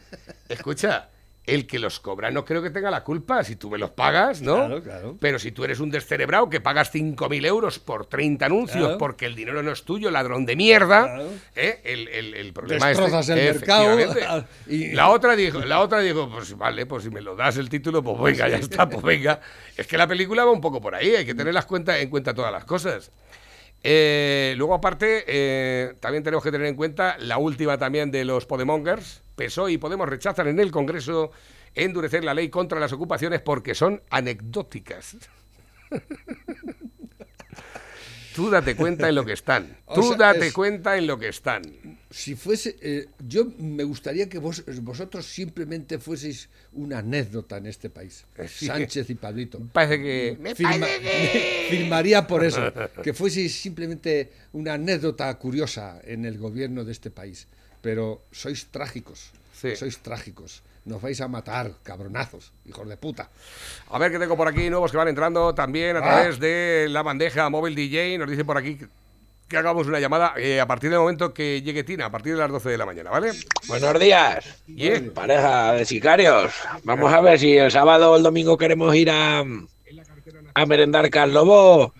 escucha 0.49 1.09
el 1.47 1.67
que 1.67 1.79
los 1.79 1.99
cobra 1.99 2.31
no 2.31 2.45
creo 2.45 2.62
que 2.62 2.69
tenga 2.69 2.91
la 2.91 3.03
culpa 3.03 3.43
si 3.43 3.57
tú 3.57 3.71
me 3.71 3.79
los 3.79 3.91
pagas 3.91 4.43
no 4.43 4.57
Claro, 4.57 4.83
claro. 4.83 5.17
pero 5.19 5.38
si 5.38 5.51
tú 5.51 5.64
eres 5.64 5.81
un 5.81 5.91
descerebrado 5.91 6.51
que 6.51 6.61
pagas 6.61 6.93
5.000 6.95 7.47
euros 7.47 7.79
por 7.79 8.05
30 8.05 8.45
anuncios 8.47 8.81
Claro. 8.85 8.99
porque 8.99 9.25
el 9.25 9.35
dinero 9.35 9.62
no 9.62 9.73
es 9.73 9.83
tuyo 9.83 10.11
ladrón 10.11 10.45
de 10.45 10.57
mierda. 10.57 11.19
¿eh? 11.57 11.81
el, 11.85 12.07
el- 12.09 12.35
el 12.35 12.53
problema 12.53 12.88
Destrozas 12.88 13.31
es 13.31 13.37
el 13.38 13.55
mercado, 13.55 13.99
y- 14.67 14.93
la 14.93 15.09
otra 15.09 15.35
dijo, 15.37 15.61
la 15.61 15.81
otra 15.81 16.01
dijo, 16.01 16.29
pues 16.31 16.55
vale, 16.57 16.85
pues 16.85 17.05
si 17.05 17.11
me 17.11 17.23
lo 17.23 17.35
das 17.35 17.57
el 17.57 17.71
título, 17.71 18.03
pues 18.03 18.21
venga, 18.21 18.47
ya 18.49 18.59
está, 18.59 18.87
pues 18.88 19.03
venga. 19.03 19.41
Es 19.75 19.87
que 19.87 19.97
la 19.97 20.07
película 20.07 20.45
va 20.45 20.51
un 20.53 20.61
poco 20.61 20.83
por 20.83 20.95
ahí, 20.95 21.17
hay 21.17 21.25
que 21.25 21.35
tener 21.35 21.55
las 21.55 21.64
cuenta, 21.64 21.99
en 21.99 22.11
cuenta 22.11 22.35
todas 22.35 22.53
las 22.53 22.64
cosas. 22.67 23.11
Eh, 23.83 24.55
luego, 24.57 24.75
aparte, 24.75 25.25
eh, 25.27 25.95
también 26.01 26.25
tenemos 26.25 26.43
que 26.43 26.51
tener 26.51 26.67
en 26.67 26.75
cuenta 26.75 27.17
la 27.19 27.38
última 27.38 27.79
también 27.79 28.11
de 28.11 28.25
los 28.25 28.47
Podemongers. 28.47 29.23
PSOE 29.37 29.73
y 29.73 29.79
Podemos 29.79 30.09
rechazan 30.09 30.49
en 30.49 30.59
el 30.59 30.71
Congreso 30.71 31.31
endurecer 31.75 32.25
la 32.25 32.35
ley 32.35 32.49
contra 32.49 32.81
las 32.81 32.93
ocupaciones 32.93 33.41
porque 33.41 33.75
son 33.75 34.03
anecdóticas. 34.11 35.17
Tú 38.38 38.51
date 38.51 38.77
cuenta 38.77 39.09
en 39.09 39.14
lo 39.16 39.24
que 39.24 39.33
están. 39.33 39.77
O 39.87 39.94
Tú 39.94 40.09
sea, 40.11 40.16
date 40.16 40.46
es- 40.46 40.53
cuenta 40.53 40.96
en 40.96 41.07
lo 41.09 41.18
que 41.18 41.29
están. 41.29 41.62
Si 42.11 42.37
fuese, 42.37 42.77
eh, 42.81 43.07
yo 43.27 43.46
me 43.59 43.83
gustaría 43.85 44.29
que 44.29 44.38
vos, 44.38 44.62
vosotros 44.83 45.27
simplemente 45.27 45.98
fueseis 45.98 46.48
una 46.72 46.98
anécdota 46.98 47.57
en 47.59 47.66
este 47.66 47.90
país. 47.90 48.24
Sí. 48.48 48.66
Sánchez 48.66 49.11
y 49.11 49.14
Pablito. 49.16 49.59
Parece 49.72 49.96
que. 50.03 50.37
Me 50.40 50.55
Firma- 50.55 50.79
parece 50.87 51.01
que- 51.03 51.66
firmaría 51.70 52.27
por 52.27 52.44
eso, 52.44 52.62
que 53.03 53.12
fueseis 53.12 53.61
simplemente 53.61 54.31
una 54.53 54.74
anécdota 54.74 55.35
curiosa 55.37 56.01
en 56.05 56.24
el 56.24 56.38
gobierno 56.38 56.85
de 56.85 56.92
este 56.92 57.11
país. 57.11 57.46
Pero 57.83 58.22
sois 58.31 58.66
trágicos, 58.70 59.33
Sí. 59.61 59.74
sois 59.77 59.98
trágicos. 59.98 60.62
Nos 60.88 61.03
vais 61.03 61.20
a 61.20 61.29
matar, 61.29 61.70
cabronazos, 61.83 62.53
hijos 62.64 62.88
de 62.88 62.96
puta. 62.96 63.29
A 63.90 63.98
ver 63.98 64.11
qué 64.11 64.18
tengo 64.18 64.37
por 64.37 64.48
aquí, 64.48 64.70
nuevos 64.70 64.90
que 64.90 64.96
van 64.96 65.09
entrando 65.09 65.55
también 65.55 65.96
a 65.96 66.01
través 66.03 66.40
de 66.40 66.87
la 66.88 67.03
bandeja 67.03 67.48
móvil 67.51 67.74
DJ. 67.74 68.16
Nos 68.18 68.31
dice 68.31 68.44
por 68.44 68.57
aquí 68.57 68.77
que, 68.77 68.87
que 69.48 69.57
hagamos 69.59 69.87
una 69.87 70.01
llamada 70.01 70.33
eh, 70.38 70.61
a 70.61 70.66
partir 70.66 70.88
del 70.90 70.98
momento 71.01 71.35
que 71.35 71.61
llegue 71.61 71.85
Tina, 71.85 72.07
a 72.07 72.11
partir 72.11 72.33
de 72.33 72.38
las 72.40 72.51
12 72.51 72.70
de 72.70 72.78
la 72.78 72.86
mañana, 72.86 73.11
¿vale? 73.11 73.32
Buenos 73.66 74.01
días, 74.01 74.62
Yeah. 74.66 75.03
pareja 75.14 75.72
de 75.74 75.84
sicarios. 75.84 76.53
Vamos 76.84 77.12
a 77.12 77.20
ver 77.20 77.39
si 77.39 77.57
el 77.57 77.70
sábado 77.70 78.12
o 78.12 78.16
el 78.16 78.22
domingo 78.22 78.57
queremos 78.57 78.95
ir 78.95 79.11
a, 79.11 79.41
a 80.55 80.66
merendar 80.66 81.11
Cal 81.11 81.34
Lobo. 81.34 81.93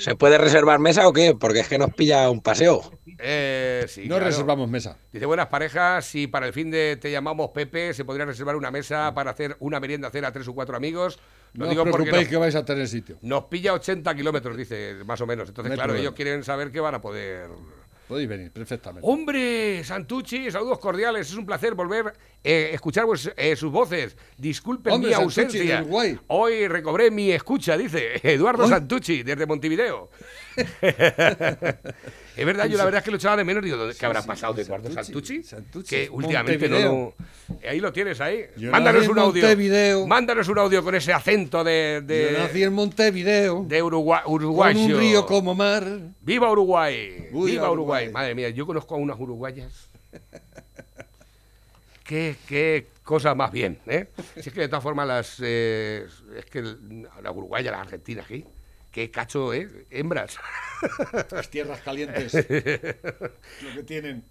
¿Se 0.00 0.16
puede 0.16 0.38
reservar 0.38 0.78
mesa 0.78 1.06
o 1.06 1.12
qué? 1.12 1.34
Porque 1.38 1.60
es 1.60 1.68
que 1.68 1.78
nos 1.78 1.92
pilla 1.94 2.28
un 2.30 2.40
paseo. 2.40 2.80
Eh, 3.18 3.84
sí, 3.88 4.02
no 4.02 4.16
claro. 4.16 4.24
reservamos 4.26 4.68
mesa. 4.68 4.96
Dice, 5.12 5.26
buenas 5.26 5.48
parejas, 5.48 6.04
si 6.04 6.26
para 6.26 6.46
el 6.46 6.52
fin 6.52 6.70
de 6.70 6.96
te 6.96 7.10
llamamos 7.10 7.50
Pepe, 7.50 7.92
se 7.94 8.04
podría 8.04 8.24
reservar 8.24 8.56
una 8.56 8.70
mesa 8.70 9.12
para 9.14 9.30
hacer 9.32 9.56
una 9.60 9.78
merienda 9.80 10.10
cena 10.10 10.28
a 10.28 10.32
tres 10.32 10.48
o 10.48 10.54
cuatro 10.54 10.76
amigos. 10.76 11.18
Lo 11.52 11.60
No 11.60 11.64
os 11.66 11.70
digo 11.70 11.82
porque 11.84 11.96
preocupéis 12.04 12.24
nos, 12.26 12.30
que 12.30 12.36
vais 12.36 12.54
a 12.54 12.64
tener 12.64 12.88
sitio. 12.88 13.18
nos 13.22 13.44
pilla 13.44 13.74
80 13.74 14.14
kilómetros, 14.14 14.56
dice, 14.56 14.94
más 15.04 15.20
o 15.20 15.26
menos. 15.26 15.48
Entonces, 15.48 15.70
No 15.70 15.74
claro, 15.74 15.88
problema. 15.88 16.02
ellos 16.02 16.14
quieren 16.14 16.44
saber 16.44 16.70
que 16.70 16.80
van 16.80 16.94
a 16.94 17.00
poder 17.00 17.48
podéis 18.10 18.28
venir 18.28 18.50
perfectamente. 18.50 19.08
Hombre, 19.08 19.84
Santucci, 19.84 20.50
saludos 20.50 20.78
cordiales. 20.80 21.30
Es 21.30 21.36
un 21.36 21.46
placer 21.46 21.74
volver 21.74 22.06
a 22.08 22.12
escuchar 22.42 23.06
vus- 23.06 23.32
eh, 23.36 23.54
sus 23.54 23.70
voces. 23.70 24.16
Disculpen 24.36 24.92
Hombre, 24.94 25.10
mi 25.10 25.14
ausencia. 25.14 25.80
Hoy 26.26 26.66
recobré 26.66 27.10
mi 27.12 27.30
escucha, 27.30 27.76
dice 27.78 28.14
Eduardo. 28.34 28.66
Santucci, 28.68 29.22
desde 29.22 29.46
Montevideo. 29.46 30.10
Es 30.56 32.46
verdad, 32.46 32.66
yo 32.66 32.76
la 32.76 32.84
verdad 32.84 32.98
es 32.98 33.04
que 33.04 33.10
lo 33.10 33.16
echaba 33.16 33.36
de 33.36 33.44
menos. 33.44 33.62
Digo, 33.62 33.76
¿qué 33.98 34.06
habrá 34.06 34.22
sí, 34.22 34.28
pasado 34.28 34.54
de 34.54 34.62
Eduardo 34.62 34.90
Santucci, 34.90 35.42
Santucci? 35.42 35.88
Que 35.88 36.10
últimamente 36.10 36.68
no 36.68 36.78
lo... 36.78 37.14
Ahí 37.68 37.80
lo 37.80 37.92
tienes, 37.92 38.20
ahí. 38.20 38.46
Yo 38.56 38.70
Mándanos 38.70 39.08
un 39.08 39.18
audio. 39.18 39.42
Montevideo. 39.42 40.06
Mándanos 40.06 40.48
un 40.48 40.58
audio 40.58 40.82
con 40.82 40.94
ese 40.94 41.12
acento 41.12 41.62
de, 41.64 42.02
de, 42.04 42.32
Yo 42.32 42.38
nací 42.38 42.62
en 42.62 42.72
Montevideo, 42.72 43.64
de 43.66 43.82
Uruguay, 43.82 44.22
con 44.24 44.76
un 44.76 44.98
río 44.98 45.26
como 45.26 45.54
mar. 45.54 45.86
¡Viva 46.20 46.50
Uruguay! 46.50 47.28
Viva 47.30 47.44
¡Viva 47.44 47.70
Uruguay! 47.70 47.72
Uruguay. 47.72 48.08
Madre 48.10 48.34
mía, 48.34 48.50
yo 48.50 48.66
conozco 48.66 48.94
a 48.94 48.98
unas 48.98 49.18
uruguayas. 49.18 49.88
qué, 52.04 52.36
qué 52.48 52.86
cosa 53.04 53.34
más 53.34 53.52
bien, 53.52 53.78
¿eh? 53.86 54.08
Si 54.34 54.48
es 54.48 54.52
que 54.52 54.60
de 54.60 54.68
todas 54.68 54.82
formas 54.82 55.06
las... 55.06 55.40
eh, 55.42 56.06
es 56.36 56.44
que 56.46 56.62
las 56.62 57.36
uruguayas, 57.36 57.72
las 57.72 57.80
argentinas, 57.80 58.26
¿qué? 58.26 58.44
Qué 58.90 59.10
cacho, 59.10 59.54
¿eh? 59.54 59.86
Hembras. 59.90 60.36
Las 61.30 61.48
tierras 61.48 61.80
calientes. 61.80 62.34
lo 62.34 63.74
que 63.74 63.82
tienen. 63.86 64.24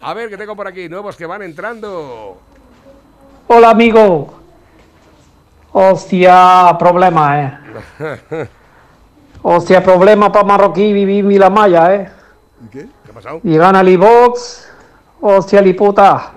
A 0.00 0.14
ver, 0.14 0.28
que 0.28 0.36
tengo 0.36 0.56
por 0.56 0.66
aquí 0.66 0.88
nuevos 0.88 1.16
que 1.16 1.26
van 1.26 1.42
entrando. 1.42 2.40
Hola 3.46 3.70
amigo. 3.70 4.40
Hostia, 5.72 6.74
problema, 6.76 7.40
eh. 7.40 7.58
Hostia, 9.42 9.82
problema 9.82 10.32
para 10.32 10.44
marroquí 10.44 10.92
vivir 10.92 11.24
en 11.24 11.38
la 11.38 11.48
Maya, 11.48 11.94
eh. 11.94 12.10
¿Qué? 12.72 12.88
¿Qué 13.04 13.10
ha 13.10 13.14
pasado? 13.14 13.40
Y 13.44 13.56
gana 13.56 13.80
el 13.80 13.96
Vox. 13.96 14.68
Hostia, 15.20 15.62
li 15.62 15.74
puta. 15.74 16.32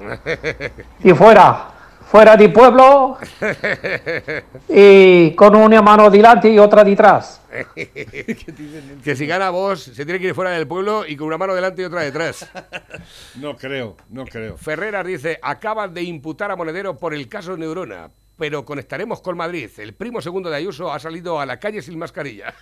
Y 1.03 1.13
fuera. 1.13 1.72
Fuera 2.13 2.37
del 2.37 2.53
pueblo. 2.53 3.17
Y 4.69 5.31
con 5.31 5.55
una 5.55 5.81
mano 5.81 6.11
delante 6.11 6.47
y 6.47 6.59
otra 6.59 6.83
detrás. 6.83 7.41
Que 9.03 9.15
si 9.15 9.25
gana 9.25 9.49
vos, 9.49 9.81
se 9.81 10.05
tiene 10.05 10.19
que 10.19 10.27
ir 10.27 10.35
fuera 10.35 10.51
del 10.51 10.67
pueblo 10.67 11.07
y 11.07 11.15
con 11.15 11.25
una 11.25 11.39
mano 11.39 11.55
delante 11.55 11.81
y 11.81 11.85
otra 11.85 12.01
detrás. 12.01 12.47
No 13.41 13.57
creo, 13.57 13.97
no 14.09 14.25
creo. 14.25 14.57
Ferreras 14.57 15.07
dice, 15.07 15.39
acaban 15.41 15.95
de 15.95 16.03
imputar 16.03 16.51
a 16.51 16.55
Monedero 16.55 16.97
por 16.97 17.15
el 17.15 17.27
caso 17.27 17.57
Neurona, 17.57 18.11
pero 18.37 18.63
conectaremos 18.63 19.19
con 19.19 19.35
Madrid. 19.35 19.71
El 19.77 19.95
primo 19.95 20.21
segundo 20.21 20.51
de 20.51 20.57
Ayuso 20.57 20.93
ha 20.93 20.99
salido 20.99 21.39
a 21.39 21.47
la 21.47 21.59
calle 21.59 21.81
sin 21.81 21.97
mascarilla. 21.97 22.53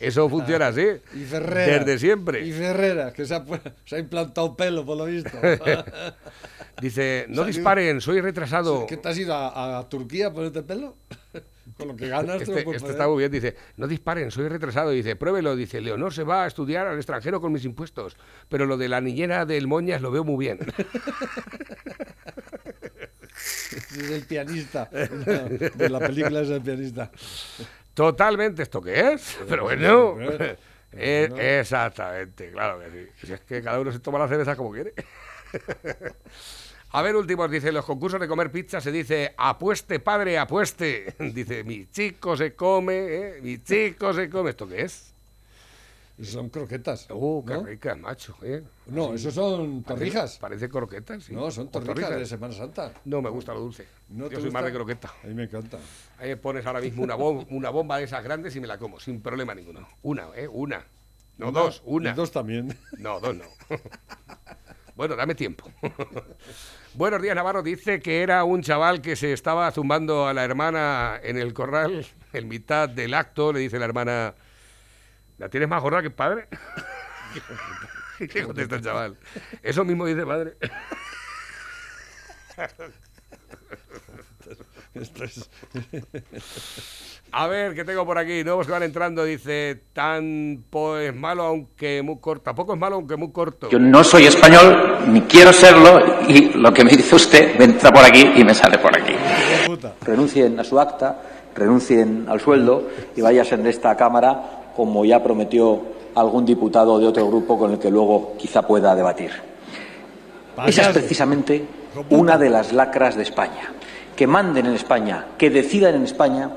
Eso 0.00 0.30
funciona 0.30 0.68
así. 0.68 0.86
Y 1.14 1.24
Ferrera. 1.24 1.78
Desde 1.78 1.98
siempre. 1.98 2.46
Y 2.46 2.52
Ferrera, 2.52 3.12
que 3.12 3.26
se 3.26 3.34
ha, 3.34 3.44
se 3.84 3.96
ha 3.96 3.98
implantado 3.98 4.56
pelo, 4.56 4.86
por 4.86 4.96
lo 4.96 5.04
visto. 5.04 5.36
Dice, 6.80 7.26
no 7.28 7.44
disparen, 7.44 8.00
soy 8.00 8.20
retrasado. 8.20 8.86
¿Qué 8.86 8.96
te 8.96 9.08
has 9.08 9.18
ido 9.18 9.34
a, 9.34 9.78
a 9.78 9.88
Turquía 9.88 10.28
a 10.28 10.32
ponerte 10.32 10.62
pelo? 10.62 10.96
Con 11.76 11.88
lo 11.88 11.96
que 11.96 12.08
ganas, 12.08 12.40
Este, 12.40 12.62
puedes 12.62 12.66
este 12.76 12.80
poner. 12.80 12.90
está 12.92 13.08
muy 13.08 13.18
bien, 13.18 13.30
dice, 13.32 13.56
no 13.76 13.86
disparen, 13.86 14.30
soy 14.30 14.48
retrasado. 14.48 14.90
Dice, 14.90 15.16
pruébelo. 15.16 15.56
Dice, 15.56 15.80
Leonor 15.80 16.12
se 16.14 16.22
va 16.22 16.44
a 16.44 16.46
estudiar 16.46 16.86
al 16.86 16.96
extranjero 16.96 17.40
con 17.40 17.52
mis 17.52 17.64
impuestos, 17.64 18.16
pero 18.48 18.66
lo 18.66 18.76
de 18.76 18.88
la 18.88 19.00
niñera 19.00 19.44
del 19.44 19.66
Moñas 19.66 20.00
lo 20.00 20.10
veo 20.10 20.24
muy 20.24 20.44
bien. 20.46 20.58
Es 23.36 24.10
el 24.10 24.24
pianista. 24.24 24.86
De 24.90 25.88
la 25.90 25.98
película 26.00 26.40
es 26.40 26.48
el 26.50 26.60
pianista. 26.62 27.10
Totalmente, 27.94 28.62
¿esto 28.62 28.80
qué 28.80 29.12
es? 29.12 29.38
Pero 29.48 29.64
bueno. 29.64 30.16
Eh, 30.92 31.26
bueno. 31.28 31.42
exactamente, 31.42 32.50
claro 32.50 32.78
que 32.80 32.90
sí. 32.90 33.26
Si 33.26 33.32
es 33.32 33.40
que 33.40 33.62
cada 33.62 33.80
uno 33.80 33.92
se 33.92 33.98
toma 34.00 34.18
la 34.18 34.28
cerveza 34.28 34.56
como 34.56 34.72
quiere. 34.72 34.94
A 36.92 37.02
ver, 37.02 37.16
últimos, 37.16 37.50
dice, 37.50 37.72
los 37.72 37.84
concursos 37.84 38.20
de 38.20 38.28
comer 38.28 38.50
pizza 38.50 38.80
se 38.80 38.90
dice, 38.92 39.34
apueste, 39.36 40.00
padre, 40.00 40.38
apueste. 40.38 41.14
Dice, 41.34 41.62
mi 41.64 41.86
chico 41.90 42.36
se 42.36 42.54
come, 42.54 42.94
¿eh? 42.96 43.40
mi 43.42 43.62
chico 43.62 44.14
se 44.14 44.30
come. 44.30 44.50
¿Esto 44.50 44.66
qué 44.68 44.82
es? 44.82 45.12
Son 46.22 46.48
croquetas. 46.48 47.08
Uh, 47.10 47.44
qué 47.44 47.52
¿no? 47.54 47.62
rica, 47.64 47.94
macho. 47.96 48.34
¿eh? 48.40 48.62
No, 48.86 49.12
esos 49.12 49.34
son 49.34 49.82
torrijas. 49.82 50.38
Parece 50.38 50.70
croquetas, 50.70 51.24
sí. 51.24 51.34
No, 51.34 51.50
son 51.50 51.68
torrijas 51.70 52.16
de 52.16 52.24
Semana 52.24 52.54
Santa. 52.54 52.92
No, 53.04 53.20
me 53.20 53.28
gusta 53.28 53.52
lo 53.52 53.60
dulce. 53.60 53.86
¿No 54.08 54.24
Yo 54.30 54.36
soy 54.36 54.44
gusta? 54.44 54.52
más 54.60 54.64
de 54.64 54.72
croqueta. 54.72 55.12
A 55.22 55.26
mí 55.26 55.34
me 55.34 55.42
encanta. 55.44 55.78
Ahí 56.18 56.30
me 56.30 56.36
pones 56.38 56.64
ahora 56.64 56.80
mismo 56.80 57.02
una, 57.02 57.16
bom- 57.16 57.46
una 57.50 57.68
bomba 57.68 57.98
de 57.98 58.04
esas 58.04 58.24
grandes 58.24 58.56
y 58.56 58.60
me 58.60 58.66
la 58.66 58.78
como, 58.78 58.98
sin 58.98 59.20
problema 59.20 59.54
ninguno. 59.54 59.86
Una, 60.02 60.28
¿eh? 60.34 60.48
Una. 60.48 60.82
No, 61.36 61.52
dos, 61.52 61.82
una. 61.84 62.12
Y 62.12 62.14
dos 62.14 62.30
también. 62.32 62.74
No, 62.96 63.20
dos 63.20 63.36
no. 63.36 63.44
bueno, 64.96 65.14
dame 65.14 65.34
tiempo. 65.34 65.70
Buenos 66.94 67.20
días, 67.20 67.36
Navarro. 67.36 67.62
Dice 67.62 68.00
que 68.00 68.22
era 68.22 68.44
un 68.44 68.62
chaval 68.62 69.02
que 69.02 69.14
se 69.14 69.34
estaba 69.34 69.70
zumbando 69.70 70.26
a 70.26 70.32
la 70.32 70.42
hermana 70.42 71.20
en 71.22 71.36
el 71.36 71.52
corral 71.52 72.06
en 72.32 72.48
mitad 72.48 72.88
del 72.88 73.12
acto. 73.12 73.52
Le 73.52 73.60
dice 73.60 73.78
la 73.78 73.84
hermana, 73.84 74.34
¿la 75.36 75.50
tienes 75.50 75.68
más 75.68 75.82
gorda 75.82 76.00
que 76.00 76.08
padre? 76.08 76.48
¿Qué 78.18 78.42
contesta 78.42 78.76
el 78.76 78.82
chaval? 78.82 79.18
Eso 79.62 79.84
mismo 79.84 80.06
dice 80.06 80.24
padre. 80.24 80.56
Esto 85.00 85.24
es- 85.24 85.48
A 87.32 87.48
ver, 87.48 87.74
¿qué 87.74 87.84
tengo 87.84 88.06
por 88.06 88.16
aquí? 88.18 88.44
Nuevos 88.44 88.66
que 88.66 88.72
van 88.72 88.84
entrando. 88.84 89.24
Dice, 89.24 89.82
tan 89.92 90.64
po- 90.70 90.96
es 90.96 91.14
malo 91.14 91.42
aunque 91.42 92.00
muy 92.02 92.18
corto. 92.18 92.44
Tampoco 92.44 92.74
es 92.74 92.78
malo 92.78 92.96
aunque 92.96 93.16
muy 93.16 93.30
corto. 93.32 93.68
Yo 93.68 93.78
no 93.78 94.02
soy 94.04 94.26
español, 94.26 94.98
ni 95.08 95.20
quiero 95.22 95.52
serlo, 95.52 96.00
y 96.28 96.50
lo 96.54 96.72
que 96.72 96.84
me 96.84 96.92
dice 96.92 97.14
usted 97.16 97.58
me 97.58 97.64
entra 97.64 97.92
por 97.92 98.04
aquí 98.04 98.24
y 98.36 98.44
me 98.44 98.54
sale 98.54 98.78
por 98.78 98.96
aquí. 98.96 99.12
renuncien 100.02 100.58
a 100.60 100.64
su 100.64 100.78
acta, 100.78 101.20
renuncien 101.54 102.26
al 102.28 102.40
sueldo 102.40 102.88
y 103.16 103.20
váyanse 103.20 103.56
de 103.56 103.70
esta 103.70 103.96
Cámara 103.96 104.70
como 104.76 105.04
ya 105.04 105.22
prometió 105.22 105.82
algún 106.14 106.46
diputado 106.46 106.98
de 106.98 107.06
otro 107.06 107.26
grupo 107.26 107.58
con 107.58 107.72
el 107.72 107.78
que 107.78 107.90
luego 107.90 108.36
quizá 108.38 108.62
pueda 108.66 108.94
debatir. 108.94 109.30
Esa 110.66 110.82
es 110.82 110.88
precisamente 110.98 111.64
una 112.10 112.38
de 112.38 112.48
las 112.50 112.72
lacras 112.72 113.16
de 113.16 113.24
España. 113.24 113.72
Que 114.16 114.26
manden 114.26 114.66
en 114.66 114.72
España, 114.74 115.26
que 115.38 115.50
decidan 115.50 115.94
en 115.94 116.02
España 116.04 116.50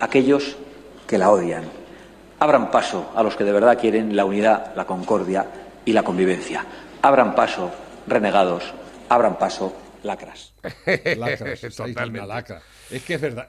aquellos 0.00 0.56
que 1.06 1.18
la 1.18 1.30
odian. 1.30 1.64
Abran 2.38 2.70
paso 2.70 3.10
a 3.14 3.22
los 3.22 3.36
que 3.36 3.44
de 3.44 3.52
verdad 3.52 3.78
quieren 3.78 4.14
la 4.16 4.24
unidad, 4.24 4.74
la 4.76 4.86
concordia 4.86 5.46
y 5.84 5.92
la 5.92 6.02
convivencia. 6.02 6.64
Abran 7.02 7.34
paso, 7.34 7.70
renegados. 8.06 8.62
Abran 9.08 9.38
paso, 9.38 9.74
lacras. 10.04 10.52
Lacras, 11.16 11.60
Totalmente. 11.76 12.10
una 12.20 12.26
lacra. 12.26 12.62
Es 12.90 13.02
que 13.02 13.14
es 13.14 13.20
verdad. 13.20 13.46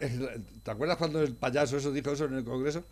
¿Te 0.63 0.71
acuerdas 0.71 0.97
cuando 0.97 1.21
el 1.21 1.33
payaso 1.35 1.77
eso 1.77 1.91
dijo 1.91 2.11
eso 2.11 2.25
en 2.25 2.35
el 2.37 2.43
Congreso? 2.43 2.83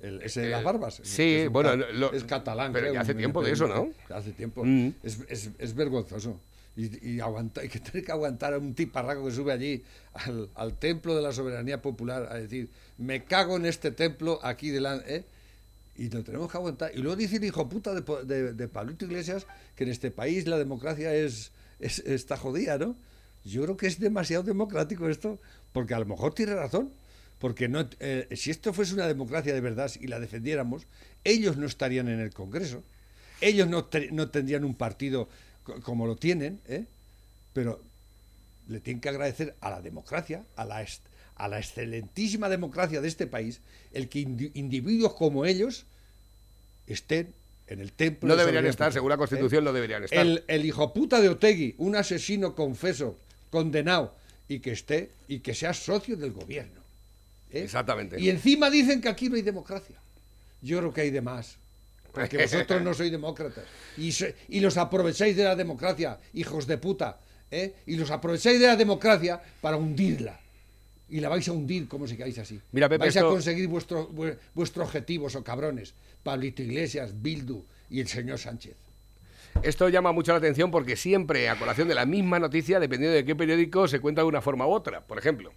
El, 0.00 0.20
ese 0.22 0.40
de 0.42 0.48
las 0.50 0.64
barbas. 0.64 1.00
sí, 1.02 1.34
es 1.36 1.50
bueno, 1.50 1.70
ca- 1.70 1.76
lo- 1.92 2.12
es 2.12 2.24
catalán. 2.24 2.72
pero 2.72 2.88
creo, 2.88 3.00
hace 3.00 3.14
tiempo 3.14 3.42
de 3.42 3.52
eso, 3.52 3.66
¿no? 3.68 3.88
Hace 4.14 4.32
tiempo. 4.32 4.62
Mm. 4.64 4.88
Es, 5.02 5.20
es- 5.28 5.50
es 5.58 5.74
vergonzoso. 5.74 6.38
Y, 6.76 6.86
y 7.16 7.20
que 7.70 7.80
tiene 7.80 8.04
que 8.04 8.12
aguantar 8.12 8.54
a 8.54 8.58
un 8.58 8.74
tiparraco 8.74 9.24
que 9.26 9.32
sube 9.32 9.52
allí 9.52 9.82
al, 10.54 10.74
templo 10.78 11.14
de 11.14 11.22
la 11.22 11.32
soberanía 11.32 11.80
popular 11.80 12.28
a 12.30 12.34
decir, 12.36 12.68
me 12.98 13.24
cago 13.24 13.56
en 13.56 13.66
este 13.66 13.90
templo 13.90 14.40
aquí 14.42 14.70
delante. 14.70 15.16
¿eh? 15.16 15.24
Y 15.96 16.10
lo 16.10 16.24
tenemos 16.24 16.50
que 16.50 16.56
aguantar. 16.56 16.90
Y 16.94 16.98
luego 16.98 17.16
dice 17.16 17.36
el 17.36 17.44
hijo 17.44 17.68
puta 17.68 17.94
de, 17.94 18.02
de, 18.24 18.52
de 18.52 18.68
Pablito 18.68 19.04
Iglesias 19.04 19.46
que 19.76 19.84
en 19.84 19.90
este 19.90 20.10
país 20.10 20.46
la 20.46 20.58
democracia 20.58 21.14
es, 21.14 21.52
es 21.78 22.00
está 22.00 22.36
jodida, 22.36 22.78
¿no? 22.78 22.96
Yo 23.44 23.62
creo 23.62 23.76
que 23.76 23.86
es 23.86 24.00
demasiado 24.00 24.42
democrático 24.42 25.08
esto, 25.08 25.38
porque 25.72 25.94
a 25.94 25.98
lo 25.98 26.06
mejor 26.06 26.34
tiene 26.34 26.54
razón. 26.54 26.90
Porque 27.38 27.68
no, 27.68 27.86
eh, 28.00 28.26
si 28.36 28.50
esto 28.50 28.72
fuese 28.72 28.94
una 28.94 29.06
democracia 29.06 29.52
de 29.52 29.60
verdad 29.60 29.90
y 30.00 30.06
la 30.06 30.18
defendiéramos, 30.18 30.86
ellos 31.24 31.56
no 31.58 31.66
estarían 31.66 32.08
en 32.08 32.20
el 32.20 32.32
Congreso. 32.32 32.82
Ellos 33.40 33.68
no, 33.68 33.84
te- 33.84 34.10
no 34.12 34.30
tendrían 34.30 34.64
un 34.64 34.74
partido 34.74 35.28
como 35.82 36.06
lo 36.06 36.16
tienen, 36.16 36.60
¿eh? 36.66 36.84
pero 37.52 37.82
le 38.68 38.80
tienen 38.80 39.00
que 39.00 39.08
agradecer 39.08 39.56
a 39.60 39.70
la 39.70 39.80
democracia, 39.80 40.44
a 40.56 40.64
la, 40.64 40.86
a 41.36 41.48
la 41.48 41.58
excelentísima 41.58 42.48
democracia 42.48 43.00
de 43.00 43.08
este 43.08 43.26
país, 43.26 43.60
el 43.92 44.08
que 44.08 44.20
indi- 44.20 44.50
individuos 44.54 45.14
como 45.14 45.44
ellos 45.44 45.86
estén 46.86 47.34
en 47.66 47.80
el 47.80 47.92
templo. 47.92 48.28
No 48.28 48.34
de 48.36 48.40
deberían 48.42 48.66
estar, 48.66 48.92
según 48.92 49.08
la 49.08 49.14
¿eh? 49.14 49.18
Constitución, 49.18 49.64
no 49.64 49.72
deberían 49.72 50.04
estar. 50.04 50.18
El, 50.18 50.44
el 50.48 50.64
hijo 50.64 50.92
puta 50.92 51.20
de 51.20 51.28
Otegui, 51.28 51.74
un 51.78 51.96
asesino 51.96 52.54
confeso, 52.54 53.18
condenado, 53.50 54.14
y 54.48 54.60
que 54.60 54.72
esté, 54.72 55.10
y 55.28 55.38
que 55.40 55.54
sea 55.54 55.72
socio 55.72 56.16
del 56.16 56.32
gobierno. 56.32 56.82
¿eh? 57.50 57.62
Exactamente. 57.62 58.20
Y 58.20 58.28
encima 58.28 58.68
dicen 58.68 59.00
que 59.00 59.08
aquí 59.08 59.28
no 59.30 59.36
hay 59.36 59.42
democracia. 59.42 59.96
Yo 60.60 60.78
creo 60.78 60.92
que 60.92 61.00
hay 61.02 61.10
de 61.10 61.22
más. 61.22 61.58
Porque 62.14 62.38
vosotros 62.38 62.82
no 62.82 62.94
sois 62.94 63.10
demócratas. 63.10 63.64
Y, 63.96 64.12
so- 64.12 64.26
y 64.48 64.60
los 64.60 64.76
aprovecháis 64.76 65.36
de 65.36 65.44
la 65.44 65.56
democracia, 65.56 66.18
hijos 66.32 66.66
de 66.66 66.78
puta. 66.78 67.18
¿eh? 67.50 67.74
Y 67.86 67.96
los 67.96 68.10
aprovecháis 68.10 68.58
de 68.60 68.66
la 68.66 68.76
democracia 68.76 69.40
para 69.60 69.76
hundirla. 69.76 70.40
y 71.06 71.20
la 71.20 71.28
vais 71.28 71.46
a 71.46 71.52
hundir 71.52 71.86
como 71.86 72.06
si 72.08 72.16
caéis 72.16 72.38
así. 72.38 72.58
Mira, 72.72 72.88
Pepe, 72.88 72.98
vais 73.04 73.16
a 73.16 73.20
conseguir 73.34 73.68
vuestro, 73.68 74.08
vue- 74.10 74.36
vuestro 74.54 74.82
objetivo, 74.82 75.26
o 75.32 75.44
cabrones. 75.44 75.92
Pablito 76.22 76.62
Iglesias, 76.62 77.12
Bildu 77.20 77.62
y 77.90 78.00
el 78.00 78.08
señor 78.08 78.38
Sánchez. 78.38 78.74
Esto 79.62 79.88
llama 79.90 80.10
mucho 80.12 80.32
la 80.32 80.38
atención 80.38 80.70
porque 80.70 80.96
siempre, 80.96 81.48
a 81.50 81.58
colación 81.58 81.86
de 81.88 81.94
la 81.94 82.06
misma 82.06 82.38
noticia, 82.40 82.80
dependiendo 82.80 83.14
de 83.14 83.24
qué 83.24 83.36
periódico, 83.36 83.86
se 83.86 84.00
cuenta 84.00 84.22
de 84.22 84.28
una 84.28 84.40
forma 84.40 84.66
u 84.66 84.70
otra. 84.72 85.06
Por 85.06 85.18
ejemplo, 85.18 85.52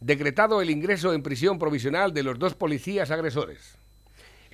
decretado 0.00 0.62
el 0.62 0.70
ingreso 0.70 1.12
en 1.12 1.22
prisión 1.22 1.58
provisional 1.58 2.14
de 2.14 2.22
los 2.22 2.38
dos 2.38 2.54
policías 2.54 3.10
agresores. 3.10 3.74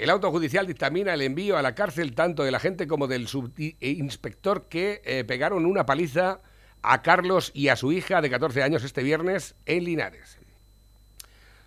El 0.00 0.08
auto 0.08 0.30
judicial 0.30 0.66
dictamina 0.66 1.12
el 1.12 1.20
envío 1.20 1.58
a 1.58 1.62
la 1.62 1.74
cárcel 1.74 2.14
tanto 2.14 2.42
del 2.42 2.54
agente 2.54 2.86
como 2.86 3.06
del 3.06 3.28
subinspector 3.28 4.66
que 4.66 5.02
eh, 5.04 5.24
pegaron 5.24 5.66
una 5.66 5.84
paliza 5.84 6.40
a 6.80 7.02
Carlos 7.02 7.50
y 7.52 7.68
a 7.68 7.76
su 7.76 7.92
hija 7.92 8.22
de 8.22 8.30
14 8.30 8.62
años 8.62 8.82
este 8.82 9.02
viernes 9.02 9.56
en 9.66 9.84
Linares. 9.84 10.38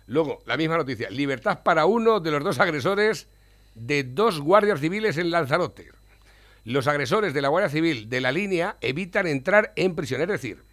Luego, 0.06 0.42
la 0.46 0.56
misma 0.56 0.78
noticia. 0.78 1.10
Libertad 1.10 1.62
para 1.62 1.86
uno 1.86 2.18
de 2.18 2.32
los 2.32 2.42
dos 2.42 2.58
agresores 2.58 3.28
de 3.76 4.02
dos 4.02 4.40
guardias 4.40 4.80
civiles 4.80 5.16
en 5.16 5.30
Lanzarote. 5.30 5.92
Los 6.64 6.88
agresores 6.88 7.34
de 7.34 7.40
la 7.40 7.50
Guardia 7.50 7.70
Civil 7.70 8.08
de 8.08 8.20
la 8.20 8.32
línea 8.32 8.78
evitan 8.80 9.28
entrar 9.28 9.72
en 9.76 9.94
prisión. 9.94 10.20
Es 10.20 10.28
decir, 10.28 10.64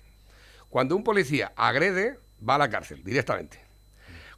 cuando 0.70 0.95
un 0.95 1.03
policía 1.03 1.53
agrede, 1.55 2.18
va 2.41 2.55
a 2.55 2.57
la 2.57 2.72
cárcel 2.72 3.03
directamente. 3.03 3.70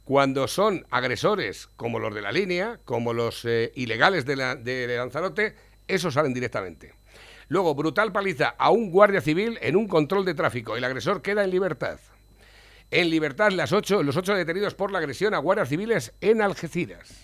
Cuando 0.04 0.46
son 0.48 0.86
agresores 0.90 1.68
como 1.76 1.98
los 1.98 2.14
de 2.14 2.20
la 2.22 2.30
línea, 2.32 2.78
como 2.84 3.12
los 3.14 3.44
eh, 3.44 3.72
ilegales 3.74 4.26
de, 4.26 4.36
la- 4.36 4.54
de 4.54 4.94
Lanzarote, 4.96 5.54
esos 5.88 6.14
salen 6.14 6.34
directamente. 6.34 6.92
Luego, 7.48 7.74
brutal 7.74 8.12
paliza 8.12 8.54
a 8.58 8.70
un 8.70 8.90
guardia 8.90 9.20
civil 9.20 9.58
en 9.62 9.76
un 9.76 9.88
control 9.88 10.24
de 10.24 10.34
tráfico. 10.34 10.76
El 10.76 10.84
agresor 10.84 11.22
queda 11.22 11.44
en 11.44 11.50
libertad. 11.50 11.98
En 12.90 13.10
libertad 13.10 13.50
las 13.52 13.72
ocho, 13.72 14.02
los 14.02 14.16
ocho 14.16 14.34
detenidos 14.34 14.74
por 14.74 14.92
la 14.92 14.98
agresión 14.98 15.34
a 15.34 15.38
guardias 15.38 15.68
civiles 15.68 16.12
en 16.20 16.42
Algeciras. 16.42 17.22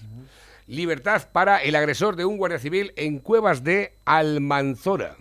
Libertad 0.66 1.28
para 1.32 1.58
el 1.62 1.74
agresor 1.74 2.16
de 2.16 2.24
un 2.24 2.38
guardia 2.38 2.58
civil 2.58 2.92
en 2.96 3.18
Cuevas 3.18 3.62
de 3.64 3.94
Almanzora. 4.04 5.16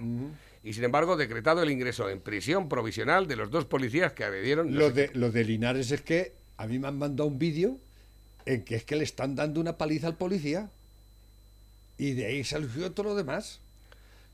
Y 0.64 0.74
sin 0.74 0.84
embargo, 0.84 1.18
decretado 1.18 1.64
el 1.64 1.72
ingreso 1.72 2.10
en 2.10 2.20
prisión 2.22 2.68
provisional 2.70 3.28
de 3.28 3.36
los 3.36 3.50
dos 3.50 3.66
policías 3.66 4.14
que 4.14 4.24
agredieron. 4.26 4.72
no 4.74 4.80
Lo 4.80 4.88
sé 4.88 4.94
de, 4.94 5.12
lo 5.14 5.32
de 5.32 5.44
Linares 5.46 5.92
es 5.92 6.02
que 6.02 6.34
a 6.60 6.68
mí 6.68 6.78
me 6.78 6.88
han 6.90 6.98
mandado 6.98 7.28
un 7.28 7.40
vídeo 7.40 7.78
en 8.46 8.64
que 8.64 8.76
es 8.76 8.84
que 8.84 8.96
le 8.96 9.04
están 9.06 9.36
dando 9.36 9.62
una 9.62 9.78
paliza 9.78 10.08
al 10.08 10.16
policía. 10.18 10.70
Y 11.98 12.14
de 12.14 12.26
ahí 12.26 12.44
salió 12.44 12.92
todo 12.92 13.08
lo 13.10 13.16
demás. 13.16 13.60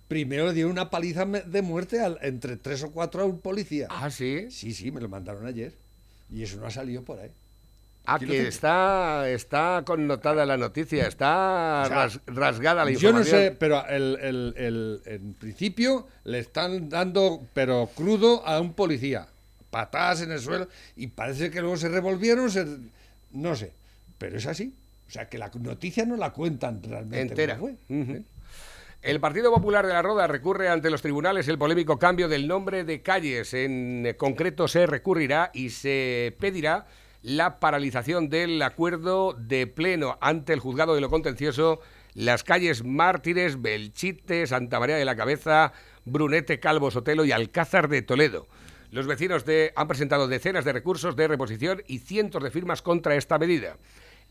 Primero 0.08 0.48
le 0.48 0.54
dieron 0.54 0.72
una 0.72 0.90
paliza 0.90 1.26
de 1.26 1.62
muerte 1.62 2.00
al- 2.00 2.20
entre 2.22 2.58
tres 2.58 2.84
o 2.84 2.92
cuatro 2.92 3.22
a 3.22 3.26
un 3.26 3.40
policía. 3.40 3.88
Ah, 3.90 4.10
sí. 4.12 4.48
Sí, 4.52 4.74
sí, 4.74 4.92
me 4.92 5.02
lo 5.02 5.10
mandaron 5.10 5.46
ayer. 5.46 5.74
Y 6.32 6.44
eso 6.44 6.58
no 6.58 6.66
ha 6.68 6.72
salido 6.72 7.04
por 7.04 7.20
ahí. 7.20 7.32
Ah, 8.08 8.20
que 8.20 8.48
está, 8.48 9.28
está 9.30 9.82
connotada 9.86 10.46
la 10.46 10.58
noticia, 10.58 11.08
está 11.08 11.82
O 11.86 11.88
sea, 11.88 11.96
ras- 11.96 12.20
rasgada 12.28 12.86
la 12.86 12.92
Yo 12.92 13.12
no 13.12 13.20
información. 13.20 13.40
sé, 13.40 13.52
pero 13.60 13.84
el, 13.88 14.18
el- 14.22 14.54
el- 14.58 15.02
en 15.06 15.34
principio 15.34 16.08
le 16.24 16.38
están 16.40 16.88
dando, 16.90 17.42
pero 17.56 17.90
crudo, 17.96 18.46
a 18.46 18.62
un 18.62 18.74
policía. 18.74 19.28
Patadas 19.76 20.22
en 20.22 20.32
el 20.32 20.40
suelo. 20.40 20.70
Y 20.96 21.08
parece 21.08 21.52
que 21.52 21.60
luego 21.60 21.76
se 21.76 21.90
revolvieron, 21.90 22.50
se- 22.50 22.66
no 23.32 23.56
sé. 23.58 23.74
Pero 24.18 24.38
es 24.38 24.46
así. 24.48 24.74
O 25.06 25.12
sea, 25.12 25.28
que 25.28 25.38
la 25.38 25.52
noticia 25.60 26.06
no 26.06 26.16
la 26.16 26.32
cuentan 26.32 26.82
realmente. 26.82 27.20
Entera. 27.20 27.60
Ujú. 27.60 28.24
El 29.02 29.20
Partido 29.20 29.54
Popular 29.54 29.86
de 29.86 29.92
la 29.92 30.02
Roda 30.02 30.28
recurre 30.28 30.70
ante 30.70 30.90
los 30.90 31.02
tribunales 31.02 31.50
el 31.50 31.58
polémico 31.58 32.00
cambio 32.00 32.30
del 32.30 32.48
nombre 32.48 32.86
de 32.86 33.02
calles. 33.02 33.54
En 33.54 34.16
concreto 34.18 34.70
se 34.70 34.88
recurrirá 34.88 35.52
y 35.54 35.72
se 35.72 36.34
pedirá 36.40 36.88
la 37.22 37.60
paralización 37.60 38.30
del 38.30 38.62
acuerdo 38.62 39.34
de 39.38 39.68
pleno 39.68 40.18
ante 40.22 40.54
el 40.54 40.60
juzgado 40.62 40.96
de 40.96 41.02
lo 41.02 41.10
contencioso 41.10 41.82
las 42.14 42.46
calles 42.46 42.86
Mártires, 42.86 43.62
Belchite, 43.62 44.48
Santa 44.48 44.80
María 44.80 44.96
de 44.96 45.04
la 45.04 45.18
Cabeza, 45.18 45.74
Brunete, 46.06 46.62
Calvo, 46.62 46.90
Sotelo 46.92 47.26
y 47.26 47.34
Alcázar 47.34 47.90
de 47.90 48.02
Toledo. 48.04 48.48
Los 48.96 49.08
vecinos 49.08 49.44
de- 49.44 49.74
han 49.76 49.90
presentado 49.90 50.26
decenas 50.30 50.64
de 50.64 50.72
recursos 50.72 51.18
de 51.18 51.28
reposición 51.28 51.84
y 51.86 52.00
cientos 52.00 52.42
de 52.42 52.50
firmas 52.50 52.82
contra 52.82 53.16
esta 53.18 53.38
medida. 53.38 53.76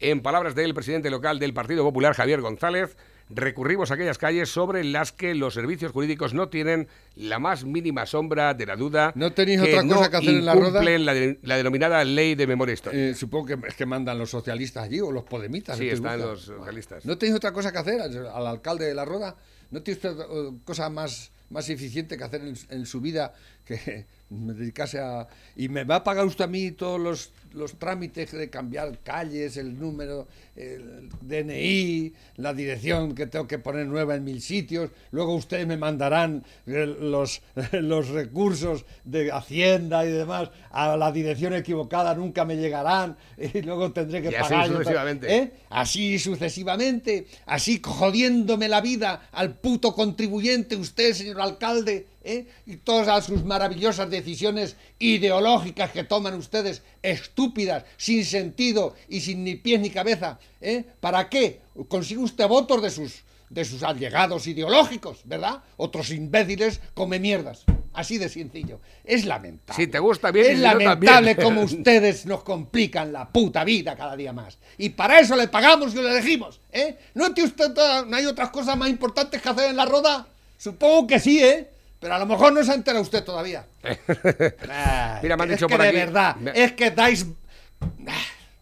En 0.00 0.22
palabras 0.22 0.54
del 0.54 0.72
presidente 0.72 1.10
local 1.10 1.38
del 1.38 1.52
Partido 1.52 1.84
Popular, 1.84 2.14
Javier 2.14 2.40
González, 2.40 2.96
recurrimos 3.28 3.90
a 3.90 3.94
aquellas 3.94 4.16
calles 4.16 4.48
sobre 4.48 4.82
las 4.82 5.12
que 5.12 5.34
los 5.34 5.52
servicios 5.52 5.92
jurídicos 5.92 6.32
no 6.32 6.48
tienen 6.48 6.88
la 7.14 7.38
más 7.38 7.66
mínima 7.66 8.06
sombra 8.06 8.54
de 8.54 8.64
la 8.64 8.76
duda. 8.76 9.12
¿No 9.16 9.34
tenéis 9.34 9.60
que 9.60 9.74
otra 9.76 9.82
cosa 9.86 10.04
no 10.06 10.10
que 10.10 10.16
hacer 10.16 10.30
en 10.30 10.44
la 10.46 10.54
roda? 10.54 10.82
La, 10.82 11.12
de- 11.12 11.38
la 11.42 11.56
denominada 11.58 12.02
ley 12.02 12.34
de 12.34 12.46
memoria 12.46 12.72
histórica. 12.72 13.02
Eh, 13.10 13.14
supongo 13.14 13.44
que 13.60 13.68
es 13.68 13.74
que 13.74 13.84
mandan 13.84 14.18
los 14.18 14.30
socialistas 14.30 14.84
allí 14.84 14.98
o 14.98 15.12
los 15.12 15.24
podemitas. 15.24 15.76
Sí, 15.76 15.84
¿qué 15.88 15.92
están 15.92 16.18
los 16.20 16.40
socialistas. 16.40 17.04
¿No 17.04 17.18
tenéis 17.18 17.36
otra 17.36 17.52
cosa 17.52 17.70
que 17.70 17.76
hacer 17.78 18.00
al, 18.00 18.26
al 18.28 18.46
alcalde 18.46 18.86
de 18.86 18.94
la 18.94 19.04
Roda? 19.04 19.36
¿No 19.70 19.82
tienes 19.82 20.02
otra 20.02 20.24
eh, 20.24 20.52
cosa 20.64 20.88
más, 20.88 21.32
más 21.50 21.68
eficiente 21.68 22.16
que 22.16 22.24
hacer 22.24 22.40
en, 22.40 22.54
en 22.70 22.86
su 22.86 23.00
vida 23.02 23.34
que 23.64 24.06
me 24.30 24.52
dedicarse 24.52 24.98
a... 25.00 25.26
Y 25.56 25.68
me 25.68 25.84
va 25.84 25.96
a 25.96 26.04
pagar 26.04 26.24
usted 26.26 26.44
a 26.44 26.48
mí 26.48 26.72
todos 26.72 27.00
los, 27.00 27.32
los 27.52 27.78
trámites 27.78 28.32
de 28.32 28.50
cambiar 28.50 28.98
calles, 29.02 29.56
el 29.56 29.78
número, 29.78 30.26
el 30.56 31.08
DNI, 31.20 32.12
la 32.36 32.52
dirección 32.52 33.14
que 33.14 33.26
tengo 33.26 33.46
que 33.46 33.58
poner 33.58 33.86
nueva 33.86 34.16
en 34.16 34.24
mil 34.24 34.40
sitios. 34.42 34.90
Luego 35.12 35.34
ustedes 35.36 35.66
me 35.66 35.76
mandarán 35.76 36.44
eh, 36.66 36.86
los, 37.00 37.42
los 37.72 38.08
recursos 38.08 38.84
de 39.04 39.30
Hacienda 39.30 40.04
y 40.04 40.10
demás 40.10 40.50
a 40.70 40.96
la 40.96 41.12
dirección 41.12 41.54
equivocada, 41.54 42.14
nunca 42.14 42.44
me 42.44 42.56
llegarán 42.56 43.16
y 43.38 43.62
luego 43.62 43.92
tendré 43.92 44.20
que 44.22 44.30
Y 44.30 44.34
así 44.34 44.50
pagar. 44.50 44.66
yo 44.66 44.72
otra- 44.72 44.78
sucesivamente. 44.84 45.36
¿Eh? 45.36 45.52
Así 45.70 46.18
sucesivamente, 46.18 47.26
así 47.46 47.80
jodiéndome 47.84 48.68
la 48.68 48.80
vida 48.80 49.28
al 49.32 49.54
puto 49.58 49.94
contribuyente, 49.94 50.76
usted, 50.76 51.12
señor 51.14 51.40
alcalde, 51.40 52.06
¿eh? 52.24 52.46
y 52.66 52.76
todas 52.76 53.24
sus 53.24 53.44
maravillosas 53.44 54.10
decisiones 54.10 54.76
ideológicas 54.98 55.92
que 55.92 56.04
toman 56.04 56.34
ustedes, 56.34 56.82
estúpidas, 57.02 57.84
sin 57.96 58.24
sentido 58.24 58.94
y 59.08 59.20
sin 59.20 59.44
ni 59.44 59.54
pies 59.54 59.80
ni 59.80 59.90
cabeza. 59.90 60.38
¿eh? 60.60 60.84
¿Para 61.00 61.28
qué? 61.28 61.60
Consigue 61.88 62.20
usted 62.20 62.48
votos 62.48 62.82
de 62.82 62.90
sus, 62.90 63.22
de 63.50 63.64
sus 63.64 63.82
allegados 63.82 64.46
ideológicos, 64.46 65.20
¿verdad? 65.24 65.62
Otros 65.76 66.10
imbéciles 66.10 66.80
come 66.94 67.20
mierdas. 67.20 67.64
Así 67.92 68.18
de 68.18 68.28
sencillo. 68.28 68.80
Es 69.04 69.24
lamentable. 69.24 69.84
Si 69.84 69.88
te 69.88 70.00
gusta 70.00 70.32
bien 70.32 70.46
Es 70.50 70.58
lamentable 70.58 71.36
como 71.42 71.60
ustedes 71.62 72.26
nos 72.26 72.42
complican 72.42 73.12
la 73.12 73.28
puta 73.28 73.62
vida 73.62 73.94
cada 73.94 74.16
día 74.16 74.32
más. 74.32 74.58
Y 74.78 74.88
para 74.88 75.20
eso 75.20 75.36
le 75.36 75.46
pagamos 75.46 75.94
y 75.94 75.98
le 75.98 76.10
elegimos, 76.10 76.60
¿eh? 76.72 76.96
¿No, 77.14 77.32
tiene 77.32 77.50
usted 77.50 77.72
¿No 78.08 78.16
hay 78.16 78.26
otras 78.26 78.50
cosas 78.50 78.76
más 78.76 78.88
importantes 78.88 79.40
que 79.40 79.48
hacer 79.48 79.70
en 79.70 79.76
la 79.76 79.84
roda? 79.84 80.26
Supongo 80.58 81.06
que 81.06 81.20
sí, 81.20 81.40
¿eh? 81.40 81.68
Pero 82.04 82.16
a 82.16 82.18
lo 82.18 82.26
mejor 82.26 82.52
no 82.52 82.62
se 82.62 82.74
entera 82.74 83.00
usted 83.00 83.24
todavía. 83.24 83.64
Ay, 83.82 83.96
Mira, 85.22 85.38
me 85.38 85.44
han 85.44 85.50
es 85.52 85.56
dicho 85.56 85.66
que 85.68 85.74
por 85.74 85.86
de 85.86 85.90
verdad, 85.92 86.36
me- 86.36 86.50
es 86.54 86.72
que 86.72 86.90
dais... 86.90 87.26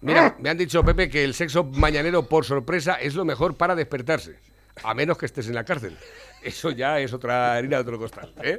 Mira, 0.01 0.37
me 0.39 0.49
han 0.49 0.57
dicho, 0.57 0.85
Pepe, 0.85 1.11
que 1.11 1.25
el 1.25 1.35
sexo 1.35 1.65
mañanero 1.65 2.29
por 2.29 2.45
sorpresa 2.45 2.95
es 3.01 3.17
lo 3.17 3.25
mejor 3.25 3.57
para 3.57 3.75
despertarse. 3.75 4.37
A 4.85 4.95
menos 4.95 5.19
que 5.19 5.27
estés 5.27 5.49
en 5.49 5.57
la 5.57 5.65
cárcel. 5.65 5.99
Eso 6.45 6.71
ya 6.71 7.01
es 7.01 7.13
otra 7.13 7.55
harina 7.57 7.79
de 7.79 7.83
otro 7.83 7.99
costal. 7.99 8.33
¿eh? 8.45 8.59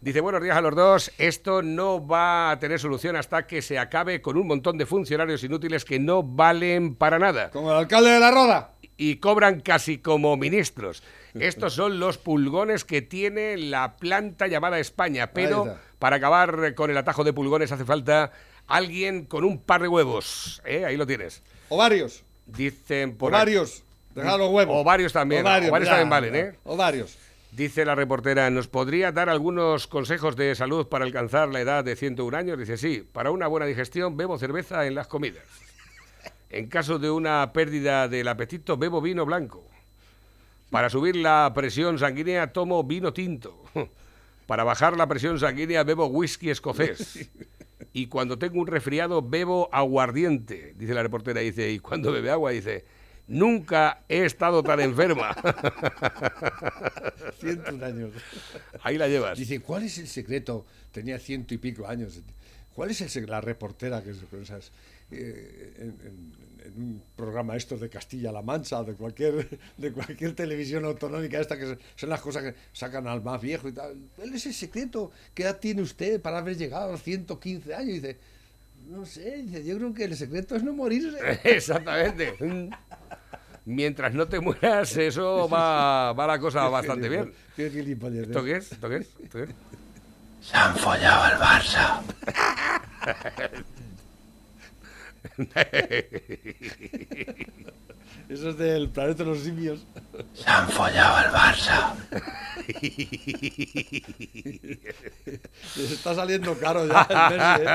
Dice, 0.00 0.20
buenos 0.20 0.44
días 0.44 0.56
a 0.56 0.60
los 0.60 0.76
dos. 0.76 1.10
Esto 1.18 1.60
no 1.60 2.06
va 2.06 2.52
a 2.52 2.58
tener 2.60 2.78
solución 2.78 3.16
hasta 3.16 3.48
que 3.48 3.62
se 3.62 3.80
acabe 3.80 4.22
con 4.22 4.36
un 4.36 4.46
montón 4.46 4.78
de 4.78 4.86
funcionarios 4.86 5.42
inútiles 5.42 5.84
que 5.84 5.98
no 5.98 6.22
valen 6.22 6.94
para 6.94 7.18
nada. 7.18 7.50
Como 7.50 7.72
el 7.72 7.78
alcalde 7.78 8.10
de 8.10 8.20
la 8.20 8.30
roda. 8.30 8.74
Y 8.96 9.16
cobran 9.16 9.58
casi 9.58 9.98
como 9.98 10.36
ministros. 10.36 11.02
Estos 11.34 11.74
son 11.74 12.00
los 12.00 12.18
pulgones 12.18 12.84
que 12.84 13.02
tiene 13.02 13.56
la 13.56 13.96
planta 13.96 14.46
llamada 14.46 14.78
España. 14.78 15.32
Pero 15.32 15.76
para 15.98 16.16
acabar 16.16 16.74
con 16.74 16.90
el 16.90 16.96
atajo 16.96 17.24
de 17.24 17.32
pulgones 17.32 17.72
hace 17.72 17.84
falta 17.84 18.32
alguien 18.66 19.24
con 19.24 19.44
un 19.44 19.58
par 19.58 19.82
de 19.82 19.88
huevos. 19.88 20.62
¿eh? 20.64 20.84
Ahí 20.84 20.96
lo 20.96 21.06
tienes. 21.06 21.42
Ovarios. 21.68 22.24
Dicen 22.46 23.16
por 23.16 23.32
Ovarios. 23.32 23.84
Dejad 24.14 24.38
los 24.38 24.50
huevos. 24.50 24.76
Ovarios 24.76 25.12
también. 25.12 25.42
Ovarios, 25.42 25.70
ya, 25.84 25.90
también 25.90 26.10
valen. 26.10 26.36
¿eh? 26.36 26.58
Ovarios. 26.64 27.16
Dice 27.52 27.84
la 27.84 27.96
reportera, 27.96 28.48
¿nos 28.50 28.68
podría 28.68 29.10
dar 29.10 29.28
algunos 29.28 29.88
consejos 29.88 30.36
de 30.36 30.54
salud 30.54 30.86
para 30.86 31.04
alcanzar 31.04 31.48
la 31.48 31.60
edad 31.60 31.84
de 31.84 31.96
101 31.96 32.36
años? 32.36 32.58
Dice, 32.58 32.76
sí, 32.76 33.04
para 33.12 33.32
una 33.32 33.48
buena 33.48 33.66
digestión 33.66 34.16
bebo 34.16 34.38
cerveza 34.38 34.86
en 34.86 34.94
las 34.94 35.08
comidas. 35.08 35.42
En 36.48 36.68
caso 36.68 36.98
de 36.98 37.10
una 37.10 37.52
pérdida 37.52 38.08
del 38.08 38.28
apetito, 38.28 38.76
bebo 38.76 39.00
vino 39.00 39.26
blanco. 39.26 39.64
Para 40.70 40.88
subir 40.88 41.16
la 41.16 41.50
presión 41.54 41.98
sanguínea, 41.98 42.52
tomo 42.52 42.84
vino 42.84 43.12
tinto. 43.12 43.62
Para 44.46 44.64
bajar 44.64 44.96
la 44.96 45.06
presión 45.08 45.38
sanguínea, 45.38 45.82
bebo 45.84 46.06
whisky 46.06 46.50
escocés. 46.50 47.28
Y 47.92 48.06
cuando 48.06 48.38
tengo 48.38 48.60
un 48.60 48.66
resfriado, 48.68 49.20
bebo 49.22 49.68
aguardiente, 49.72 50.74
dice 50.76 50.94
la 50.94 51.02
reportera. 51.02 51.40
Dice, 51.40 51.70
y 51.72 51.78
cuando 51.80 52.12
bebe 52.12 52.30
agua, 52.30 52.52
dice, 52.52 52.84
nunca 53.26 54.04
he 54.08 54.24
estado 54.24 54.62
tan 54.62 54.78
enferma. 54.80 55.34
101 57.40 57.84
años. 57.84 58.10
Ahí 58.82 58.98
la 58.98 59.08
llevas. 59.08 59.38
Dice, 59.38 59.60
¿cuál 59.60 59.84
es 59.84 59.98
el 59.98 60.08
secreto? 60.08 60.66
Tenía 60.92 61.18
ciento 61.18 61.54
y 61.54 61.58
pico 61.58 61.86
años. 61.86 62.20
¿Cuál 62.74 62.90
es 62.90 63.00
ese- 63.00 63.26
la 63.26 63.40
reportera 63.40 64.02
que 64.02 64.10
esas, 64.40 64.72
eh, 65.10 65.74
en, 65.78 65.88
en- 66.06 66.49
en 66.64 66.76
un 66.76 67.02
programa 67.16 67.56
estos 67.56 67.80
de 67.80 67.88
Castilla-La 67.88 68.42
Mancha, 68.42 68.82
de 68.82 68.94
cualquier, 68.94 69.58
de 69.76 69.92
cualquier 69.92 70.34
televisión 70.34 70.84
autonómica, 70.84 71.40
esta 71.40 71.58
que 71.58 71.78
son 71.96 72.08
las 72.10 72.20
cosas 72.20 72.42
que 72.42 72.54
sacan 72.72 73.06
al 73.06 73.22
más 73.22 73.40
viejo 73.40 73.68
y 73.68 73.72
tal? 73.72 73.96
¿Cuál 74.16 74.34
es 74.34 74.46
el 74.46 74.54
secreto? 74.54 75.10
¿Qué 75.34 75.42
edad 75.44 75.58
tiene 75.58 75.82
usted 75.82 76.20
para 76.20 76.38
haber 76.38 76.56
llegado 76.56 76.88
a 76.88 76.92
los 76.92 77.02
115 77.02 77.74
años? 77.74 77.88
Y 77.88 77.92
dice, 77.94 78.18
no 78.88 79.06
sé, 79.06 79.42
dice, 79.42 79.64
yo 79.64 79.76
creo 79.76 79.94
que 79.94 80.04
el 80.04 80.16
secreto 80.16 80.56
es 80.56 80.62
no 80.62 80.72
morirse. 80.72 81.18
Exactamente. 81.44 82.34
Mientras 83.64 84.14
no 84.14 84.26
te 84.26 84.40
mueras, 84.40 84.96
eso 84.96 85.48
va, 85.48 86.12
va 86.12 86.26
la 86.26 86.38
cosa 86.38 86.68
bastante 86.68 87.08
bien. 87.08 87.32
Qué 87.54 87.70
gilipollez, 87.70 88.26
¿Esto 88.26 88.40
¿eh? 88.40 88.44
qué 88.44 88.56
es? 88.56 88.72
¿Esto 88.72 88.88
qué 88.88 88.96
es? 88.96 89.08
¿Esto 89.22 89.38
qué 89.38 89.44
es? 89.44 89.50
Se 90.40 90.56
han 90.56 90.74
follado 90.76 91.22
al 91.24 91.38
Barça. 91.38 92.00
Eso 98.30 98.50
es 98.50 98.58
del 98.58 98.90
planeta 98.90 99.24
de 99.24 99.30
los 99.30 99.40
simios. 99.40 99.84
Se 100.34 100.48
han 100.48 100.68
follado 100.68 101.16
al 101.16 101.32
Barça. 101.32 101.94
Les 105.76 105.90
está 105.92 106.14
saliendo 106.14 106.56
caro 106.58 106.86
ya 106.86 107.06
el 107.10 107.16
mes, 107.36 107.42
¿eh? 107.60 107.66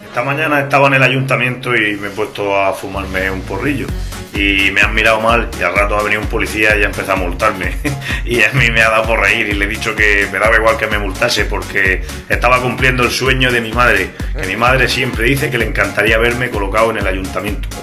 Esta 0.00 0.22
mañana 0.22 0.60
estaba 0.60 0.88
en 0.88 0.94
el 0.94 1.02
ayuntamiento 1.02 1.74
y 1.74 1.96
me 1.96 2.08
he 2.08 2.10
puesto 2.10 2.54
a 2.54 2.74
fumarme 2.74 3.30
un 3.30 3.40
porrillo. 3.42 3.86
Y 4.34 4.70
me 4.70 4.82
han 4.82 4.94
mirado 4.94 5.20
mal 5.20 5.48
y 5.58 5.62
al 5.62 5.74
rato 5.74 5.96
ha 5.96 6.02
venido 6.02 6.20
un 6.20 6.28
policía 6.28 6.76
y 6.76 6.82
ha 6.82 6.86
empezado 6.86 7.14
a 7.14 7.16
multarme. 7.16 7.76
Y 8.24 8.42
a 8.42 8.52
mí 8.52 8.70
me 8.70 8.82
ha 8.82 8.90
dado 8.90 9.06
por 9.06 9.20
reír 9.20 9.48
y 9.48 9.54
le 9.54 9.64
he 9.64 9.68
dicho 9.68 9.96
que 9.96 10.28
me 10.30 10.38
daba 10.38 10.54
igual 10.56 10.76
que 10.76 10.86
me 10.86 10.98
multase 10.98 11.46
porque 11.46 12.04
estaba 12.28 12.60
cumpliendo 12.60 13.02
el 13.02 13.10
sueño 13.10 13.50
de 13.50 13.62
mi 13.62 13.72
madre. 13.72 14.10
Que 14.38 14.46
mi 14.46 14.54
madre 14.54 14.86
siempre 14.86 15.24
dice 15.24 15.50
que 15.50 15.56
le 15.56 15.64
encantaría 15.64 16.18
verme 16.28 16.50
colocado 16.50 16.90
en 16.90 16.98
el 16.98 17.06
ayuntamiento. 17.06 17.66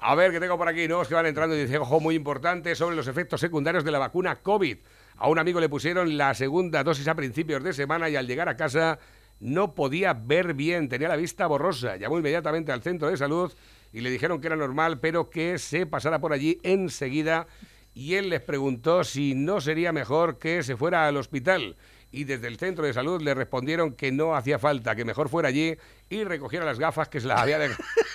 A 0.00 0.14
ver, 0.14 0.30
que 0.30 0.38
tengo 0.38 0.56
por 0.56 0.68
aquí 0.68 0.86
nuevos 0.86 1.08
que 1.08 1.14
van 1.14 1.26
entrando 1.26 1.56
y 1.56 1.62
dice, 1.62 1.78
ojo, 1.78 1.98
muy 1.98 2.14
importante 2.14 2.76
sobre 2.76 2.94
los 2.94 3.08
efectos 3.08 3.40
secundarios 3.40 3.82
de 3.82 3.90
la 3.90 3.98
vacuna 3.98 4.36
COVID. 4.36 4.78
A 5.16 5.28
un 5.28 5.40
amigo 5.40 5.58
le 5.58 5.68
pusieron 5.68 6.16
la 6.16 6.34
segunda 6.34 6.84
dosis 6.84 7.08
a 7.08 7.16
principios 7.16 7.64
de 7.64 7.72
semana 7.72 8.08
y 8.08 8.14
al 8.14 8.28
llegar 8.28 8.48
a 8.48 8.56
casa 8.56 9.00
no 9.40 9.74
podía 9.74 10.12
ver 10.12 10.54
bien, 10.54 10.88
tenía 10.88 11.08
la 11.08 11.16
vista 11.16 11.48
borrosa. 11.48 11.96
Llamó 11.96 12.16
inmediatamente 12.18 12.70
al 12.70 12.82
centro 12.82 13.10
de 13.10 13.16
salud 13.16 13.52
y 13.92 14.02
le 14.02 14.10
dijeron 14.10 14.40
que 14.40 14.46
era 14.46 14.54
normal, 14.54 15.00
pero 15.00 15.30
que 15.30 15.58
se 15.58 15.84
pasara 15.84 16.20
por 16.20 16.32
allí 16.32 16.60
enseguida. 16.62 17.48
Y 17.92 18.14
él 18.14 18.28
les 18.28 18.40
preguntó 18.40 19.02
si 19.02 19.34
no 19.34 19.60
sería 19.60 19.92
mejor 19.92 20.38
que 20.38 20.62
se 20.62 20.76
fuera 20.76 21.08
al 21.08 21.16
hospital. 21.16 21.74
Y 22.10 22.24
desde 22.24 22.48
el 22.48 22.58
centro 22.58 22.84
de 22.84 22.92
salud 22.92 23.20
le 23.20 23.34
respondieron 23.34 23.94
que 23.94 24.12
no 24.12 24.34
hacía 24.34 24.58
falta, 24.58 24.96
que 24.96 25.04
mejor 25.04 25.28
fuera 25.28 25.48
allí 25.48 25.76
y 26.08 26.24
recogiera 26.24 26.64
las 26.64 26.78
gafas 26.78 27.08
que 27.08 27.20
se 27.20 27.26
las 27.26 27.40
había 27.40 27.58
dejado. 27.58 27.84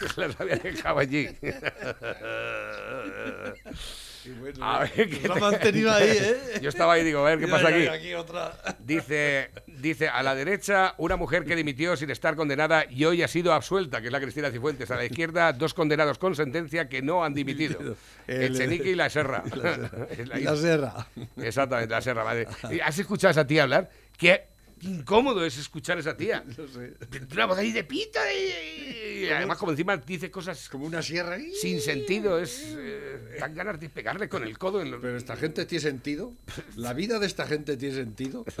que 0.00 0.08
se 0.08 0.20
las 0.20 0.40
había 0.40 0.56
dejado 0.56 0.98
allí. 0.98 1.28
Y 4.24 4.30
bueno, 4.30 4.64
A 4.64 4.80
ver, 4.80 5.08
nos 5.08 5.18
¿qué 5.18 5.28
ha 5.28 5.34
te- 5.34 5.40
mantenido 5.40 5.90
ahí, 5.94 6.08
¿eh? 6.10 6.36
Yo 6.60 6.68
estaba 6.68 6.92
ahí 6.94 7.00
y 7.02 7.04
digo, 7.04 7.20
a 7.20 7.30
ver 7.30 7.38
qué 7.38 7.46
Mira, 7.46 7.58
pasa 7.62 7.68
aquí. 7.94 8.14
otra. 8.14 8.52
Dice, 8.78 9.50
dice, 9.66 10.08
a 10.08 10.22
la 10.22 10.34
derecha, 10.34 10.94
una 10.98 11.16
mujer 11.16 11.44
que 11.44 11.56
dimitió 11.56 11.96
sin 11.96 12.10
estar 12.10 12.36
condenada 12.36 12.84
y 12.90 13.04
hoy 13.04 13.22
ha 13.22 13.28
sido 13.28 13.52
absuelta, 13.52 14.00
que 14.00 14.08
es 14.08 14.12
la 14.12 14.20
Cristina 14.20 14.50
Cifuentes. 14.50 14.90
A 14.90 14.96
la 14.96 15.04
izquierda, 15.04 15.52
dos 15.52 15.72
condenados 15.74 16.18
con 16.18 16.34
sentencia 16.34 16.88
que 16.88 17.00
no 17.02 17.24
han 17.24 17.32
dimitido. 17.34 17.96
El- 18.26 18.54
Echenique 18.54 18.90
y 18.90 18.94
la 18.94 19.08
Serra. 19.08 19.42
y 20.18 20.24
la 20.24 20.56
Serra. 20.56 21.06
Exactamente, 21.38 21.92
la 21.94 22.00
Serra. 22.02 22.24
madre. 22.24 22.46
¿Has 22.84 22.98
escuchado 22.98 23.28
a 23.28 23.32
esa 23.32 23.46
tía 23.46 23.62
hablar? 23.62 23.90
Qué 24.18 24.48
incómodo 24.82 25.44
es 25.44 25.58
escuchar 25.58 25.96
a 25.96 26.00
esa 26.00 26.16
tía. 26.16 26.44
No 26.58 26.66
sé. 26.68 26.94
Una 27.32 27.46
voz 27.46 27.58
ahí 27.58 27.72
de 27.72 27.84
pito 27.84 28.18
y, 28.34 29.24
y 29.24 29.28
además 29.28 29.58
como 29.58 29.72
encima 29.72 29.96
dice 29.96 30.30
cosas 30.30 30.68
Como 30.68 30.86
una 30.86 31.02
sierra 31.02 31.34
ahí. 31.34 31.52
sin 31.60 31.80
sentido. 31.80 32.38
Es 32.38 32.74
eh, 32.76 33.36
dan 33.40 33.54
ganas 33.54 33.78
de 33.80 33.88
pegarle 33.88 34.28
con 34.28 34.42
el 34.44 34.56
codo 34.58 34.80
en 34.82 34.90
los... 34.90 35.00
Pero 35.00 35.16
esta 35.16 35.36
gente 35.36 35.64
tiene 35.66 35.82
sentido. 35.82 36.32
La 36.76 36.92
vida 36.92 37.18
de 37.18 37.26
esta 37.26 37.46
gente 37.46 37.76
tiene 37.76 37.94
sentido. 37.94 38.44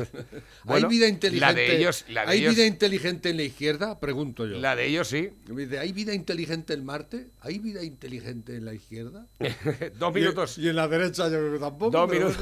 Bueno, 0.64 0.86
¿Hay 0.88 0.94
vida 0.98 1.08
inteligente? 1.08 1.46
la 1.46 1.54
de 1.54 1.76
ellos- 1.76 2.04
la 2.08 2.26
de 2.26 2.32
¿Hay 2.32 2.38
ellos- 2.40 2.54
vida 2.54 2.66
inteligente 2.66 3.30
en 3.30 3.36
la 3.38 3.42
izquierda? 3.42 3.98
Pregunto 3.98 4.46
yo. 4.46 4.58
La 4.58 4.76
de 4.76 4.86
ellos 4.86 5.08
sí. 5.08 5.30
Me 5.48 5.62
dice, 5.62 5.78
¿hay 5.78 5.92
vida 5.92 6.14
inteligente 6.14 6.74
en 6.74 6.84
Marte? 6.84 7.28
¿Hay 7.40 7.58
vida 7.58 7.82
inteligente 7.82 8.56
en 8.56 8.64
la 8.64 8.74
izquierda? 8.74 9.26
Dos 9.98 10.10
Y- 10.16 10.20
minutos. 10.20 10.58
Y, 10.58 10.68
en 10.68 10.76
la 10.76 10.86
derecha 10.88 11.24
yo 11.24 11.38
creo 11.38 11.52
que 11.54 11.58
tampoco. 11.58 11.90
Dos 11.90 12.10
minutos. 12.10 12.38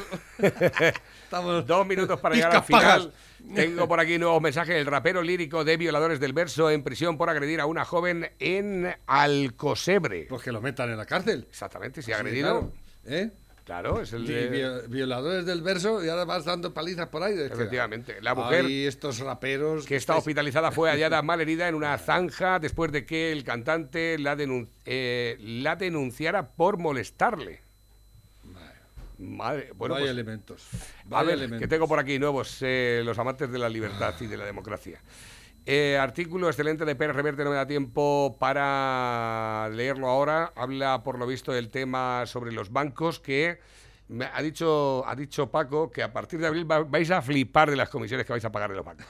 Estamos 1.25 1.67
Dos 1.67 1.87
minutos 1.87 2.21
para 2.21 2.35
llegar 2.35 2.57
al 2.57 2.65
piscas 2.65 2.83
pagas. 2.83 3.09
Tengo 3.55 3.87
por 3.89 4.01
aquí 4.01 4.19
nuevos 4.19 4.43
mensajes. 4.43 4.75
El 4.77 4.87
rapero 4.87 5.23
lírico 5.23 5.65
de 5.65 5.77
Violadores 5.77 6.21
del 6.21 6.33
Verso 6.33 6.71
en 6.71 6.83
prisión 6.83 7.17
por 7.17 7.31
agredir 7.31 7.61
a 7.61 7.67
una 7.67 7.85
joven 7.85 8.31
en 8.39 8.95
Alcosebre. 9.07 10.27
Pues 10.29 10.43
que 10.43 10.53
lo 10.53 10.61
metan 10.61 10.91
en 10.91 10.97
la 10.97 11.07
cárcel. 11.07 11.47
Exactamente, 11.49 12.03
si 12.03 12.13
ha 12.13 12.17
agredido. 12.17 12.61
claro. 12.61 12.73
¿Eh? 13.07 13.31
Claro, 13.65 14.01
es 14.01 14.15
el 14.15 14.25
Y 14.25 14.29
de... 14.33 14.49
vi- 14.49 14.89
violadores 14.89 15.45
del 15.45 15.61
verso 15.61 16.03
y 16.03 16.09
ahora 16.09 16.25
vas 16.25 16.47
dando 16.47 16.73
palizas 16.73 17.09
por 17.09 17.23
ahí. 17.23 17.39
Efectivamente. 17.39 18.17
La 18.23 18.35
mujer 18.35 18.65
Ay, 18.65 18.87
estos 18.87 19.19
raperos. 19.19 19.85
que 19.85 19.97
está 19.97 20.17
hospitalizada 20.17 20.71
fue 20.73 20.89
hallada 20.91 21.21
mal 21.23 21.41
herida 21.43 21.69
en 21.69 21.75
una 21.75 21.97
zanja 21.99 22.59
después 22.59 22.93
de 22.93 23.05
que 23.05 23.31
el 23.31 23.45
cantante 23.45 24.19
la, 24.19 24.37
denun- 24.39 24.69
eh, 24.87 25.37
la 25.41 25.77
denunciara 25.77 26.49
por 26.53 26.79
molestarle. 26.79 27.61
Madre, 29.19 29.73
bueno, 29.75 29.95
Vaya 29.95 30.05
pues, 30.05 30.11
elementos. 30.13 30.69
A 30.73 31.09
Vaya 31.09 31.27
ver, 31.27 31.35
elementos. 31.39 31.61
que 31.61 31.69
tengo 31.69 31.89
por 31.89 31.99
aquí 31.99 32.19
nuevos, 32.19 32.59
eh, 32.61 33.03
los 33.05 33.19
amantes 33.19 33.51
de 33.51 33.59
la 33.59 33.69
libertad 33.69 34.15
y 34.21 34.27
de 34.27 34.37
la 34.37 34.45
democracia. 34.45 35.01
Eh, 35.67 35.99
artículo 36.01 36.47
excelente 36.49 36.85
de 36.85 36.95
Pérez 36.97 37.15
Reverte, 37.17 37.45
no 37.45 37.51
me 37.51 37.57
da 37.57 37.67
tiempo 37.67 38.37
para 38.41 39.69
leerlo 39.73 40.09
ahora. 40.09 40.53
Habla, 40.57 41.03
por 41.03 41.19
lo 41.19 41.27
visto, 41.27 41.53
del 41.53 41.69
tema 41.69 42.25
sobre 42.27 42.53
los 42.53 42.73
bancos 42.73 43.21
que 43.21 43.59
me 44.09 44.25
ha 44.25 44.41
dicho, 44.41 45.05
ha 45.07 45.15
dicho 45.15 45.51
Paco 45.51 45.91
que 45.91 46.03
a 46.03 46.11
partir 46.13 46.41
de 46.41 46.47
abril 46.47 46.71
va- 46.71 46.85
vais 46.85 47.11
a 47.11 47.21
flipar 47.21 47.69
de 47.69 47.77
las 47.77 47.91
comisiones 47.91 48.25
que 48.25 48.33
vais 48.33 48.45
a 48.45 48.51
pagar 48.53 48.71
de 48.71 48.77
los 48.77 48.87
bancos. 48.87 49.07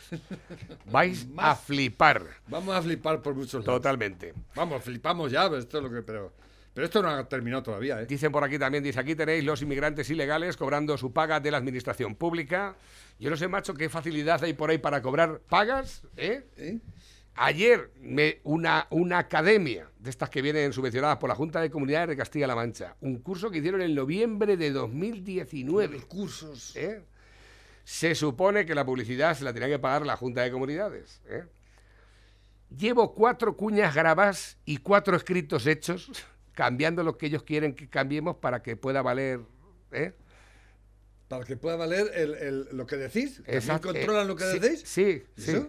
vais 0.91 1.29
a 1.37 1.55
flipar. 1.55 2.25
Vamos 2.49 2.75
a 2.75 2.83
flipar 2.83 3.23
por 3.23 3.35
muchos 3.35 3.65
lados. 3.65 3.81
Totalmente. 3.81 4.35
Vamos, 4.57 4.83
flipamos 4.83 5.31
ya, 5.31 5.45
pero 5.45 5.59
esto 5.59 5.79
es 5.79 5.85
lo 5.85 5.91
que. 5.91 6.03
Pero, 6.03 6.33
pero 6.79 6.87
esto 6.87 7.03
no 7.03 7.09
ha 7.09 7.29
terminado 7.29 7.65
todavía, 7.65 8.01
¿eh? 8.01 8.07
Dicen 8.07 8.31
por 8.31 8.45
aquí 8.45 8.57
también, 8.57 8.85
dice, 8.85 9.01
aquí 9.01 9.17
tenéis 9.17 9.43
los 9.43 9.61
inmigrantes 9.63 10.09
ilegales 10.11 10.57
cobrando 10.57 10.97
su 10.97 11.13
paga 11.13 11.41
de 11.41 11.51
la 11.51 11.57
administración 11.57 12.15
pública. 12.15 12.77
Yo 13.19 13.31
no 13.31 13.37
sé, 13.37 13.49
macho, 13.49 13.75
qué 13.75 13.89
facilidad 13.89 14.45
hay 14.45 14.53
por 14.53 14.71
ahí 14.71 14.79
para 14.79 15.03
cobrar 15.03 15.41
pagas, 15.41 16.05
¿eh? 16.17 16.47
¿Eh? 16.57 16.79
Ayer 17.35 17.91
me, 18.01 18.39
una, 18.45 18.87
una 18.91 19.19
academia 19.19 19.91
de 19.99 20.09
estas 20.09 20.31
que 20.31 20.41
vienen 20.41 20.73
subvencionadas 20.73 21.17
por 21.19 21.29
la 21.29 21.35
Junta 21.35 21.61
de 21.61 21.69
Comunidades 21.69 22.11
de 22.11 22.17
Castilla-La 22.17 22.55
Mancha, 22.55 22.95
un 23.01 23.19
curso 23.23 23.51
que 23.51 23.59
hicieron 23.59 23.83
en 23.83 23.93
noviembre 23.97 24.57
de 24.57 24.71
2019. 24.71 26.03
Cursos. 26.03 26.77
¿eh? 26.77 27.03
Se 27.83 28.15
supone 28.15 28.65
que 28.65 28.77
la 28.77 28.87
publicidad 28.87 29.37
se 29.37 29.43
la 29.43 29.53
tenía 29.53 29.69
que 29.69 29.81
pagar 29.81 30.07
la 30.07 30.17
Junta 30.17 30.43
de 30.43 30.53
Comunidades. 30.53 31.23
¿eh? 31.27 31.43
Llevo 32.71 33.17
cuatro 33.17 33.57
cuñas 33.57 33.97
grabadas 33.97 34.59
y 34.65 34.77
cuatro 34.77 35.17
escritos 35.17 35.67
hechos, 35.67 36.13
cambiando 36.59 37.05
lo 37.05 37.17
que 37.17 37.27
ellos 37.27 37.45
quieren 37.45 37.73
que 37.73 37.89
cambiemos 37.89 38.35
para 38.39 38.61
que 38.65 38.75
pueda 38.77 39.01
valer. 39.01 39.39
¿eh? 39.93 40.13
Para 41.29 41.45
que 41.45 41.57
pueda 41.57 41.77
valer 41.77 42.11
el, 42.15 42.35
el- 42.35 42.69
lo 42.73 42.85
que 42.85 42.97
decís. 42.97 43.37
¿También 43.37 43.57
Exacto, 43.59 43.93
controlan 43.93 44.25
eh, 44.25 44.27
lo 44.29 44.35
que 44.35 44.45
sí, 44.51 44.59
decís? 44.59 44.83
Sí, 44.85 45.23
sí. 45.37 45.69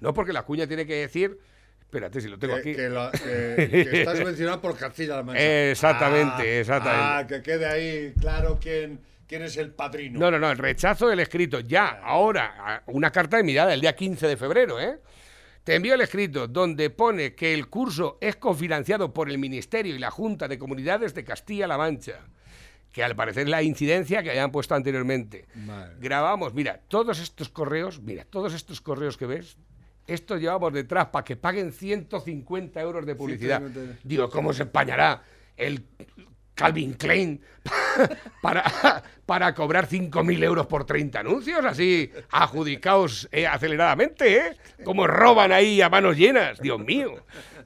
No, 0.00 0.14
porque 0.14 0.32
la 0.32 0.42
cuña 0.44 0.66
tiene 0.66 0.86
que 0.86 0.94
decir. 0.94 1.38
Espérate, 1.78 2.22
si 2.22 2.28
lo 2.28 2.38
tengo 2.38 2.54
Que, 2.54 2.60
aquí. 2.60 2.74
que 2.74 2.88
la- 2.88 3.10
que- 3.10 3.68
que 3.90 4.00
está 4.00 4.16
subvencionado 4.16 4.62
por 4.62 4.78
Castilla-La 4.78 5.22
Mancha. 5.24 5.70
Exactamente, 5.70 6.42
Ah, 6.56 6.60
exactamente. 6.60 7.04
Ah, 7.04 7.26
que 7.28 7.42
quede 7.42 7.66
ahí 7.66 8.14
claro 8.18 8.58
quién, 8.58 8.98
quién 9.26 9.42
es 9.42 9.58
el 9.58 9.72
padrino. 9.72 10.18
No, 10.18 10.30
no, 10.30 10.38
no, 10.38 10.50
el 10.50 10.56
rechazo 10.56 11.06
del 11.06 11.20
escrito. 11.20 11.60
Ya, 11.60 12.00
ahora, 12.02 12.82
una 12.86 13.10
carta 13.12 13.36
de 13.36 13.42
mirada 13.42 13.74
el 13.74 13.82
día 13.82 13.94
15 13.94 14.26
de 14.26 14.36
febrero, 14.38 14.80
¿eh? 14.80 15.00
Te 15.64 15.74
envío 15.74 15.94
el 15.94 16.00
escrito 16.00 16.48
donde 16.48 16.88
pone 16.90 17.34
que 17.34 17.52
el 17.52 17.68
curso 17.68 18.16
es 18.20 18.36
cofinanciado 18.36 19.12
por 19.12 19.30
el 19.30 19.38
Ministerio 19.38 19.94
y 19.94 19.98
la 19.98 20.10
Junta 20.10 20.48
de 20.48 20.58
Comunidades 20.58 21.14
de 21.14 21.24
Castilla-La 21.24 21.76
Mancha. 21.76 22.20
Que 22.90 23.04
al 23.04 23.14
parecer 23.14 23.48
la 23.48 23.62
incidencia 23.62 24.22
que 24.22 24.30
habían 24.30 24.50
puesto 24.50 24.74
anteriormente. 24.74 25.46
Grabamos, 26.00 26.54
mira, 26.54 26.80
todos 26.88 27.20
estos 27.20 27.48
correos, 27.48 28.00
mira, 28.00 28.24
todos 28.24 28.52
estos 28.54 28.80
correos 28.80 29.16
que 29.16 29.26
ves, 29.26 29.58
estos 30.06 30.40
llevamos 30.40 30.72
detrás 30.72 31.06
para 31.06 31.24
que 31.24 31.36
paguen 31.36 31.72
150 31.72 32.80
euros 32.80 33.06
de 33.06 33.14
publicidad. 33.14 33.58
150. 33.58 34.00
Digo, 34.02 34.28
¿cómo 34.28 34.52
se 34.52 34.62
empañará 34.62 35.22
el 35.56 35.84
Calvin 36.60 36.92
Klein 36.92 37.40
para, 38.42 39.02
para 39.24 39.54
cobrar 39.54 39.88
5.000 39.88 40.44
euros 40.44 40.66
por 40.66 40.84
30 40.84 41.20
anuncios 41.20 41.64
así 41.64 42.10
adjudicados 42.30 43.28
eh, 43.32 43.46
aceleradamente, 43.46 44.36
¿eh? 44.36 44.56
Como 44.84 45.06
roban 45.06 45.52
ahí 45.52 45.80
a 45.80 45.88
manos 45.88 46.18
llenas, 46.18 46.60
Dios 46.60 46.78
mío. 46.78 47.14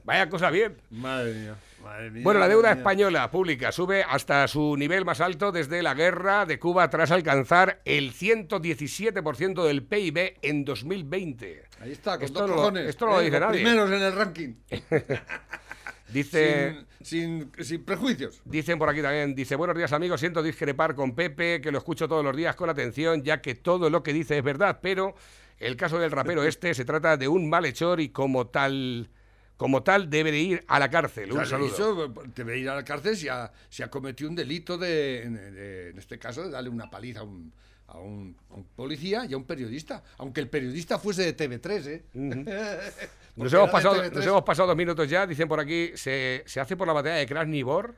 Vaya 0.05 0.29
cosa 0.29 0.49
bien. 0.49 0.77
Madre 0.91 1.33
mía. 1.33 1.55
Madre 1.83 2.09
mía, 2.11 2.23
Bueno, 2.23 2.39
la 2.39 2.47
deuda 2.47 2.71
española 2.71 3.29
pública 3.29 3.71
sube 3.73 4.03
hasta 4.07 4.47
su 4.47 4.77
nivel 4.77 5.03
más 5.03 5.19
alto 5.19 5.51
desde 5.51 5.83
la 5.83 5.93
guerra 5.93 6.45
de 6.45 6.57
Cuba 6.57 6.89
tras 6.89 7.11
alcanzar 7.11 7.81
el 7.83 8.13
117% 8.13 9.63
del 9.65 9.83
PIB 9.83 10.37
en 10.41 10.63
2020. 10.65 11.63
Ahí 11.81 11.91
está, 11.91 12.15
con 12.15 12.23
Esto 12.23 12.39
dos 12.39 12.49
no 12.49 12.55
cojones. 12.55 12.87
esto 12.89 13.05
no 13.07 13.11
lo 13.13 13.21
¿eh? 13.21 13.25
dice 13.25 13.39
nadie. 13.41 13.61
Primeros 13.61 13.91
en 13.91 14.01
el 14.01 14.13
ranking. 14.15 14.53
Dice... 16.11 16.85
Sin, 17.01 17.51
sin, 17.55 17.65
sin 17.65 17.83
prejuicios. 17.83 18.41
Dicen 18.45 18.77
por 18.77 18.89
aquí 18.89 19.01
también, 19.01 19.35
dice, 19.35 19.55
buenos 19.55 19.75
días 19.75 19.91
amigos, 19.93 20.19
siento 20.19 20.43
discrepar 20.43 20.95
con 20.95 21.15
Pepe, 21.15 21.61
que 21.61 21.71
lo 21.71 21.77
escucho 21.77 22.07
todos 22.07 22.23
los 22.23 22.35
días 22.35 22.55
con 22.55 22.69
atención, 22.69 23.23
ya 23.23 23.41
que 23.41 23.55
todo 23.55 23.89
lo 23.89 24.03
que 24.03 24.13
dice 24.13 24.37
es 24.37 24.43
verdad, 24.43 24.79
pero 24.81 25.15
el 25.59 25.75
caso 25.75 25.99
del 25.99 26.11
rapero 26.11 26.43
este 26.47 26.73
se 26.73 26.85
trata 26.85 27.17
de 27.17 27.27
un 27.27 27.49
malhechor 27.49 27.99
y 27.99 28.09
como 28.09 28.47
tal, 28.47 29.09
como 29.57 29.83
tal 29.83 30.09
debe 30.09 30.31
de 30.31 30.39
ir 30.39 30.63
a 30.67 30.79
la 30.79 30.89
cárcel. 30.89 31.31
Un 31.31 31.45
saludo. 31.45 31.73
Eso 31.73 32.13
debe 32.35 32.59
ir 32.59 32.69
a 32.69 32.75
la 32.75 32.83
cárcel 32.85 33.17
si 33.17 33.27
ha, 33.27 33.51
si 33.69 33.83
ha 33.83 33.89
cometido 33.89 34.29
un 34.29 34.35
delito 34.35 34.77
de- 34.77 35.23
en 35.23 35.97
este 35.97 36.19
caso, 36.19 36.43
de 36.43 36.51
darle 36.51 36.69
una 36.69 36.89
paliza 36.89 37.21
a 37.21 37.23
un, 37.23 37.51
a 37.87 37.97
un, 37.99 38.35
a 38.49 38.55
un 38.55 38.63
policía 38.75 39.25
y 39.25 39.33
a 39.33 39.37
un 39.37 39.45
periodista. 39.45 40.03
Aunque 40.17 40.41
el 40.41 40.49
periodista 40.49 40.97
fuese 40.99 41.31
de 41.31 41.35
TV3, 41.35 41.87
¿eh? 41.87 42.03
Nos 43.35 43.51
hemos, 43.53 43.67
de 43.67 43.71
pasado, 43.71 43.95
TV3. 44.03 44.11
nos 44.13 44.25
hemos 44.25 44.43
pasado 44.43 44.67
dos 44.69 44.77
minutos 44.77 45.09
ya, 45.09 45.27
dicen 45.27 45.47
por 45.49 45.59
aquí, 45.59 45.91
se, 45.95 46.43
se 46.45 46.59
hace 46.61 46.77
por 46.77 46.87
la 46.87 46.93
batalla 46.93 47.15
de 47.15 47.25
Krasny 47.25 47.63
Bor 47.63 47.93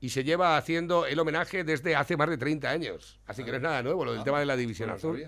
y 0.00 0.08
se 0.08 0.24
lleva 0.24 0.56
haciendo 0.56 1.06
el 1.06 1.18
homenaje 1.20 1.62
desde 1.62 1.94
hace 1.94 2.16
más 2.16 2.28
de 2.28 2.36
30 2.36 2.68
años. 2.68 3.20
Así 3.26 3.44
que 3.44 3.50
no 3.52 3.58
es 3.58 3.62
nada 3.62 3.82
nuevo 3.82 4.04
lo 4.04 4.10
del 4.12 4.22
Ah, 4.22 4.24
tema 4.24 4.40
de 4.40 4.46
la 4.46 4.56
división 4.56 4.90
azul. 4.90 5.24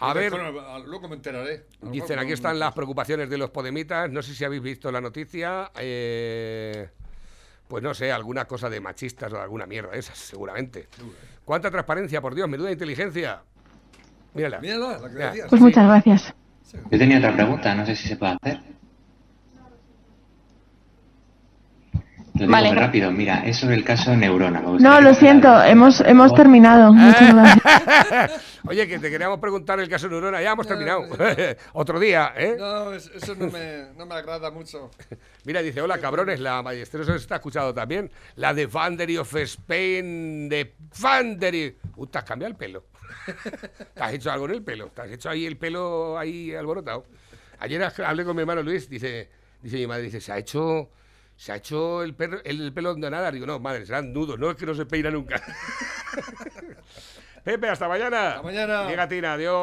A 0.00 0.14
ver, 0.14 0.30
Bueno, 0.30 0.78
luego 0.86 1.08
me 1.08 1.16
enteraré. 1.16 1.66
Dicen 1.82 2.18
aquí 2.18 2.32
están 2.32 2.58
las 2.58 2.72
preocupaciones 2.72 3.28
de 3.30 3.38
los 3.38 3.50
podemitas, 3.50 4.10
no 4.10 4.22
sé 4.22 4.34
si 4.34 4.44
habéis 4.44 4.62
visto 4.62 4.90
la 4.90 5.00
noticia, 5.00 5.70
eh, 5.78 6.88
pues 7.68 7.82
no 7.82 7.94
sé, 7.94 8.10
alguna 8.10 8.46
cosa 8.46 8.70
de 8.70 8.80
machistas 8.80 9.32
o 9.32 9.40
alguna 9.40 9.66
mierda 9.66 9.90
de 9.90 9.98
esas, 9.98 10.18
seguramente. 10.18 10.88
¿Cuánta 11.48 11.70
transparencia, 11.70 12.20
por 12.20 12.34
Dios, 12.34 12.46
menuda 12.46 12.70
inteligencia? 12.70 13.40
Mírala. 14.34 14.58
Mírala, 14.60 14.98
la 14.98 15.08
que 15.08 15.14
Mira. 15.14 15.26
decías. 15.28 15.46
Pues 15.48 15.62
muchas 15.62 15.86
gracias. 15.86 16.34
Yo 16.90 16.98
tenía 16.98 17.16
otra 17.16 17.32
pregunta, 17.34 17.74
no 17.74 17.86
sé 17.86 17.96
si 17.96 18.06
se 18.06 18.16
puede 18.16 18.36
hacer. 18.42 18.60
Lo 22.38 22.46
digo 22.46 22.52
Vale. 22.52 22.68
muy 22.68 22.78
rápido, 22.78 23.10
mira, 23.10 23.44
es 23.44 23.56
sobre 23.58 23.74
el 23.74 23.84
caso 23.84 24.14
Neurona. 24.16 24.60
No, 24.60 25.00
lo 25.00 25.14
siento, 25.14 25.62
hemos, 25.64 26.00
hemos 26.02 26.32
terminado. 26.34 26.92
Muchas 26.92 27.34
gracias. 27.34 28.44
Oye, 28.66 28.86
que 28.86 28.98
te 28.98 29.10
queríamos 29.10 29.40
preguntar 29.40 29.80
el 29.80 29.88
caso 29.88 30.08
Neurona, 30.08 30.40
ya 30.40 30.52
hemos 30.52 30.66
terminado. 30.66 31.02
Otro 31.72 31.98
día, 31.98 32.32
¿eh? 32.36 32.54
No, 32.58 32.92
es- 32.92 33.10
eso 33.14 33.34
no 33.34 33.48
me, 33.50 33.86
no 33.96 34.06
me 34.06 34.14
agrada 34.14 34.50
mucho. 34.50 34.90
Mira, 35.44 35.62
dice, 35.62 35.80
hola 35.80 35.98
cabrones, 35.98 36.38
la 36.40 36.62
Ballesteros 36.62 37.06
se 37.06 37.16
está 37.16 37.36
escuchando 37.36 37.74
también. 37.74 38.10
La 38.36 38.54
de 38.54 38.66
Vandery 38.66 39.16
of 39.16 39.34
Spain, 39.34 40.48
de 40.48 40.74
Vandery. 41.00 41.76
Uh, 41.96 42.06
te 42.06 42.18
has 42.18 42.24
cambiado 42.24 42.52
el 42.52 42.56
pelo. 42.56 42.84
¿Te 43.94 44.02
has 44.02 44.12
hecho 44.12 44.30
algo 44.30 44.44
en 44.46 44.52
el 44.52 44.62
pelo? 44.62 44.88
¿Te 44.94 45.02
has 45.02 45.10
hecho 45.10 45.28
ahí 45.30 45.44
el 45.46 45.56
pelo 45.56 46.18
ahí 46.18 46.54
alborotado? 46.54 47.06
Ayer 47.58 47.82
hablé 48.04 48.24
con 48.24 48.36
mi 48.36 48.42
hermano 48.42 48.62
Luis, 48.62 48.88
dice, 48.88 49.28
dice 49.62 49.76
mi 49.76 49.86
madre, 49.88 50.02
dice, 50.04 50.20
se 50.20 50.30
ha 50.32 50.38
hecho... 50.38 50.90
Se 51.38 51.52
ha 51.52 51.56
hecho 51.56 52.02
el, 52.02 52.16
perro- 52.16 52.40
el 52.44 52.72
pelo 52.72 52.96
de 52.96 53.08
nada. 53.10 53.30
Digo, 53.30 53.46
no, 53.46 53.60
madre, 53.60 53.86
serán 53.86 54.12
nudos, 54.12 54.36
no 54.40 54.50
es 54.50 54.56
que 54.56 54.66
no 54.66 54.74
se 54.74 54.86
peina 54.86 55.08
nunca. 55.08 55.40
Pepe, 57.44 57.68
hasta 57.68 57.88
mañana. 57.88 58.30
Hasta 58.30 58.42
mañana. 58.42 58.88
Llega 58.88 59.08
Tina, 59.08 59.34
adiós. 59.34 59.54